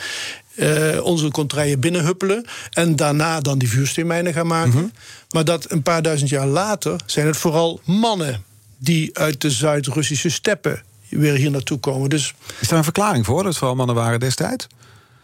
uh, 0.56 1.04
onze 1.04 1.32
contraien 1.32 1.80
binnenhuppelen. 1.80 2.46
En 2.72 2.96
daarna 2.96 3.40
dan 3.40 3.58
die 3.58 3.70
vuursteenmijnen 3.70 4.34
gaan 4.34 4.48
maken. 4.48 4.80
Mhm. 4.80 4.88
Maar 5.30 5.46
dat 5.46 5.72
een 5.72 5.84
paar 5.84 6.02
duizend 6.02 6.30
jaar 6.30 6.48
later 6.48 7.02
zijn 7.06 7.28
het 7.28 7.38
vooral 7.38 7.80
mannen 7.84 8.44
die 8.78 9.18
uit 9.18 9.42
de 9.42 9.50
Zuid-Russische 9.50 10.30
steppen 10.30 10.84
weer 11.10 11.34
hier 11.34 11.52
naartoe 11.52 11.80
komen. 11.80 12.10
Dus, 12.10 12.34
Is 12.60 12.68
daar 12.68 12.78
een 12.78 12.84
verklaring 12.84 13.26
voor 13.26 13.38
dat 13.38 13.46
het 13.46 13.58
vooral 13.58 13.76
mannen 13.76 13.96
waren 13.96 14.20
destijds? 14.20 14.68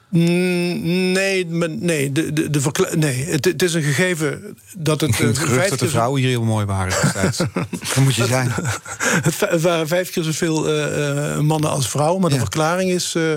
Mm, 0.10 1.12
nee, 1.12 1.46
nee, 1.46 2.12
de, 2.12 2.34
de, 2.34 2.50
de 2.50 2.90
nee. 2.98 3.26
Het, 3.26 3.46
het, 3.46 3.64
is 3.64 3.74
een 3.74 3.84
gegeven 3.84 4.58
dat 4.78 5.02
het. 5.02 5.18
Het 5.18 5.38
gerucht 5.38 5.70
dat 5.70 5.80
de 5.80 5.88
vrouwen 5.88 6.22
hier 6.22 6.30
heel 6.30 6.44
mooi 6.44 6.66
waren 6.66 7.02
destijds. 7.02 7.38
dat 7.94 8.04
moet 8.04 8.16
je 8.16 8.26
zijn. 8.26 8.52
Het, 9.28 9.62
waren 9.62 9.88
vijf 9.88 10.12
keer 10.12 10.24
zoveel 10.24 10.76
uh, 10.76 11.40
mannen 11.40 11.70
als 11.70 11.90
vrouwen. 11.90 12.22
Maar 12.22 12.30
de 12.30 12.38
verklaring 12.38 12.92
is. 12.92 13.14
Uh, 13.18 13.34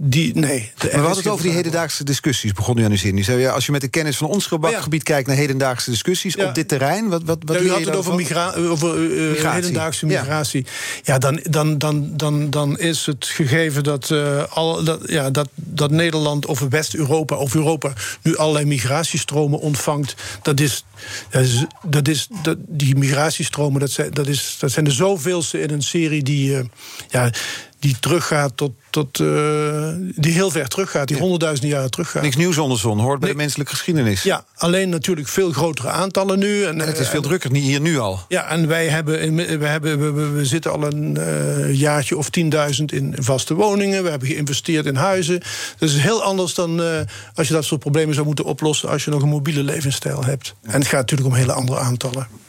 Die, 0.00 0.34
nee. 0.34 0.72
Maar 0.82 0.90
we 0.90 0.96
hadden 0.98 1.16
het 1.16 1.26
over 1.26 1.44
die 1.44 1.52
hedendaagse 1.52 2.04
discussies, 2.04 2.52
begon 2.52 2.78
u 2.78 2.84
aan 2.84 2.90
uw 2.90 2.96
zin. 2.96 3.16
U 3.16 3.22
zei, 3.22 3.40
ja, 3.40 3.50
als 3.50 3.66
je 3.66 3.72
met 3.72 3.80
de 3.80 3.88
kennis 3.88 4.16
van 4.16 4.28
ons 4.28 4.46
gebakgebied 4.46 5.02
kijkt 5.02 5.28
naar 5.28 5.36
hedendaagse 5.36 5.90
discussies 5.90 6.36
op 6.36 6.54
dit 6.54 6.68
terrein, 6.68 7.08
wat, 7.08 7.22
wat, 7.24 7.38
wat 7.44 7.56
ja, 7.56 7.62
u 7.62 7.70
had 7.70 7.84
het 7.84 7.96
over, 7.96 8.14
migra 8.14 8.54
over 8.54 8.98
uh, 8.98 9.52
hedendaagse 9.52 10.06
migratie. 10.06 10.66
Ja, 11.02 11.18
dan, 11.18 11.40
dan, 11.42 11.78
dan, 11.78 12.16
dan, 12.16 12.50
dan 12.50 12.78
is 12.78 13.06
het 13.06 13.26
gegeven 13.26 13.82
dat, 13.84 14.10
uh, 14.10 14.44
al, 14.48 14.84
dat, 14.84 15.00
ja, 15.06 15.30
dat, 15.30 15.48
dat 15.54 15.90
Nederland 15.90 16.46
of 16.46 16.60
West-Europa 16.60 17.36
of 17.36 17.54
Europa 17.54 17.92
nu 18.22 18.36
allerlei 18.36 18.64
migratiestromen 18.64 19.58
ontvangt. 19.58 20.14
Dat 20.42 20.60
is, 20.60 20.84
dat 21.30 21.42
is, 21.42 21.66
dat 21.82 22.08
is 22.08 22.28
dat, 22.42 22.56
die 22.66 22.96
migratiestromen, 22.96 23.80
dat 23.80 23.90
zijn, 23.90 24.10
dat, 24.10 24.26
is, 24.26 24.56
dat 24.58 24.70
zijn 24.70 24.84
de 24.84 24.90
zoveelste 24.90 25.60
in 25.60 25.70
een 25.70 25.82
serie 25.82 26.22
die. 26.22 26.50
Uh, 26.50 26.60
ja, 27.08 27.30
die 27.78 27.96
teruggaat 28.00 28.52
tot. 28.54 28.72
tot 28.90 29.18
uh, 29.18 29.88
die 30.14 30.32
heel 30.32 30.50
ver 30.50 30.68
teruggaat, 30.68 31.08
die 31.08 31.16
honderdduizenden 31.16 31.74
jaren 31.74 31.90
teruggaat. 31.90 32.22
Niks 32.22 32.36
nieuws 32.36 32.58
onder 32.58 32.78
zon, 32.78 32.98
hoort 32.98 33.20
bij 33.20 33.28
de 33.28 33.34
menselijke 33.34 33.72
geschiedenis. 33.72 34.22
Ja, 34.22 34.44
alleen 34.56 34.88
natuurlijk 34.88 35.28
veel 35.28 35.52
grotere 35.52 35.88
aantallen 35.88 36.38
nu. 36.38 36.64
En, 36.64 36.80
en 36.80 36.86
het 36.86 36.98
is 36.98 37.08
veel 37.08 37.22
drukker, 37.22 37.50
niet 37.50 37.62
hier 37.62 37.80
nu 37.80 37.98
al. 37.98 38.20
Ja, 38.28 38.48
en 38.50 38.68
wij 38.68 38.88
hebben, 38.88 39.34
we, 39.58 39.66
hebben, 39.66 40.14
we, 40.14 40.28
we 40.28 40.44
zitten 40.44 40.72
al 40.72 40.82
een 40.82 41.16
uh, 41.18 41.74
jaartje 41.74 42.16
of 42.16 42.28
10.000 42.38 42.84
in 42.84 43.14
vaste 43.18 43.54
woningen. 43.54 44.02
We 44.02 44.10
hebben 44.10 44.28
geïnvesteerd 44.28 44.86
in 44.86 44.96
huizen. 44.96 45.40
Dat 45.78 45.88
is 45.88 45.96
heel 45.96 46.22
anders 46.22 46.54
dan 46.54 46.80
uh, 46.80 47.00
als 47.34 47.48
je 47.48 47.54
dat 47.54 47.64
soort 47.64 47.80
problemen 47.80 48.14
zou 48.14 48.26
moeten 48.26 48.44
oplossen 48.44 48.88
als 48.88 49.04
je 49.04 49.10
nog 49.10 49.22
een 49.22 49.28
mobiele 49.28 49.62
levensstijl 49.62 50.24
hebt. 50.24 50.54
Ja. 50.62 50.72
En 50.72 50.78
het 50.78 50.88
gaat 50.88 51.00
natuurlijk 51.00 51.28
om 51.28 51.34
hele 51.34 51.52
andere 51.52 51.78
aantallen. 51.78 52.47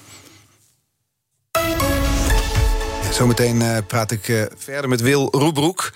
Zometeen 3.20 3.62
uh, 3.62 3.78
praat 3.88 4.12
ik 4.12 4.28
uh, 4.28 4.44
verder 4.58 4.90
met 4.90 5.02
Wil 5.02 5.28
Roebroek. 5.32 5.92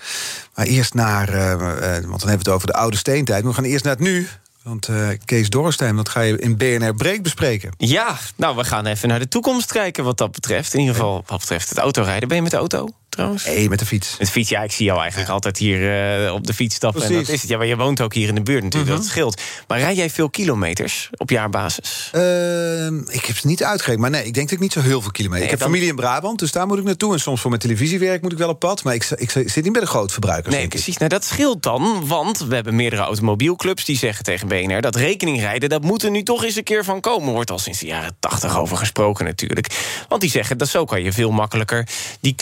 Maar 0.54 0.66
eerst 0.66 0.94
naar, 0.94 1.34
uh, 1.34 1.50
want 1.50 2.00
dan 2.00 2.08
hebben 2.08 2.28
we 2.28 2.30
het 2.30 2.48
over 2.48 2.66
de 2.66 2.72
oude 2.72 2.96
steentijd. 2.96 3.44
We 3.44 3.52
gaan 3.52 3.64
eerst 3.64 3.84
naar 3.84 3.92
het 3.92 4.02
nu. 4.02 4.28
Want 4.62 4.88
Kees 5.24 5.50
Dorstein, 5.50 5.96
dat 5.96 6.08
ga 6.08 6.20
je 6.20 6.38
in 6.38 6.56
BNR 6.56 6.94
Break 6.94 7.22
bespreken. 7.22 7.70
Ja, 7.76 8.16
nou, 8.36 8.56
we 8.56 8.64
gaan 8.64 8.86
even 8.86 9.08
naar 9.08 9.18
de 9.18 9.28
toekomst 9.28 9.72
kijken 9.72 10.04
wat 10.04 10.18
dat 10.18 10.32
betreft. 10.32 10.74
In 10.74 10.80
ieder 10.80 10.94
geval 10.94 11.24
wat 11.26 11.38
betreft 11.38 11.68
het 11.68 11.78
autorijden. 11.78 12.28
Ben 12.28 12.36
je 12.36 12.42
met 12.42 12.50
de 12.50 12.56
auto? 12.56 12.88
Trouwens? 13.14 13.44
Nee, 13.44 13.68
met 13.68 13.78
de 13.78 13.86
fiets. 13.86 14.10
Met 14.18 14.26
de 14.26 14.32
fiets, 14.32 14.48
ja, 14.48 14.62
ik 14.62 14.72
zie 14.72 14.84
jou 14.84 14.98
eigenlijk 14.98 15.28
ja. 15.28 15.34
altijd 15.34 15.58
hier 15.58 16.24
uh, 16.24 16.32
op 16.32 16.46
de 16.46 16.54
fiets 16.54 16.74
stappen. 16.74 17.02
En 17.02 17.12
dat 17.12 17.28
is 17.28 17.40
het. 17.40 17.50
Ja, 17.50 17.56
maar 17.56 17.66
je 17.66 17.76
woont 17.76 18.00
ook 18.00 18.14
hier 18.14 18.28
in 18.28 18.34
de 18.34 18.42
buurt 18.42 18.62
natuurlijk, 18.62 18.92
-hmm. 18.92 19.00
dat 19.00 19.10
scheelt. 19.10 19.40
Maar 19.68 19.78
rij 19.78 19.94
jij 19.94 20.10
veel 20.10 20.30
kilometers 20.30 21.10
op 21.16 21.30
jaarbasis? 21.30 22.10
Uh, 22.14 22.86
ik 22.86 23.24
heb 23.24 23.36
ze 23.36 23.46
niet 23.46 23.64
uitgerekend, 23.64 24.00
maar 24.00 24.10
nee, 24.10 24.26
ik 24.26 24.34
denk 24.34 24.46
dat 24.48 24.56
ik 24.56 24.62
niet 24.62 24.72
zo 24.72 24.80
heel 24.80 25.00
veel 25.00 25.10
kilometers. 25.10 25.30
Nee, 25.30 25.42
ik 25.42 25.50
heb 25.50 25.58
dan... 25.58 25.68
familie 25.68 25.88
in 25.88 25.96
Brabant, 25.96 26.38
dus 26.38 26.52
daar 26.52 26.66
moet 26.66 26.78
ik 26.78 26.84
naartoe. 26.84 27.12
En 27.12 27.20
soms 27.20 27.40
voor 27.40 27.50
mijn 27.50 27.62
televisiewerk 27.62 28.22
moet 28.22 28.32
ik 28.32 28.38
wel 28.38 28.48
op 28.48 28.58
pad. 28.58 28.84
Maar 28.84 28.94
ik, 28.94 29.10
ik, 29.16 29.34
ik 29.34 29.50
zit 29.50 29.64
niet 29.64 29.72
bij 29.72 29.82
de 29.82 29.86
grootverbruikers. 29.86 30.54
Nee, 30.54 30.68
precies. 30.68 30.96
Nou, 30.96 31.10
dat 31.10 31.24
scheelt 31.24 31.62
dan, 31.62 32.06
want 32.06 32.38
we 32.38 32.54
hebben 32.54 32.74
meerdere 32.74 33.02
automobielclubs 33.02 33.84
die 33.84 33.96
zeggen 33.96 34.24
tegen 34.24 34.48
BNR 34.48 34.80
dat 34.80 34.96
rekeningrijden, 34.96 35.68
dat 35.68 35.82
moet 35.82 36.02
er 36.02 36.10
nu 36.10 36.22
toch 36.22 36.44
eens 36.44 36.56
een 36.56 36.62
keer 36.62 36.84
van 36.84 37.00
komen. 37.00 37.32
Wordt 37.32 37.50
al 37.50 37.58
sinds 37.58 37.78
de 37.78 37.86
jaren 37.86 38.16
tachtig 38.20 38.58
over 38.58 38.76
gesproken 38.76 39.24
natuurlijk. 39.24 39.68
Want 40.08 40.20
die 40.20 40.30
zeggen 40.30 40.58
dat 40.58 40.68
zo 40.68 40.84
kan 40.84 41.02
je 41.02 41.12
veel 41.12 41.30
makkelijker 41.30 41.88
die 42.20 42.34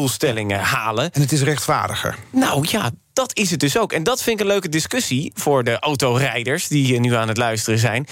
klimaatdoelstellingen 0.00 0.58
halen. 0.60 1.12
En 1.12 1.20
het 1.20 1.32
is 1.32 1.42
rechtvaardiger. 1.42 2.16
Nou 2.30 2.66
ja, 2.68 2.90
dat 3.12 3.36
is 3.36 3.50
het 3.50 3.60
dus 3.60 3.78
ook. 3.78 3.92
En 3.92 4.02
dat 4.02 4.22
vind 4.22 4.40
ik 4.40 4.46
een 4.46 4.52
leuke 4.52 4.68
discussie 4.68 5.32
voor 5.34 5.64
de 5.64 5.78
autorijders 5.78 6.68
die 6.68 7.00
nu 7.00 7.14
aan 7.14 7.28
het 7.28 7.36
luisteren 7.36 7.78
zijn. 7.78 8.06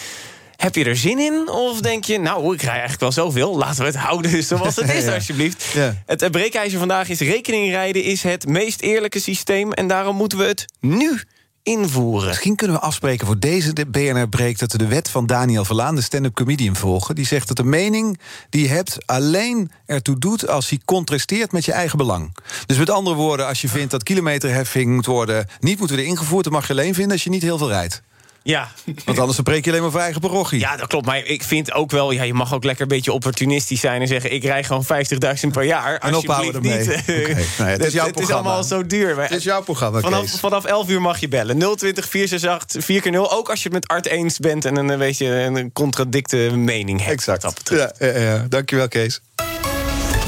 Heb 0.57 0.74
je 0.74 0.85
er 0.85 0.96
zin 0.96 1.18
in? 1.18 1.48
Of 1.48 1.81
denk 1.81 2.05
je, 2.05 2.18
nou, 2.18 2.55
ik 2.55 2.61
rij 2.61 2.70
eigenlijk 2.70 3.01
wel 3.01 3.12
zoveel. 3.12 3.57
Laten 3.57 3.81
we 3.81 3.87
het 3.87 3.96
houden 3.96 4.42
zoals 4.42 4.77
het 4.77 4.90
is, 4.90 5.05
ja. 5.05 5.14
alsjeblieft. 5.14 5.64
Ja. 5.74 6.03
Het 6.07 6.31
breekijzer 6.31 6.79
vandaag 6.79 7.09
is... 7.09 7.20
rekeningrijden 7.20 8.03
is 8.03 8.22
het 8.22 8.46
meest 8.46 8.81
eerlijke 8.81 9.20
systeem... 9.20 9.72
en 9.72 9.88
daarom 9.88 10.16
moeten 10.16 10.38
we 10.38 10.44
het 10.44 10.64
nu 10.81 11.20
invoeren. 11.68 12.28
Misschien 12.28 12.57
kunnen 12.57 12.76
we 12.76 12.83
afspreken 12.83 13.26
voor 13.26 13.38
deze 13.38 13.72
de 13.72 13.87
BNR 13.87 14.28
Breek... 14.28 14.59
dat 14.59 14.72
we 14.72 14.78
de 14.78 14.87
wet 14.87 15.11
van 15.11 15.26
Daniel 15.26 15.64
Verlaan, 15.64 15.94
de 15.94 16.00
stand-up 16.00 16.35
comedian, 16.35 16.76
volgen. 16.76 17.14
Die 17.14 17.26
zegt 17.26 17.48
dat 17.48 17.57
de 17.57 17.64
mening 17.64 18.18
die 18.50 18.62
je 18.62 18.68
hebt 18.68 19.07
alleen 19.07 19.70
ertoe 19.87 20.18
doet... 20.18 20.48
als 20.48 20.68
hij 20.68 20.81
contrasteert 20.85 21.52
met 21.52 21.64
je 21.64 21.72
eigen 21.72 21.98
belang. 21.98 22.37
Dus 22.66 22.78
met 22.78 22.90
andere 22.90 23.16
woorden, 23.16 23.46
als 23.46 23.61
je 23.61 23.68
vindt 23.68 23.90
dat 23.90 24.02
kilometerheffing 24.02 24.94
moet 24.94 25.07
worden... 25.07 25.48
niet 25.61 25.78
moet 25.78 25.88
worden 25.88 26.07
ingevoerd, 26.07 26.44
dan 26.44 26.52
mag 26.52 26.66
je 26.66 26.72
alleen 26.72 26.94
vinden... 26.94 27.12
als 27.12 27.24
je 27.24 27.31
niet 27.31 27.42
heel 27.42 27.59
veel 27.59 27.68
rijdt. 27.68 28.02
Ja. 28.48 28.68
Want 29.04 29.18
anders 29.18 29.40
breek 29.40 29.64
je 29.64 29.70
alleen 29.70 29.82
maar 29.82 29.90
voor 29.90 30.00
eigen 30.00 30.20
parochie. 30.20 30.61
Ja, 30.61 30.76
dat 30.76 30.87
klopt. 30.87 31.06
Maar 31.06 31.24
ik 31.24 31.42
vind 31.42 31.72
ook 31.72 31.90
wel, 31.90 32.11
ja, 32.11 32.22
je 32.22 32.34
mag 32.34 32.54
ook 32.54 32.64
lekker 32.64 32.82
een 32.82 32.88
beetje 32.88 33.12
opportunistisch 33.12 33.80
zijn 33.80 34.00
en 34.00 34.06
zeggen: 34.06 34.32
ik 34.32 34.42
rij 34.42 34.64
gewoon 34.64 34.84
50.000 34.84 35.48
per 35.52 35.62
jaar. 35.62 35.98
En 35.98 36.14
ophouden 36.14 36.54
ermee. 36.54 36.78
Niet. 36.78 37.02
Okay. 37.08 37.24
Nou 37.24 37.44
ja, 37.58 37.64
het, 37.64 37.84
is 37.84 37.92
jouw 37.98 38.06
het 38.06 38.20
is 38.20 38.30
allemaal 38.30 38.64
zo 38.64 38.87
duur. 38.87 39.20
Het 39.20 39.30
is 39.30 39.44
jouw 39.44 39.62
programma. 39.62 40.00
Vanaf, 40.00 40.30
vanaf 40.30 40.64
11 40.64 40.88
uur 40.88 41.00
mag 41.00 41.20
je 41.20 41.28
bellen. 41.28 41.58
020 41.58 42.08
468 42.08 42.84
4 42.84 43.00
keer 43.00 43.11
0 43.11 43.32
Ook 43.32 43.50
als 43.50 43.62
je 43.62 43.68
het 43.68 43.72
met 43.72 43.88
Art 43.88 44.06
eens 44.06 44.38
bent 44.38 44.64
en 44.64 44.76
een, 44.76 44.98
weet 44.98 45.18
je, 45.18 45.26
een 45.26 45.72
contradicte 45.72 46.37
mening 46.54 47.00
hebt. 47.00 47.12
Exact. 47.12 47.42
Dat 47.42 47.61
ja, 47.64 47.92
ja, 47.98 48.18
ja. 48.18 48.46
Dankjewel, 48.48 48.88
Kees. 48.88 49.20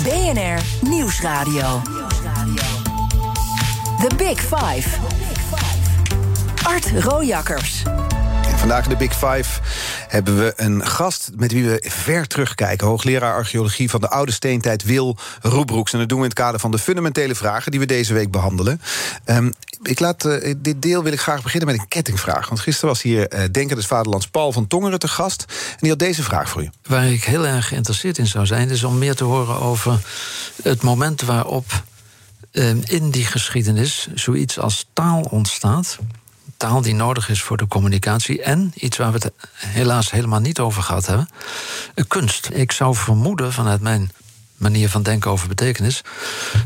BNR 0.03 0.89
Nieuwsradio. 0.89 1.83
The 4.09 4.15
Big 4.17 4.41
Five. 4.41 4.89
Art 6.63 6.91
Rojakkers. 7.05 7.83
Vandaag 8.61 8.85
in 8.85 8.91
de 8.91 8.97
Big 8.97 9.13
Five 9.13 9.61
hebben 10.09 10.39
we 10.39 10.53
een 10.57 10.87
gast 10.87 11.31
met 11.37 11.53
wie 11.53 11.65
we 11.65 11.85
ver 11.89 12.27
terugkijken. 12.27 12.87
Hoogleraar 12.87 13.35
archeologie 13.35 13.91
van 13.91 14.01
de 14.01 14.09
oude 14.09 14.33
steentijd 14.33 14.83
Wil 14.83 15.17
Roebroeks. 15.43 15.93
En 15.93 15.99
dat 15.99 16.09
doen 16.09 16.19
we 16.19 16.25
in 16.25 16.31
het 16.31 16.39
kader 16.39 16.61
van 16.61 16.71
de 16.71 16.79
fundamentele 16.79 17.35
vragen 17.35 17.71
die 17.71 17.81
we 17.81 17.87
deze 17.87 18.15
week 18.15 18.31
behandelen. 18.31 18.81
Um, 19.25 19.53
ik 19.83 20.01
laat, 20.01 20.25
uh, 20.25 20.55
dit 20.57 20.83
deel 20.83 21.03
wil 21.03 21.13
ik 21.13 21.21
graag 21.21 21.43
beginnen 21.43 21.69
met 21.69 21.79
een 21.79 21.89
kettingvraag. 21.89 22.49
Want 22.49 22.61
gisteren 22.61 22.89
was 22.89 23.03
hier 23.03 23.35
uh, 23.35 23.45
Denker 23.51 23.77
des 23.77 23.87
Vaderlands 23.87 24.29
Paul 24.29 24.53
van 24.53 24.67
Tongeren 24.67 24.99
te 24.99 25.09
gast. 25.09 25.45
En 25.71 25.77
die 25.79 25.91
had 25.91 25.99
deze 25.99 26.23
vraag 26.23 26.49
voor 26.49 26.63
u. 26.63 26.71
Waar 26.87 27.07
ik 27.07 27.25
heel 27.25 27.47
erg 27.47 27.69
geïnteresseerd 27.69 28.19
in 28.19 28.27
zou 28.27 28.47
zijn... 28.47 28.71
is 28.71 28.85
om 28.85 28.99
meer 28.99 29.15
te 29.15 29.25
horen 29.25 29.61
over 29.61 29.99
het 30.63 30.83
moment 30.83 31.23
waarop 31.23 31.83
uh, 32.53 32.69
in 32.85 33.11
die 33.11 33.25
geschiedenis... 33.25 34.09
zoiets 34.15 34.59
als 34.59 34.87
taal 34.93 35.21
ontstaat 35.21 35.99
taal 36.61 36.81
die 36.81 36.95
nodig 36.95 37.29
is 37.29 37.43
voor 37.43 37.57
de 37.57 37.67
communicatie. 37.67 38.43
En 38.43 38.73
iets 38.75 38.97
waar 38.97 39.13
we 39.13 39.19
het 39.19 39.33
helaas 39.55 40.11
helemaal 40.11 40.41
niet 40.41 40.59
over 40.59 40.83
gehad 40.83 41.07
hebben: 41.07 41.29
kunst. 42.09 42.49
Ik 42.53 42.73
zou 42.73 42.95
vermoeden 42.95 43.53
vanuit 43.53 43.81
mijn 43.81 44.11
manier 44.57 44.89
van 44.89 45.03
denken 45.03 45.31
over 45.31 45.49
betekenis. 45.49 46.03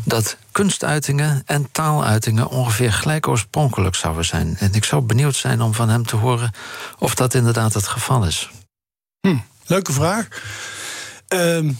dat 0.05 0.37
kunstuitingen 0.53 1.43
en 1.47 1.69
taaluitingen 1.73 2.49
ongeveer 2.49 2.93
gelijk 2.93 3.29
oorspronkelijk 3.29 3.95
zouden 3.95 4.25
zijn. 4.25 4.57
En 4.59 4.73
ik 4.73 4.85
zou 4.85 5.03
benieuwd 5.03 5.37
zijn 5.37 5.61
om 5.61 5.75
van 5.75 5.89
hem 5.89 6.07
te 6.07 6.17
horen 6.17 6.51
of 6.99 7.15
dat 7.15 7.35
inderdaad 7.35 7.75
het 7.75 7.89
geval 7.89 8.25
is. 8.25 8.51
Hm, 9.21 9.37
leuke 9.67 9.93
vraag. 9.93 10.29
Het 11.29 11.75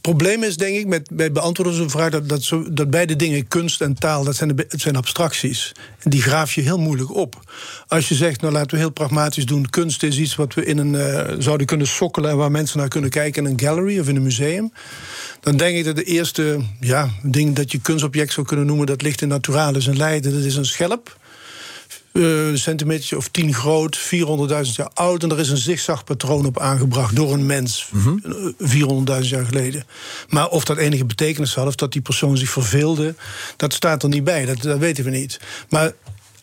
probleem 0.00 0.42
is, 0.42 0.56
denk 0.56 0.76
ik, 0.76 0.86
met, 0.86 1.08
bij 1.12 1.32
beantwoorden 1.32 1.74
zo'n 1.74 1.90
vraag... 1.90 2.10
Dat, 2.10 2.52
dat, 2.70 2.90
beide 2.90 3.16
dingen, 3.16 3.48
kunst 3.48 3.80
en 3.80 3.94
taal, 3.94 4.24
dat 4.24 4.36
zijn, 4.36 4.64
zijn 4.68 4.96
abstracties. 4.96 5.72
En 6.02 6.10
die 6.10 6.22
graaf 6.22 6.54
je 6.54 6.60
heel 6.60 6.78
moeilijk 6.78 7.14
op. 7.14 7.52
Als 7.88 8.08
je 8.08 8.14
zegt, 8.14 8.40
nou 8.40 8.52
laten 8.52 8.70
we 8.70 8.76
heel 8.76 8.90
pragmatisch 8.90 9.46
doen... 9.46 9.70
kunst 9.70 10.02
is 10.02 10.18
iets 10.18 10.34
wat 10.34 10.54
we 10.54 10.64
in 10.64 10.78
een, 10.78 10.94
uh, 10.94 11.36
zouden 11.38 11.66
kunnen 11.66 11.86
sokkelen... 11.86 12.30
en 12.30 12.36
waar 12.36 12.50
mensen 12.50 12.78
naar 12.78 12.88
kunnen 12.88 13.10
kijken 13.10 13.44
in 13.44 13.50
een 13.50 13.60
gallery 13.60 13.98
of 13.98 14.08
in 14.08 14.16
een 14.16 14.22
museum... 14.22 14.72
dan 15.40 15.56
denk 15.56 15.76
ik 15.76 15.84
dat 15.84 15.96
de 15.96 16.04
eerste 16.04 16.60
ja, 16.80 17.10
ding 17.22 17.54
dat 17.54 17.72
je 17.72 17.80
kunstobject 17.80 18.32
zou 18.32 18.46
kunnen 18.46 18.66
noemen... 18.66 18.86
dat 18.86 19.02
ligt 19.02 19.22
in 19.22 19.28
Naturalis 19.28 19.86
in 19.86 19.96
Leiden, 19.96 20.32
dat 20.32 20.44
is 20.44 20.56
een 20.56 20.66
schelp 20.66 21.16
uh, 22.18 22.48
een 22.48 22.58
centimeter 22.58 23.16
of 23.16 23.28
tien 23.28 23.54
groot, 23.54 23.98
400.000 23.98 24.06
jaar 24.60 24.90
oud. 24.94 25.22
En 25.22 25.30
er 25.30 25.38
is 25.38 25.48
een 25.48 25.56
zigzagpatroon 25.56 26.46
op 26.46 26.60
aangebracht 26.60 27.16
door 27.16 27.32
een 27.32 27.46
mens, 27.46 27.88
mm 27.92 28.02
-hmm. 28.02 28.54
400.000 29.22 29.28
jaar 29.28 29.44
geleden. 29.44 29.86
Maar 30.28 30.48
of 30.48 30.64
dat 30.64 30.76
enige 30.76 31.04
betekenis 31.04 31.54
had, 31.54 31.66
of 31.66 31.74
dat 31.74 31.92
die 31.92 32.02
persoon 32.02 32.36
zich 32.36 32.50
verveelde, 32.50 33.14
dat 33.56 33.72
staat 33.72 34.02
er 34.02 34.08
niet 34.08 34.24
bij. 34.24 34.44
Dat, 34.44 34.62
dat 34.62 34.78
weten 34.78 35.04
we 35.04 35.10
niet. 35.10 35.40
Maar 35.68 35.92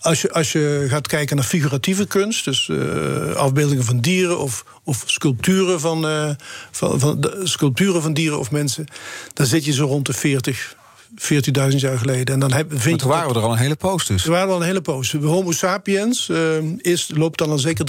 als 0.06 0.22
je, 0.22 0.32
als 0.32 0.52
je 0.52 0.86
gaat 0.90 1.08
kijken 1.08 1.36
naar 1.36 1.46
figuratieve 1.46 2.08
kunst, 2.08 2.46
dus 2.46 2.68
uh, 2.68 3.32
afbeeldingen 3.36 3.84
van 3.84 4.00
dieren 4.00 4.40
of, 4.40 4.66
of 4.84 5.04
sculpturen 5.06 5.80
van, 5.80 6.06
uh, 6.06 6.30
van, 6.72 7.00
van 7.00 7.22
de, 7.22 7.42
sculpturen 7.44 8.02
van 8.02 8.14
dieren 8.14 8.40
of 8.40 8.52
mensen, 8.52 8.88
dan 9.34 9.46
zit 9.46 9.66
je 9.66 9.74
zo 9.74 9.86
rond 9.86 10.06
de 10.06 10.14
40, 10.14 10.76
14.000 11.18 11.76
jaar 11.76 11.98
geleden. 11.98 12.34
En 12.34 12.40
dan 12.40 12.54
heb, 12.54 12.72
vind 12.76 13.00
toen 13.00 13.10
waren 13.10 13.30
we 13.30 13.36
er 13.36 13.46
al 13.46 13.52
een 13.52 13.58
hele 13.58 13.76
poos 13.76 14.06
dus. 14.06 14.26
Er 14.26 14.32
waren 14.32 14.54
al 14.54 14.60
een 14.60 14.66
hele 14.66 14.82
poos. 14.82 15.12
De 15.12 15.18
Homo 15.18 15.52
sapiens 15.52 16.30
uh, 16.30 16.58
is, 16.78 17.12
loopt 17.14 17.38
dan 17.38 17.50
al 17.50 17.58
zeker 17.58 17.86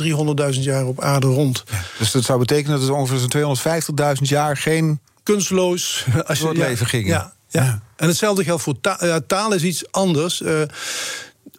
300.000 0.55 0.61
jaar 0.61 0.87
op 0.87 1.01
aarde 1.01 1.27
rond. 1.27 1.65
Dus 1.99 2.11
dat 2.11 2.25
zou 2.25 2.39
betekenen 2.39 2.79
dat 2.79 2.89
er 2.89 2.95
ongeveer 2.95 4.17
250.000 4.19 4.23
jaar 4.23 4.57
geen... 4.57 5.01
Kunstloos... 5.23 6.05
Als 6.27 6.39
je, 6.39 6.45
ja, 6.45 6.53
leven 6.53 6.87
ging. 6.87 7.07
Ja, 7.07 7.33
ja, 7.49 7.62
ja. 7.62 7.83
En 7.97 8.09
hetzelfde 8.09 8.45
geldt 8.45 8.62
voor 8.62 8.81
taal. 8.81 9.07
Ja, 9.07 9.21
taal 9.27 9.53
is 9.53 9.62
iets 9.62 9.93
anders. 9.93 10.41
Uh, 10.41 10.62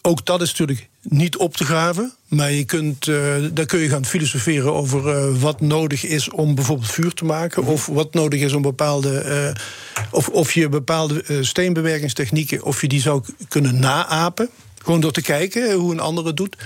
ook 0.02 0.26
dat 0.26 0.42
is 0.42 0.50
natuurlijk 0.50 0.90
niet 1.02 1.38
op 1.38 1.58
te 1.58 1.66
graven. 1.66 2.14
Maar 2.28 2.52
je 2.52 2.63
kunt, 2.63 3.08
uh, 3.08 3.36
daar 3.54 3.66
kun 3.66 3.80
je 3.80 3.90
gaan 3.90 4.06
filosoferen 4.06 4.74
over 4.74 5.06
uh, 5.08 5.42
wat 5.42 5.62
nodig 5.62 6.06
is 6.06 6.30
om 6.30 6.56
bijvoorbeeld 6.56 6.92
vuur 6.92 7.13
te 7.13 7.26
maken. 7.26 7.63
Of 7.63 7.86
wat 7.86 8.13
nodig 8.13 8.42
is 8.42 8.54
om 8.54 8.62
bepaalde. 8.62 9.24
Uh, 9.26 10.06
of, 10.12 10.30
of 10.30 10.52
je 10.52 10.70
bepaalde 10.70 11.24
steenbewerkingstechnieken. 11.42 12.63
of 12.63 12.82
je 12.82 12.88
die 12.88 13.02
zou 13.02 13.24
kunnen 13.48 13.80
naapen. 13.80 14.50
Gewoon 14.78 15.00
door 15.00 15.12
te 15.12 15.22
kijken 15.22 15.74
hoe 15.74 15.92
een 15.92 16.00
ander 16.00 16.26
het 16.26 16.38
doet. 16.38 16.58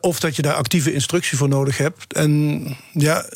Of 0.00 0.20
dat 0.20 0.36
je 0.36 0.42
daar 0.42 0.54
actieve 0.54 0.92
instructie 0.92 1.38
voor 1.38 1.48
nodig 1.48 1.78
hebt. 1.78 2.12
En 2.12 2.62
ja, 2.92 3.26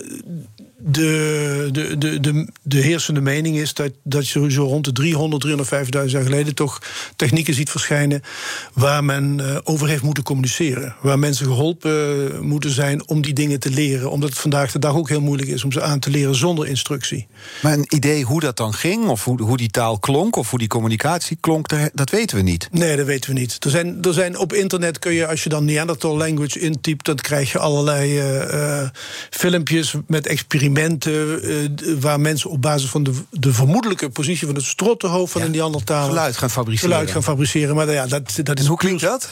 de, 0.85 1.69
de, 1.73 1.99
de, 1.99 2.21
de, 2.21 2.49
de 2.63 2.79
heersende 2.79 3.21
mening 3.21 3.57
is 3.57 3.75
dat, 3.75 3.91
dat 4.03 4.29
je 4.29 4.51
zo 4.51 4.65
rond 4.65 4.85
de 4.85 4.93
300, 4.93 5.47
350.000 5.47 6.05
jaar 6.05 6.23
geleden 6.23 6.55
toch 6.55 6.83
technieken 7.17 7.55
ziet 7.55 7.71
verschijnen 7.71 8.23
waar 8.73 9.05
men 9.05 9.39
uh, 9.41 9.57
over 9.65 9.89
heeft 9.89 10.03
moeten 10.03 10.25
communiceren. 10.25 10.95
Waar 11.01 11.19
mensen 11.19 11.47
geholpen 11.47 12.33
uh, 12.33 12.39
moeten 12.41 12.71
zijn 12.71 13.09
om 13.09 13.23
die 13.23 13.33
dingen 13.33 13.61
te 13.61 13.71
leren. 13.71 14.11
Omdat 14.11 14.29
het 14.29 14.39
vandaag 14.39 14.73
de 14.73 14.79
dag 14.79 14.95
ook 14.95 15.09
heel 15.09 15.21
moeilijk 15.21 15.49
is 15.49 15.65
om 15.65 15.73
ze 15.73 15.83
aan 15.83 15.99
te 15.99 16.11
leren 16.11 16.35
zonder 16.35 16.67
instructie. 16.67 17.27
Maar 17.63 17.73
een 17.73 17.95
idee 17.95 18.25
hoe 18.25 18.41
dat 18.41 18.57
dan 18.57 18.75
ging, 18.75 19.09
of 19.09 19.25
hoe, 19.25 19.43
hoe 19.43 19.57
die 19.57 19.71
taal 19.71 19.99
klonk, 19.99 20.37
of 20.37 20.51
hoe 20.51 20.59
die 20.59 20.69
communicatie 20.69 21.37
klonk, 21.41 21.69
dat 21.95 22.11
weten 22.11 22.37
we 22.37 22.43
niet. 22.43 22.69
Nee, 22.71 22.97
dat 22.97 23.07
weten 23.07 23.35
we 23.35 23.41
niet. 23.41 23.65
Er 23.65 23.71
zijn, 23.71 23.99
er 24.03 24.15
zijn 24.15 24.39
op 24.39 24.53
internet 24.53 24.99
kun 24.99 25.13
je, 25.13 25.27
als 25.27 25.43
je 25.43 25.49
dan 25.49 25.65
Neanderthal 25.65 26.17
language 26.17 26.59
intypt, 26.59 27.05
dan 27.05 27.17
krijg 27.17 27.53
je 27.53 27.59
allerlei 27.59 28.19
uh, 28.19 28.89
filmpjes 29.31 29.95
met 30.07 30.27
experimenten 30.27 30.71
experimenten 30.77 31.89
uh, 31.89 32.01
waar 32.01 32.21
mensen 32.21 32.51
op 32.51 32.63
basis 32.63 32.91
van 32.91 33.03
de, 33.03 33.13
de 33.31 33.53
vermoedelijke 33.53 34.11
positie 34.11 34.47
van 34.47 34.57
het 34.57 34.65
strottenhoofd 34.65 35.33
van 35.33 35.41
ja. 35.41 35.47
een 35.47 35.53
Neandertaler 35.53 36.09
geluid 36.09 36.37
gaan 36.37 36.51
fabriceren. 36.51 36.91
Geluid 36.91 37.11
gaan 37.11 37.23
fabriceren. 37.23 37.75
Maar 37.75 37.93
ja, 37.93 38.07
dat, 38.07 38.39
dat 38.43 38.59
is 38.59 38.63
en 38.63 38.69
hoe 38.69 38.79
klinkt 38.79 39.03
dat? 39.03 39.29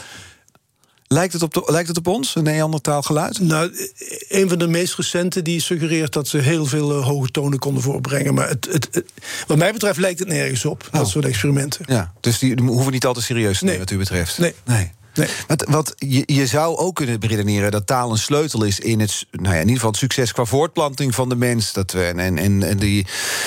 Lijkt 1.06 1.32
het, 1.32 1.42
op 1.42 1.54
de, 1.54 1.62
lijkt 1.66 1.88
het 1.88 1.96
op 1.96 2.06
ons, 2.06 2.34
een 2.34 2.42
Neandertaal 2.42 3.02
geluid? 3.02 3.40
Nou, 3.40 3.88
een 4.28 4.48
van 4.48 4.58
de 4.58 4.68
meest 4.68 4.94
recente 4.94 5.42
die 5.42 5.60
suggereert 5.60 6.12
dat 6.12 6.28
ze 6.28 6.38
heel 6.38 6.66
veel 6.66 6.98
uh, 6.98 7.04
hoge 7.04 7.30
tonen 7.30 7.58
konden 7.58 7.82
voorbrengen. 7.82 8.34
Maar 8.34 8.48
het, 8.48 8.68
het, 8.72 8.88
het, 8.90 9.04
wat 9.46 9.56
mij 9.56 9.72
betreft 9.72 9.98
lijkt 9.98 10.18
het 10.18 10.28
nergens 10.28 10.64
op, 10.64 10.88
oh. 10.92 10.98
dat 10.98 11.08
soort 11.08 11.24
experimenten. 11.24 11.84
Ja, 11.88 12.12
dus 12.20 12.38
die 12.38 12.62
hoeven 12.62 12.92
niet 12.92 13.06
altijd 13.06 13.24
serieus 13.24 13.58
te 13.58 13.64
nemen, 13.64 13.78
nee. 13.78 13.88
wat 13.88 13.96
u 13.96 13.98
betreft. 13.98 14.38
Nee. 14.38 14.54
nee. 14.64 14.90
Nee. 15.14 15.28
Wat, 15.46 15.64
wat 15.68 15.94
je, 15.96 16.22
je, 16.26 16.46
zou 16.46 16.76
ook 16.76 16.94
kunnen 16.94 17.20
beredeneren 17.20 17.70
dat 17.70 17.86
taal 17.86 18.10
een 18.10 18.18
sleutel 18.18 18.62
is 18.64 18.80
in 18.80 19.00
het, 19.00 19.26
nou 19.30 19.46
ja, 19.48 19.52
in 19.54 19.58
ieder 19.60 19.74
geval 19.74 19.90
het 19.90 19.98
succes 19.98 20.32
qua 20.32 20.44
voortplanting 20.44 21.14
van 21.14 21.28
de 21.28 21.36
mens. 21.36 21.72
Dat 21.72 21.92
we, 21.92 22.04
en 22.04 22.38
en, 22.38 22.62
en 22.62 22.76
die, 22.78 23.06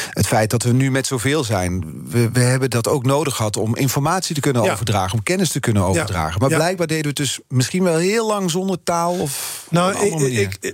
het 0.09 0.27
feit 0.27 0.49
dat 0.49 0.63
we 0.63 0.71
nu 0.73 0.91
met 0.91 1.07
zoveel 1.07 1.43
zijn. 1.43 2.01
We, 2.09 2.29
we 2.31 2.39
hebben 2.39 2.69
dat 2.69 2.87
ook 2.87 3.05
nodig 3.05 3.35
gehad 3.35 3.57
om 3.57 3.75
informatie 3.75 4.35
te 4.35 4.41
kunnen 4.41 4.63
Ja. 4.63 4.71
overdragen, 4.71 5.17
om 5.17 5.23
kennis 5.23 5.49
te 5.49 5.59
kunnen 5.59 5.83
overdragen. 5.83 6.39
Maar 6.41 6.49
Ja. 6.49 6.55
blijkbaar 6.55 6.87
deden 6.87 7.01
we 7.03 7.07
het 7.07 7.17
dus 7.17 7.39
misschien 7.47 7.83
wel 7.83 7.97
heel 7.97 8.27
lang 8.27 8.51
zonder 8.51 8.77
taal 8.83 9.13
of. 9.13 9.65
Nou, 9.69 10.05
ik, 10.25 10.73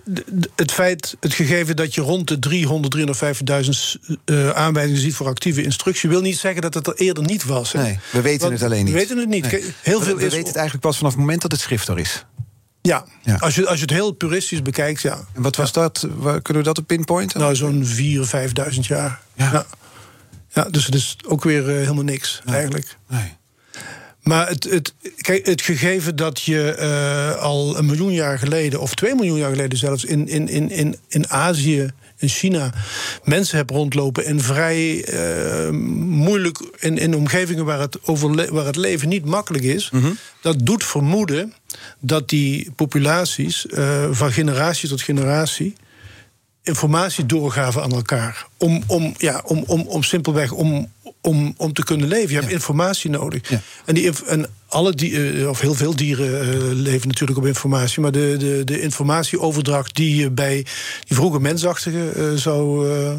het 0.55 0.71
feit, 0.71 1.15
het 1.19 1.33
gegeven 1.33 1.75
dat 1.75 1.93
je 1.95 2.01
rond 2.01 2.27
de 2.27 2.39
300, 2.39 2.95
350.000 2.95 4.13
eh, 4.25 4.49
aanwijzingen 4.49 5.01
ziet 5.01 5.15
voor 5.15 5.27
actieve 5.27 5.63
instructie, 5.63 6.09
wil 6.09 6.21
niet 6.21 6.37
zeggen 6.37 6.61
dat 6.61 6.73
het 6.73 6.87
er 6.87 6.93
eerder 6.95 7.23
niet 7.23 7.45
was. 7.45 7.71
hè. 7.71 7.81
Nee, 7.81 7.99
we 8.11 8.21
weten 8.21 8.39
Want 8.47 8.53
het 8.53 8.63
alleen 8.71 8.83
niet. 8.85 8.93
We 8.93 8.99
weten 8.99 9.17
het 9.17 9.27
niet. 9.29 9.51
Nee. 9.51 9.63
Heel 9.81 9.99
we 9.99 10.05
veel 10.05 10.15
we 10.15 10.25
is. 10.25 10.31
weten 10.31 10.47
het 10.47 10.55
eigenlijk 10.55 10.78
pas 10.79 10.97
vanaf 10.97 11.11
het 11.11 11.19
moment 11.19 11.41
dat 11.41 11.51
het 11.51 11.61
schrift 11.61 11.87
er 11.87 11.99
is. 11.99 12.25
Ja, 12.81 13.05
Ja. 13.23 13.35
Als, 13.35 13.55
je, 13.55 13.67
als 13.67 13.75
je 13.75 13.81
het 13.81 13.93
heel 13.93 14.11
puristisch 14.11 14.61
bekijkt, 14.61 15.01
ja. 15.01 15.19
En 15.33 15.41
wat 15.41 15.55
was 15.55 15.71
dat? 15.71 16.07
Waar, 16.15 16.41
kunnen 16.41 16.63
we 16.63 16.67
dat 16.67 16.77
op 16.77 16.87
pinpointen? 16.87 17.39
Nou, 17.39 17.55
zo'n 17.55 17.85
4.000, 17.85 17.91
5.000 18.73 18.79
jaar. 18.79 19.21
Ja. 19.33 19.51
Ja. 19.51 19.65
Ja, 20.53 20.63
dus 20.63 20.85
het 20.85 20.95
is 20.95 21.17
ook 21.27 21.43
weer 21.43 21.69
eh, 21.69 21.75
helemaal 21.75 22.03
niks, 22.03 22.41
eigenlijk. 22.45 22.97
nee. 23.07 23.37
Maar 24.23 24.47
het, 24.47 24.63
het, 24.63 24.93
kijk, 25.17 25.45
het 25.45 25.61
gegeven 25.61 26.15
dat 26.15 26.41
je 26.41 26.71
eh, 26.71 27.41
al 27.41 27.77
een 27.77 27.85
miljoen 27.85 28.11
jaar 28.11 28.39
geleden, 28.39 28.81
of 28.81 28.93
twee 28.93 29.15
miljoen 29.15 29.37
jaar 29.37 29.49
geleden 29.49 29.77
zelfs, 29.77 30.03
in, 30.03 30.27
in, 30.27 30.47
in, 30.47 30.69
in, 30.69 30.95
in 31.07 31.29
Azië, 31.29 31.89
in 32.19 32.29
China, 32.29 32.73
mensen 33.23 33.57
hebt 33.57 33.71
rondlopen 33.71 34.25
en 34.25 34.39
vrij 34.41 35.03
eh, 35.03 35.69
moeilijk 35.99 36.59
in, 36.79 36.97
in 36.97 37.15
omgevingen 37.15 37.65
waar 37.65 37.79
het, 37.79 37.97
overle- 38.07 38.51
waar 38.51 38.65
het 38.65 38.75
leven 38.75 39.09
niet 39.09 39.25
makkelijk 39.25 39.63
is, 39.63 39.91
dat 40.41 40.65
doet 40.65 40.83
vermoeden 40.83 41.53
dat 41.99 42.29
die 42.29 42.71
populaties 42.75 43.67
eh, 43.67 44.07
van 44.11 44.31
generatie 44.31 44.89
tot 44.89 45.01
generatie 45.01 45.75
informatie 46.63 47.25
doorgaven 47.25 47.83
aan 47.83 47.91
elkaar. 47.91 48.47
Om, 48.57 48.83
om, 48.87 49.13
ja, 49.17 49.41
om, 49.45 49.63
om, 49.67 49.81
om 49.81 50.03
simpelweg 50.03 50.51
om, 50.51 50.91
om, 51.21 51.53
om 51.57 51.73
te 51.73 51.83
kunnen 51.83 52.07
leven. 52.07 52.29
Je 52.29 52.39
hebt 52.39 52.51
informatie 52.51 53.09
nodig. 53.09 53.49
Ja. 53.49 53.61
En, 53.85 53.93
die, 53.93 54.11
en 54.25 54.49
alle 54.67 54.93
dieren, 54.93 55.49
of 55.49 55.59
heel 55.59 55.73
veel 55.73 55.95
dieren 55.95 56.41
eh, 56.41 56.57
leven 56.71 57.07
natuurlijk 57.07 57.37
op 57.37 57.45
informatie. 57.45 58.01
Maar 58.01 58.11
de, 58.11 58.35
de, 58.37 58.61
de 58.63 58.81
informatieoverdracht 58.81 59.95
die 59.95 60.15
je 60.15 60.31
bij 60.31 60.65
die 61.05 61.15
vroege 61.15 61.39
mensachtigen 61.39 62.15
eh, 62.15 62.33
zou 62.33 62.89
eh, 62.91 63.11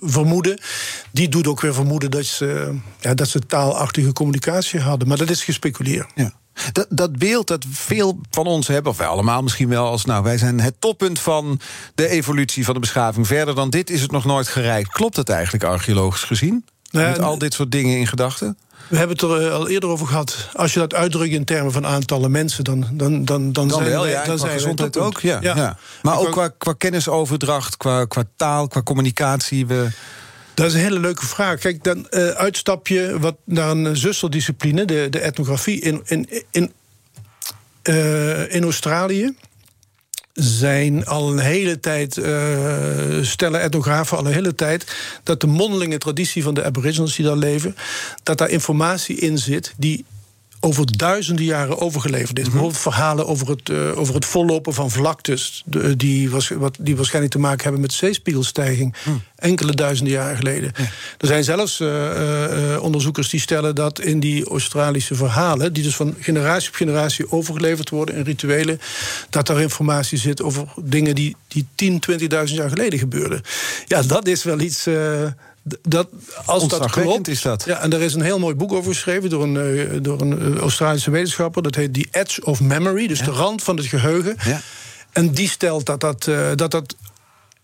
vermoeden, 0.00 0.60
die 1.10 1.28
doet 1.28 1.46
ook 1.46 1.60
weer 1.60 1.74
vermoeden 1.74 2.10
dat 2.10 2.24
ze, 2.24 2.74
ja, 3.00 3.14
dat 3.14 3.28
ze 3.28 3.38
taalachtige 3.38 4.12
communicatie 4.12 4.80
hadden. 4.80 5.08
Maar 5.08 5.16
dat 5.18 5.30
is 5.30 5.44
gespeculeerd. 5.44 6.10
Ja. 6.14 6.32
Dat, 6.72 6.86
dat 6.88 7.18
beeld 7.18 7.46
dat 7.46 7.64
veel 7.70 8.20
van 8.30 8.46
ons 8.46 8.66
hebben, 8.66 8.92
of 8.92 8.98
wij 8.98 9.06
allemaal 9.06 9.42
misschien 9.42 9.68
wel, 9.68 9.86
als 9.86 10.04
nou, 10.04 10.22
wij 10.22 10.38
zijn 10.38 10.60
het 10.60 10.80
toppunt 10.80 11.18
van 11.18 11.60
de 11.94 12.08
evolutie 12.08 12.64
van 12.64 12.74
de 12.74 12.80
beschaving. 12.80 13.26
Verder 13.26 13.54
dan 13.54 13.70
dit 13.70 13.90
is 13.90 14.00
het 14.00 14.10
nog 14.10 14.24
nooit 14.24 14.48
gereikt. 14.48 14.88
Klopt 14.88 15.16
het 15.16 15.28
eigenlijk 15.28 15.64
archeologisch 15.64 16.22
gezien? 16.22 16.64
Nou 16.90 17.04
ja, 17.04 17.10
Met 17.10 17.20
al 17.20 17.38
dit 17.38 17.54
soort 17.54 17.70
dingen 17.72 17.98
in 17.98 18.06
gedachten? 18.06 18.56
We 18.88 18.96
hebben 18.96 19.16
het 19.16 19.24
er 19.30 19.46
eh, 19.46 19.52
al 19.54 19.68
eerder 19.68 19.88
over 19.88 20.06
gehad. 20.06 20.48
Als 20.52 20.72
je 20.72 20.78
dat 20.78 20.94
uitdrukt 20.94 21.32
in 21.32 21.44
termen 21.44 21.72
van 21.72 21.86
aantallen 21.86 22.30
mensen, 22.30 22.64
dan, 22.64 22.86
dan, 22.92 23.24
dan, 23.24 23.52
dan, 23.52 23.70
zijn 23.70 23.84
wel, 23.84 24.02
wij- 24.02 24.10
ja. 24.10 24.24
dan 24.24 24.38
zijn 24.38 24.52
gezondheid 24.52 24.96
ook. 24.96 25.20
Ja, 25.20 25.38
ja. 25.42 25.78
Maar 26.02 26.18
ook 26.18 26.30
qua, 26.32 26.48
qua 26.48 26.72
kennisoverdracht, 26.72 27.76
qua, 27.76 28.04
qua 28.04 28.24
taal, 28.36 28.68
qua 28.68 28.82
communicatie. 28.82 29.66
We, 29.66 29.88
Dat 30.54 30.66
is 30.66 30.74
een 30.74 30.80
hele 30.80 31.00
leuke 31.00 31.26
vraag. 31.26 31.58
Kijk, 31.58 31.84
dan 31.84 32.08
eh, 32.08 32.28
uitstap 32.28 32.86
je 32.88 33.16
wat 33.20 33.36
naar 33.44 33.70
een 33.70 33.96
zusterdiscipline, 33.96 34.84
de, 34.84 35.06
de 35.10 35.18
etnografie 35.20 35.80
in, 35.80 36.02
in, 36.04 36.28
in, 36.50 36.72
eh, 37.82 38.54
in 38.54 38.62
Australië. 38.62 39.34
Zijn 40.40 41.06
al 41.06 41.30
een 41.30 41.38
hele 41.38 41.80
tijd, 41.80 42.16
eh, 42.16 43.22
stellen 43.22 43.60
etnografen 43.60 44.18
al 44.18 44.26
een 44.26 44.32
hele 44.32 44.54
tijd, 44.54 44.96
dat 45.22 45.40
de 45.40 45.46
mondelinge 45.46 45.98
traditie 45.98 46.42
van 46.42 46.54
de 46.54 46.64
Aboriginals 46.64 47.16
die 47.16 47.24
daar 47.24 47.36
leven, 47.36 47.76
dat 48.22 48.38
daar 48.38 48.48
informatie 48.48 49.16
in 49.16 49.38
zit 49.38 49.74
die 49.76 50.04
over 50.60 50.96
duizenden 50.96 51.44
jaren 51.44 51.80
overgeleverd 51.80 52.38
is. 52.38 52.44
Bijvoorbeeld 52.44 52.78
verhalen 52.78 53.26
over 53.26 53.48
het, 53.48 53.68
eh, 53.68 53.98
over 53.98 54.14
het 54.14 54.24
vollopen 54.24 54.74
van 54.74 54.90
vlaktes... 54.90 55.62
De, 55.66 55.96
die, 55.96 56.30
was, 56.30 56.48
wat, 56.48 56.76
die 56.80 56.96
waarschijnlijk 56.96 57.34
te 57.34 57.40
maken 57.40 57.62
hebben 57.62 57.80
met 57.80 57.92
zeespiegelstijging... 57.92 58.94
enkele 59.36 59.72
duizenden 59.74 60.14
jaren 60.14 60.36
geleden. 60.36 60.72
Er 61.18 61.26
zijn 61.26 61.44
zelfs 61.44 61.80
eh, 61.80 61.88
eh, 61.88 62.74
eh, 62.74 62.82
onderzoekers 62.82 63.28
die 63.28 63.40
stellen 63.40 63.74
dat 63.74 64.00
in 64.00 64.20
die 64.20 64.48
Australische 64.48 65.14
verhalen... 65.14 65.72
die 65.72 65.82
dus 65.82 65.96
van 65.96 66.14
generatie 66.18 66.68
op 66.68 66.74
generatie 66.74 67.32
overgeleverd 67.32 67.90
worden 67.90 68.14
in 68.14 68.22
rituelen... 68.22 68.80
dat 69.30 69.46
daar 69.46 69.60
informatie 69.60 70.18
zit 70.18 70.42
over 70.42 70.64
dingen 70.82 71.14
die, 71.14 71.36
die 71.48 71.66
10, 71.74 72.02
20.000 72.10 72.26
jaar 72.54 72.68
geleden 72.68 72.98
gebeurden. 72.98 73.42
Ja, 73.86 74.02
dat 74.02 74.26
is 74.26 74.44
wel 74.44 74.60
iets... 74.60 74.86
dat, 75.82 76.08
als 76.44 76.68
dat 76.68 76.90
klopt, 76.90 77.28
is 77.28 77.42
dat. 77.42 77.64
Ja, 77.64 77.80
en 77.80 77.92
er 77.92 78.00
is 78.00 78.14
een 78.14 78.22
heel 78.22 78.38
mooi 78.38 78.54
boek 78.54 78.72
over 78.72 78.92
geschreven 78.92 79.30
door 79.30 79.42
een, 79.42 79.56
eh, 79.56 79.98
door 80.02 80.20
een 80.20 80.54
eh, 80.54 80.60
Australische 80.60 81.10
wetenschapper. 81.10 81.62
Dat 81.62 81.74
heet 81.74 81.94
The 81.94 82.08
Edge 82.10 82.44
of 82.44 82.60
Memory, 82.60 83.06
dus 83.06 83.18
de 83.18 83.30
rand 83.30 83.62
van 83.62 83.76
het 83.76 83.86
geheugen. 83.86 84.36
Ja. 84.44 84.60
En 85.12 85.30
die 85.30 85.48
stelt 85.48 85.86
dat 85.86 86.00
dat, 86.00 86.26
eh, 86.26 86.50
dat, 86.54 86.70
dat, 86.70 86.94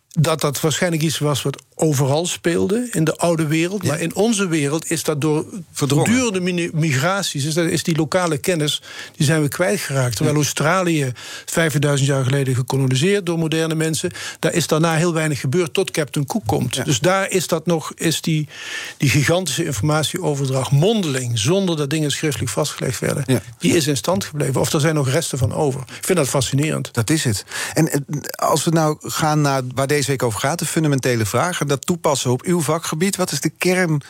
dat 0.08 0.40
dat 0.40 0.60
waarschijnlijk 0.60 1.02
iets 1.02 1.18
was 1.18 1.42
wat 1.42 1.62
overal 1.74 2.26
speelde 2.26 2.88
in 2.90 3.04
de 3.04 3.16
oude 3.16 3.46
wereld. 3.46 3.84
Maar 3.84 4.00
in 4.00 4.14
onze 4.14 4.48
wereld 4.48 4.90
is 4.90 5.02
dat 5.02 5.20
door 5.20 5.44
voortdurende 5.72 6.70
migraties... 6.72 7.44
Is, 7.44 7.54
dat, 7.54 7.66
is 7.66 7.82
die 7.82 7.96
lokale 7.96 8.38
kennis, 8.38 8.82
die 9.16 9.26
zijn 9.26 9.42
we 9.42 9.48
kwijtgeraakt. 9.48 10.16
Terwijl 10.16 10.36
Australië 10.36 11.12
5000 11.44 12.08
jaar 12.08 12.24
geleden 12.24 12.54
gekoloniseerd 12.54 13.26
door 13.26 13.38
moderne 13.38 13.74
mensen... 13.74 14.10
daar 14.38 14.52
is 14.52 14.66
daarna 14.66 14.94
heel 14.94 15.12
weinig 15.12 15.40
gebeurd 15.40 15.74
tot 15.74 15.90
Captain 15.90 16.26
Cook 16.26 16.46
komt. 16.46 16.84
Dus 16.84 17.00
daar 17.00 17.30
is 17.30 17.46
dat 17.46 17.66
nog, 17.66 17.92
is 17.94 18.20
die, 18.20 18.48
die 18.96 19.08
gigantische 19.08 19.64
informatieoverdracht 19.64 20.70
mondeling... 20.70 21.38
zonder 21.38 21.76
dat 21.76 21.90
dingen 21.90 22.10
schriftelijk 22.10 22.50
vastgelegd 22.50 22.98
werden... 22.98 23.42
Die 23.58 23.76
is 23.76 23.86
in 23.86 23.96
stand 23.96 24.24
gebleven. 24.24 24.60
Of 24.60 24.72
er 24.72 24.80
zijn 24.80 24.94
nog 24.94 25.08
resten 25.08 25.38
van 25.38 25.52
over. 25.54 25.80
Ik 25.80 26.04
vind 26.04 26.18
dat 26.18 26.28
fascinerend. 26.28 26.92
Dat 26.92 27.10
is 27.10 27.24
het. 27.24 27.44
En 27.74 27.88
eh, 27.90 28.00
als 28.34 28.64
we 28.64 28.70
nou 28.70 28.96
gaan 29.00 29.40
naar 29.40 29.62
waar 29.74 29.86
deze 29.86 30.10
week 30.10 30.22
over 30.22 30.40
gaat, 30.40 30.58
de 30.58 30.64
fundamentele 30.64 31.26
vragen, 31.64 31.68
dat 31.68 31.86
toepassen 31.86 32.30
op 32.30 32.42
uw 32.42 32.60
vakgebied, 32.60 33.16
wat 33.16 33.32
is 33.32 33.40
de 33.40 33.50
kern 33.50 34.02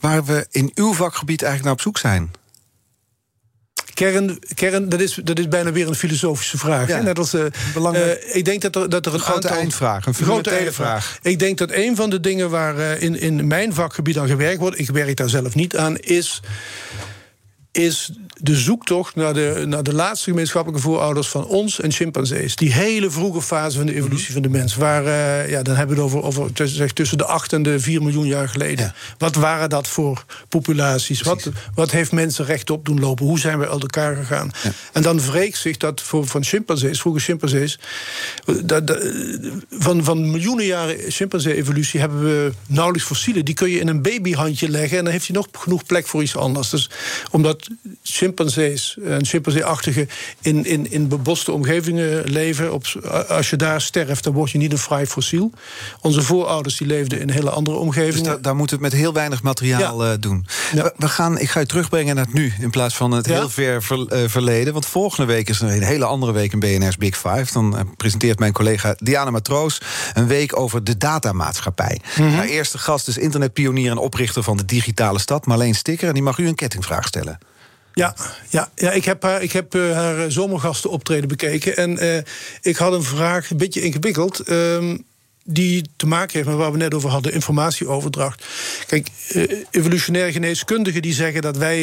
waar 0.00 0.24
we 0.24 0.46
in 0.50 0.70
uw 0.74 0.94
vakgebied 0.94 1.42
eigenlijk 1.42 1.64
naar 1.64 1.72
op 1.72 1.80
zoek 1.80 1.98
zijn? 1.98 2.30
Kern, 3.94 4.38
kern 4.54 4.88
dat, 4.88 5.00
is, 5.00 5.14
dat 5.24 5.38
is 5.38 5.48
bijna 5.48 5.72
weer 5.72 5.88
een 5.88 5.94
filosofische 5.94 6.58
vraag. 6.58 6.88
Ja. 6.88 7.00
Net 7.00 7.18
als, 7.18 7.36
Belangrijk. 7.74 8.18
eh, 8.18 8.36
ik 8.36 8.44
denk 8.44 8.62
dat 8.62 8.76
er, 8.76 8.88
dat 8.88 9.06
er 9.06 9.14
een, 9.14 9.20
grote 9.20 9.48
aantal, 9.48 9.60
eindvraag, 9.60 10.06
een 10.06 10.14
grote 10.14 10.50
eindvraag. 10.50 11.04
vraag. 11.04 11.18
Ik 11.22 11.38
denk 11.38 11.58
dat 11.58 11.70
een 11.70 11.96
van 11.96 12.10
de 12.10 12.20
dingen 12.20 12.50
waar 12.50 12.78
eh, 12.78 13.02
in, 13.02 13.20
in 13.20 13.46
mijn 13.46 13.74
vakgebied 13.74 14.18
aan 14.18 14.28
gewerkt 14.28 14.60
wordt... 14.60 14.78
ik 14.78 14.90
werk 14.90 15.16
daar 15.16 15.28
zelf 15.28 15.54
niet 15.54 15.76
aan, 15.76 15.96
is, 15.96 16.40
is 17.72 18.12
de 18.42 18.56
zoektocht 18.56 19.14
naar 19.14 19.34
de, 19.34 19.64
naar 19.66 19.82
de 19.82 19.94
laatste 19.94 20.30
gemeenschappelijke 20.30 20.82
voorouders 20.84 21.28
van 21.28 21.46
ons 21.46 21.80
en 21.80 21.92
chimpansees. 21.92 22.56
Die 22.56 22.72
hele 22.72 23.10
vroege 23.10 23.42
fase 23.42 23.76
van 23.76 23.86
de 23.86 23.94
evolutie 23.94 24.24
Mhm. 24.24 24.32
van 24.32 24.42
de 24.42 24.48
mens. 24.48 24.74
Waar, 24.76 25.06
eh, 25.06 25.50
ja, 25.50 25.62
dan 25.62 25.76
hebben 25.76 25.96
we 25.96 26.02
het 26.02 26.12
over, 26.12 26.22
over 26.26 26.52
tussen, 26.52 26.94
tussen 26.94 27.18
de 27.18 27.24
8 27.24 27.52
en 27.52 27.62
de 27.62 27.80
4 27.80 28.02
miljoen 28.02 28.26
jaar 28.26 28.48
geleden. 28.48 28.84
Ja. 28.84 28.94
Wat 29.18 29.34
waren 29.34 29.68
dat 29.68 29.88
voor 29.88 30.24
populaties? 30.48 31.20
Wat, 31.22 31.50
wat 31.74 31.90
heeft 31.90 32.12
mensen 32.12 32.44
rechtop 32.44 32.84
doen 32.84 33.00
lopen? 33.00 33.26
Hoe 33.26 33.38
zijn 33.38 33.58
we 33.58 33.68
uit 33.68 33.82
elkaar 33.82 34.16
gegaan? 34.16 34.50
En 34.92 35.02
dan 35.02 35.20
wreekt 35.20 35.56
zich 35.58 35.76
dat 35.76 36.00
voor, 36.00 36.26
van 36.26 36.44
chimpansees, 36.44 37.00
vroege 37.00 37.20
chimpansees. 37.20 37.78
Dat, 38.64 38.86
dat, 38.86 39.06
van, 39.70 40.04
van 40.04 40.30
miljoenen 40.30 40.66
jaren 40.66 40.96
chimpansee-evolutie 41.10 42.00
hebben 42.00 42.22
we 42.22 42.52
nauwelijks 42.66 43.06
fossielen. 43.06 43.44
Die 43.44 43.54
kun 43.54 43.70
je 43.70 43.78
in 43.78 43.88
een 43.88 44.02
babyhandje 44.02 44.68
leggen 44.68 44.98
en 44.98 45.04
dan 45.04 45.12
heeft 45.12 45.26
hij 45.26 45.36
nog 45.36 45.46
genoeg 45.52 45.84
plek 45.86 46.06
voor 46.06 46.22
iets 46.22 46.36
anders. 46.36 46.70
Dus 46.70 46.90
omdat 47.30 47.68
chimpansees 48.02 48.30
en 49.04 49.24
chimpansee-achtigen 49.26 50.08
in, 50.40 50.64
in, 50.64 50.90
in 50.90 51.08
beboste 51.08 51.52
omgevingen 51.52 52.24
leven, 52.24 52.72
op, 52.72 52.84
als 53.28 53.50
je 53.50 53.56
daar 53.56 53.80
sterft, 53.80 54.24
dan 54.24 54.32
word 54.32 54.50
je 54.50 54.58
niet 54.58 54.72
een 54.72 54.78
fraai 54.78 55.06
fossiel. 55.06 55.50
Onze 56.00 56.22
voorouders 56.22 56.76
die 56.76 56.86
leefden 56.86 57.20
in 57.20 57.30
hele 57.30 57.50
andere 57.50 57.76
Dus 57.76 57.86
omgevingen. 57.86 58.30
da- 58.32 58.36
daar 58.40 58.56
moeten 58.56 58.76
we 58.78 58.84
het 58.84 58.92
met 58.92 59.02
heel 59.02 59.12
weinig 59.12 59.42
materiaal 59.42 60.04
Ja. 60.04 60.12
eh, 60.12 60.18
doen. 60.20 60.46
Ja. 60.74 60.92
We, 60.96 61.08
gaan, 61.08 61.38
ik 61.38 61.50
ga 61.50 61.60
je 61.60 61.66
terugbrengen 61.66 62.14
naar 62.14 62.24
het 62.24 62.34
nu 62.34 62.52
in 62.60 62.70
plaats 62.70 62.94
van 62.94 63.10
het 63.10 63.26
Ja. 63.26 63.32
heel 63.34 63.48
ver 63.48 63.82
ver- 63.82 64.06
eh, 64.08 64.28
verleden. 64.28 64.72
Want 64.72 64.86
volgende 64.86 65.32
week 65.32 65.48
is 65.48 65.60
er 65.60 65.68
een 65.72 65.82
hele 65.82 66.04
andere 66.04 66.32
week 66.32 66.52
in 66.52 66.58
BNR's 66.60 66.96
Big 66.96 67.16
Five. 67.16 67.46
Dan 67.52 67.76
eh, 67.76 67.82
presenteert 67.96 68.38
mijn 68.38 68.52
collega 68.52 68.94
Diana 68.98 69.30
Matroos 69.30 69.80
een 70.14 70.26
week 70.26 70.58
over 70.58 70.84
de 70.84 70.96
datamaatschappij. 70.96 72.00
Mhm. 72.18 72.28
Haar 72.28 72.44
eerste 72.44 72.78
gast 72.78 73.08
is 73.08 73.18
internetpionier 73.18 73.90
en 73.90 73.98
oprichter 73.98 74.42
van 74.42 74.56
de 74.56 74.64
digitale 74.64 75.18
stad, 75.18 75.46
Marleen 75.46 75.74
Stikker. 75.74 76.08
En 76.08 76.14
die 76.14 76.22
mag 76.22 76.38
u 76.38 76.46
een 76.48 76.54
kettingvraag 76.54 77.06
stellen. 77.06 77.38
Ja, 77.92 78.14
ja, 78.48 78.70
ja 78.74 78.90
ik 78.90 79.04
heb 79.04 79.22
haar, 79.22 79.42
ik 79.42 79.52
heb, 79.52 79.74
eh, 79.74 79.92
haar 79.92 80.30
zomergasten 80.30 80.90
optreden 80.90 81.28
bekeken. 81.28 81.76
En 81.76 81.98
eh, 81.98 82.22
ik 82.60 82.76
had 82.76 82.92
een 82.92 83.02
vraag, 83.02 83.50
een 83.50 83.56
beetje 83.56 83.82
ingewikkeld. 83.82 84.40
ehm, 84.40 84.96
die 85.44 85.84
te 85.96 86.06
maken 86.06 86.32
heeft 86.32 86.48
met 86.48 86.56
waar 86.56 86.72
we 86.72 86.78
net 86.78 86.94
over 86.94 87.10
hadden, 87.10 87.32
informatieoverdracht. 87.32 88.44
Kijk, 88.86 89.08
eh, 89.28 89.42
evolutionaire 89.70 90.32
geneeskundigen 90.32 91.02
die 91.02 91.12
zeggen 91.12 91.42
dat 91.42 91.56
wij, 91.56 91.78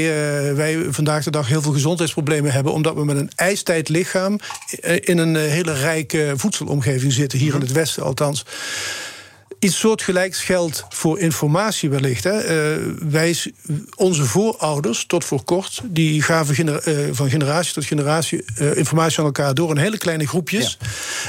wij 0.56 0.86
vandaag 0.90 1.24
de 1.24 1.32
dag 1.32 1.48
heel 1.48 1.62
veel 1.62 1.72
gezondheidsproblemen 1.72 2.52
hebben, 2.52 2.74
omdat 2.74 2.96
we 2.96 3.06
met 3.06 3.18
een 3.18 3.32
ijstijd 3.36 3.90
lichaam 3.90 4.40
in 5.00 5.18
een 5.18 5.36
hele 5.36 5.74
rijke 5.74 6.34
voedselomgeving 6.36 7.14
zitten, 7.14 7.40
hier 7.40 7.54
in 7.54 7.62
het 7.62 7.72
Westen 7.72 8.04
althans. 8.04 8.46
Iets 9.60 9.80
soortgelijks 9.80 10.44
geldt 10.44 10.86
voor 10.90 11.20
informatie 11.20 11.90
wellicht. 11.90 12.24
Hè. 12.24 12.32
Eh, 12.32 12.78
wij, 13.10 13.36
onze 13.96 14.26
voorouders, 14.26 15.06
tot 15.06 15.26
voor 15.26 15.44
kort, 15.44 15.82
die 15.84 16.22
gaven 16.22 16.56
gener- 16.56 16.84
eh, 16.84 16.96
van 17.12 17.30
generatie 17.30 17.74
tot 17.74 17.86
generatie 17.86 18.44
eh, 18.56 18.76
informatie 18.76 19.20
aan 19.20 19.26
elkaar 19.26 19.54
door 19.54 19.70
in 19.70 19.78
hele 19.78 19.98
kleine 19.98 20.28
groepjes. 20.28 20.78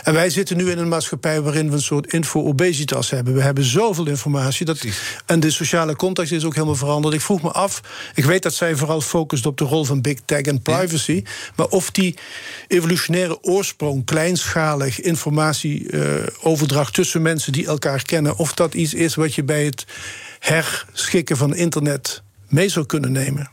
En 0.03 0.13
wij 0.15 0.31
zitten 0.31 0.57
nu 0.57 0.71
in 0.71 0.79
een 0.79 0.89
maatschappij 0.89 1.41
waarin 1.41 1.69
we 1.69 1.75
een 1.75 1.83
soort 1.83 2.13
info-obesitas 2.13 3.11
hebben. 3.11 3.35
We 3.35 3.43
hebben 3.43 3.65
zoveel 3.65 4.07
informatie. 4.07 4.67
Dat, 4.67 4.85
en 5.27 5.41
de 5.41 5.51
sociale 5.51 5.97
context 5.97 6.33
is 6.33 6.45
ook 6.45 6.55
helemaal 6.55 6.77
veranderd. 6.77 7.15
Ik 7.15 7.21
vroeg 7.21 7.43
me 7.43 7.51
af, 7.51 7.81
ik 8.15 8.25
weet 8.25 8.43
dat 8.43 8.55
zij 8.55 8.77
vooral 8.77 9.01
focust 9.01 9.47
op 9.47 9.59
de 9.59 9.65
rol 9.65 9.85
van 9.85 10.01
big 10.01 10.19
tech 10.25 10.43
en 10.43 10.63
privacy. 10.63 11.23
Maar 11.57 11.67
of 11.67 11.91
die 11.91 12.15
evolutionaire 12.69 13.43
oorsprong, 13.43 14.05
kleinschalig 14.05 15.01
informatieoverdracht 15.01 16.95
tussen 16.95 17.23
mensen 17.23 17.53
die 17.53 17.67
elkaar 17.67 18.03
kennen, 18.03 18.19
of 18.29 18.55
dat 18.55 18.75
iets 18.75 18.95
is 18.95 19.15
wat 19.15 19.35
je 19.35 19.45
bij 19.45 19.65
het 19.65 19.85
herschikken 20.39 21.37
van 21.37 21.55
internet 21.55 22.23
mee 22.49 22.69
zou 22.69 22.87
kunnen 22.87 23.13
nemen. 23.13 23.51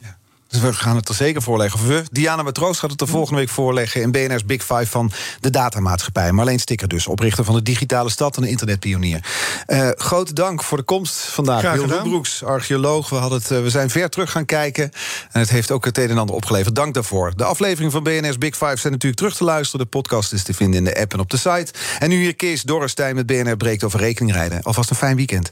Dus 0.47 0.59
we 0.59 0.73
gaan 0.73 0.95
het 0.95 1.09
er 1.09 1.15
zeker 1.15 1.41
voorleggen. 1.41 1.87
We, 1.87 2.03
Diana 2.11 2.43
Matroos 2.43 2.79
gaat 2.79 2.91
het 2.91 3.01
er 3.01 3.07
volgende 3.07 3.39
week 3.39 3.49
voorleggen... 3.49 4.01
in 4.01 4.11
BNR's 4.11 4.45
Big 4.45 4.61
Five 4.61 4.85
van 4.85 5.11
de 5.39 5.49
datamaatschappij. 5.49 6.31
Marleen 6.31 6.59
Stikker 6.59 6.87
dus, 6.87 7.07
oprichter 7.07 7.43
van 7.43 7.55
de 7.55 7.61
digitale 7.61 8.09
stad... 8.09 8.37
en 8.37 8.43
een 8.43 8.49
internetpionier. 8.49 9.25
Eh 9.65 9.89
grote 9.95 10.33
dank 10.33 10.63
voor 10.63 10.77
de 10.77 10.83
komst 10.83 11.13
vandaag. 11.13 11.59
Graag 11.59 11.73
Wil 11.73 11.83
gedaan. 11.83 12.03
Broeks, 12.03 12.43
archeoloog. 12.43 13.09
We, 13.09 13.15
hadden 13.15 13.39
het, 13.39 13.51
eh, 13.51 13.61
we 13.61 13.69
zijn 13.69 13.89
ver 13.89 14.09
terug 14.09 14.31
gaan 14.31 14.45
kijken. 14.45 14.91
En 15.31 15.39
het 15.39 15.49
heeft 15.49 15.71
ook 15.71 15.85
het 15.85 15.97
een 15.97 16.09
en 16.09 16.17
ander 16.17 16.35
opgeleverd. 16.35 16.75
Dank 16.75 16.93
daarvoor. 16.93 17.33
De 17.35 17.43
afleveringen 17.43 17.91
van 17.91 18.03
BNR's 18.03 18.37
Big 18.37 18.57
Five 18.57 18.77
zijn 18.77 18.93
natuurlijk 18.93 19.21
terug 19.21 19.35
te 19.35 19.43
luisteren. 19.43 19.85
De 19.85 19.91
podcast 19.91 20.33
is 20.33 20.43
te 20.43 20.53
vinden 20.53 20.77
in 20.77 20.83
de 20.83 20.99
app 20.99 21.13
en 21.13 21.19
op 21.19 21.29
de 21.29 21.37
site. 21.37 21.73
En 21.99 22.09
nu 22.09 22.15
hier 22.15 22.35
Kees 22.35 22.61
Dorrestein 22.61 23.15
met 23.15 23.25
BNR 23.25 23.57
breekt 23.57 23.83
over 23.83 23.99
rekeningrijden. 23.99 24.63
Alvast 24.63 24.89
een 24.89 24.95
fijn 24.95 25.15
weekend. 25.15 25.51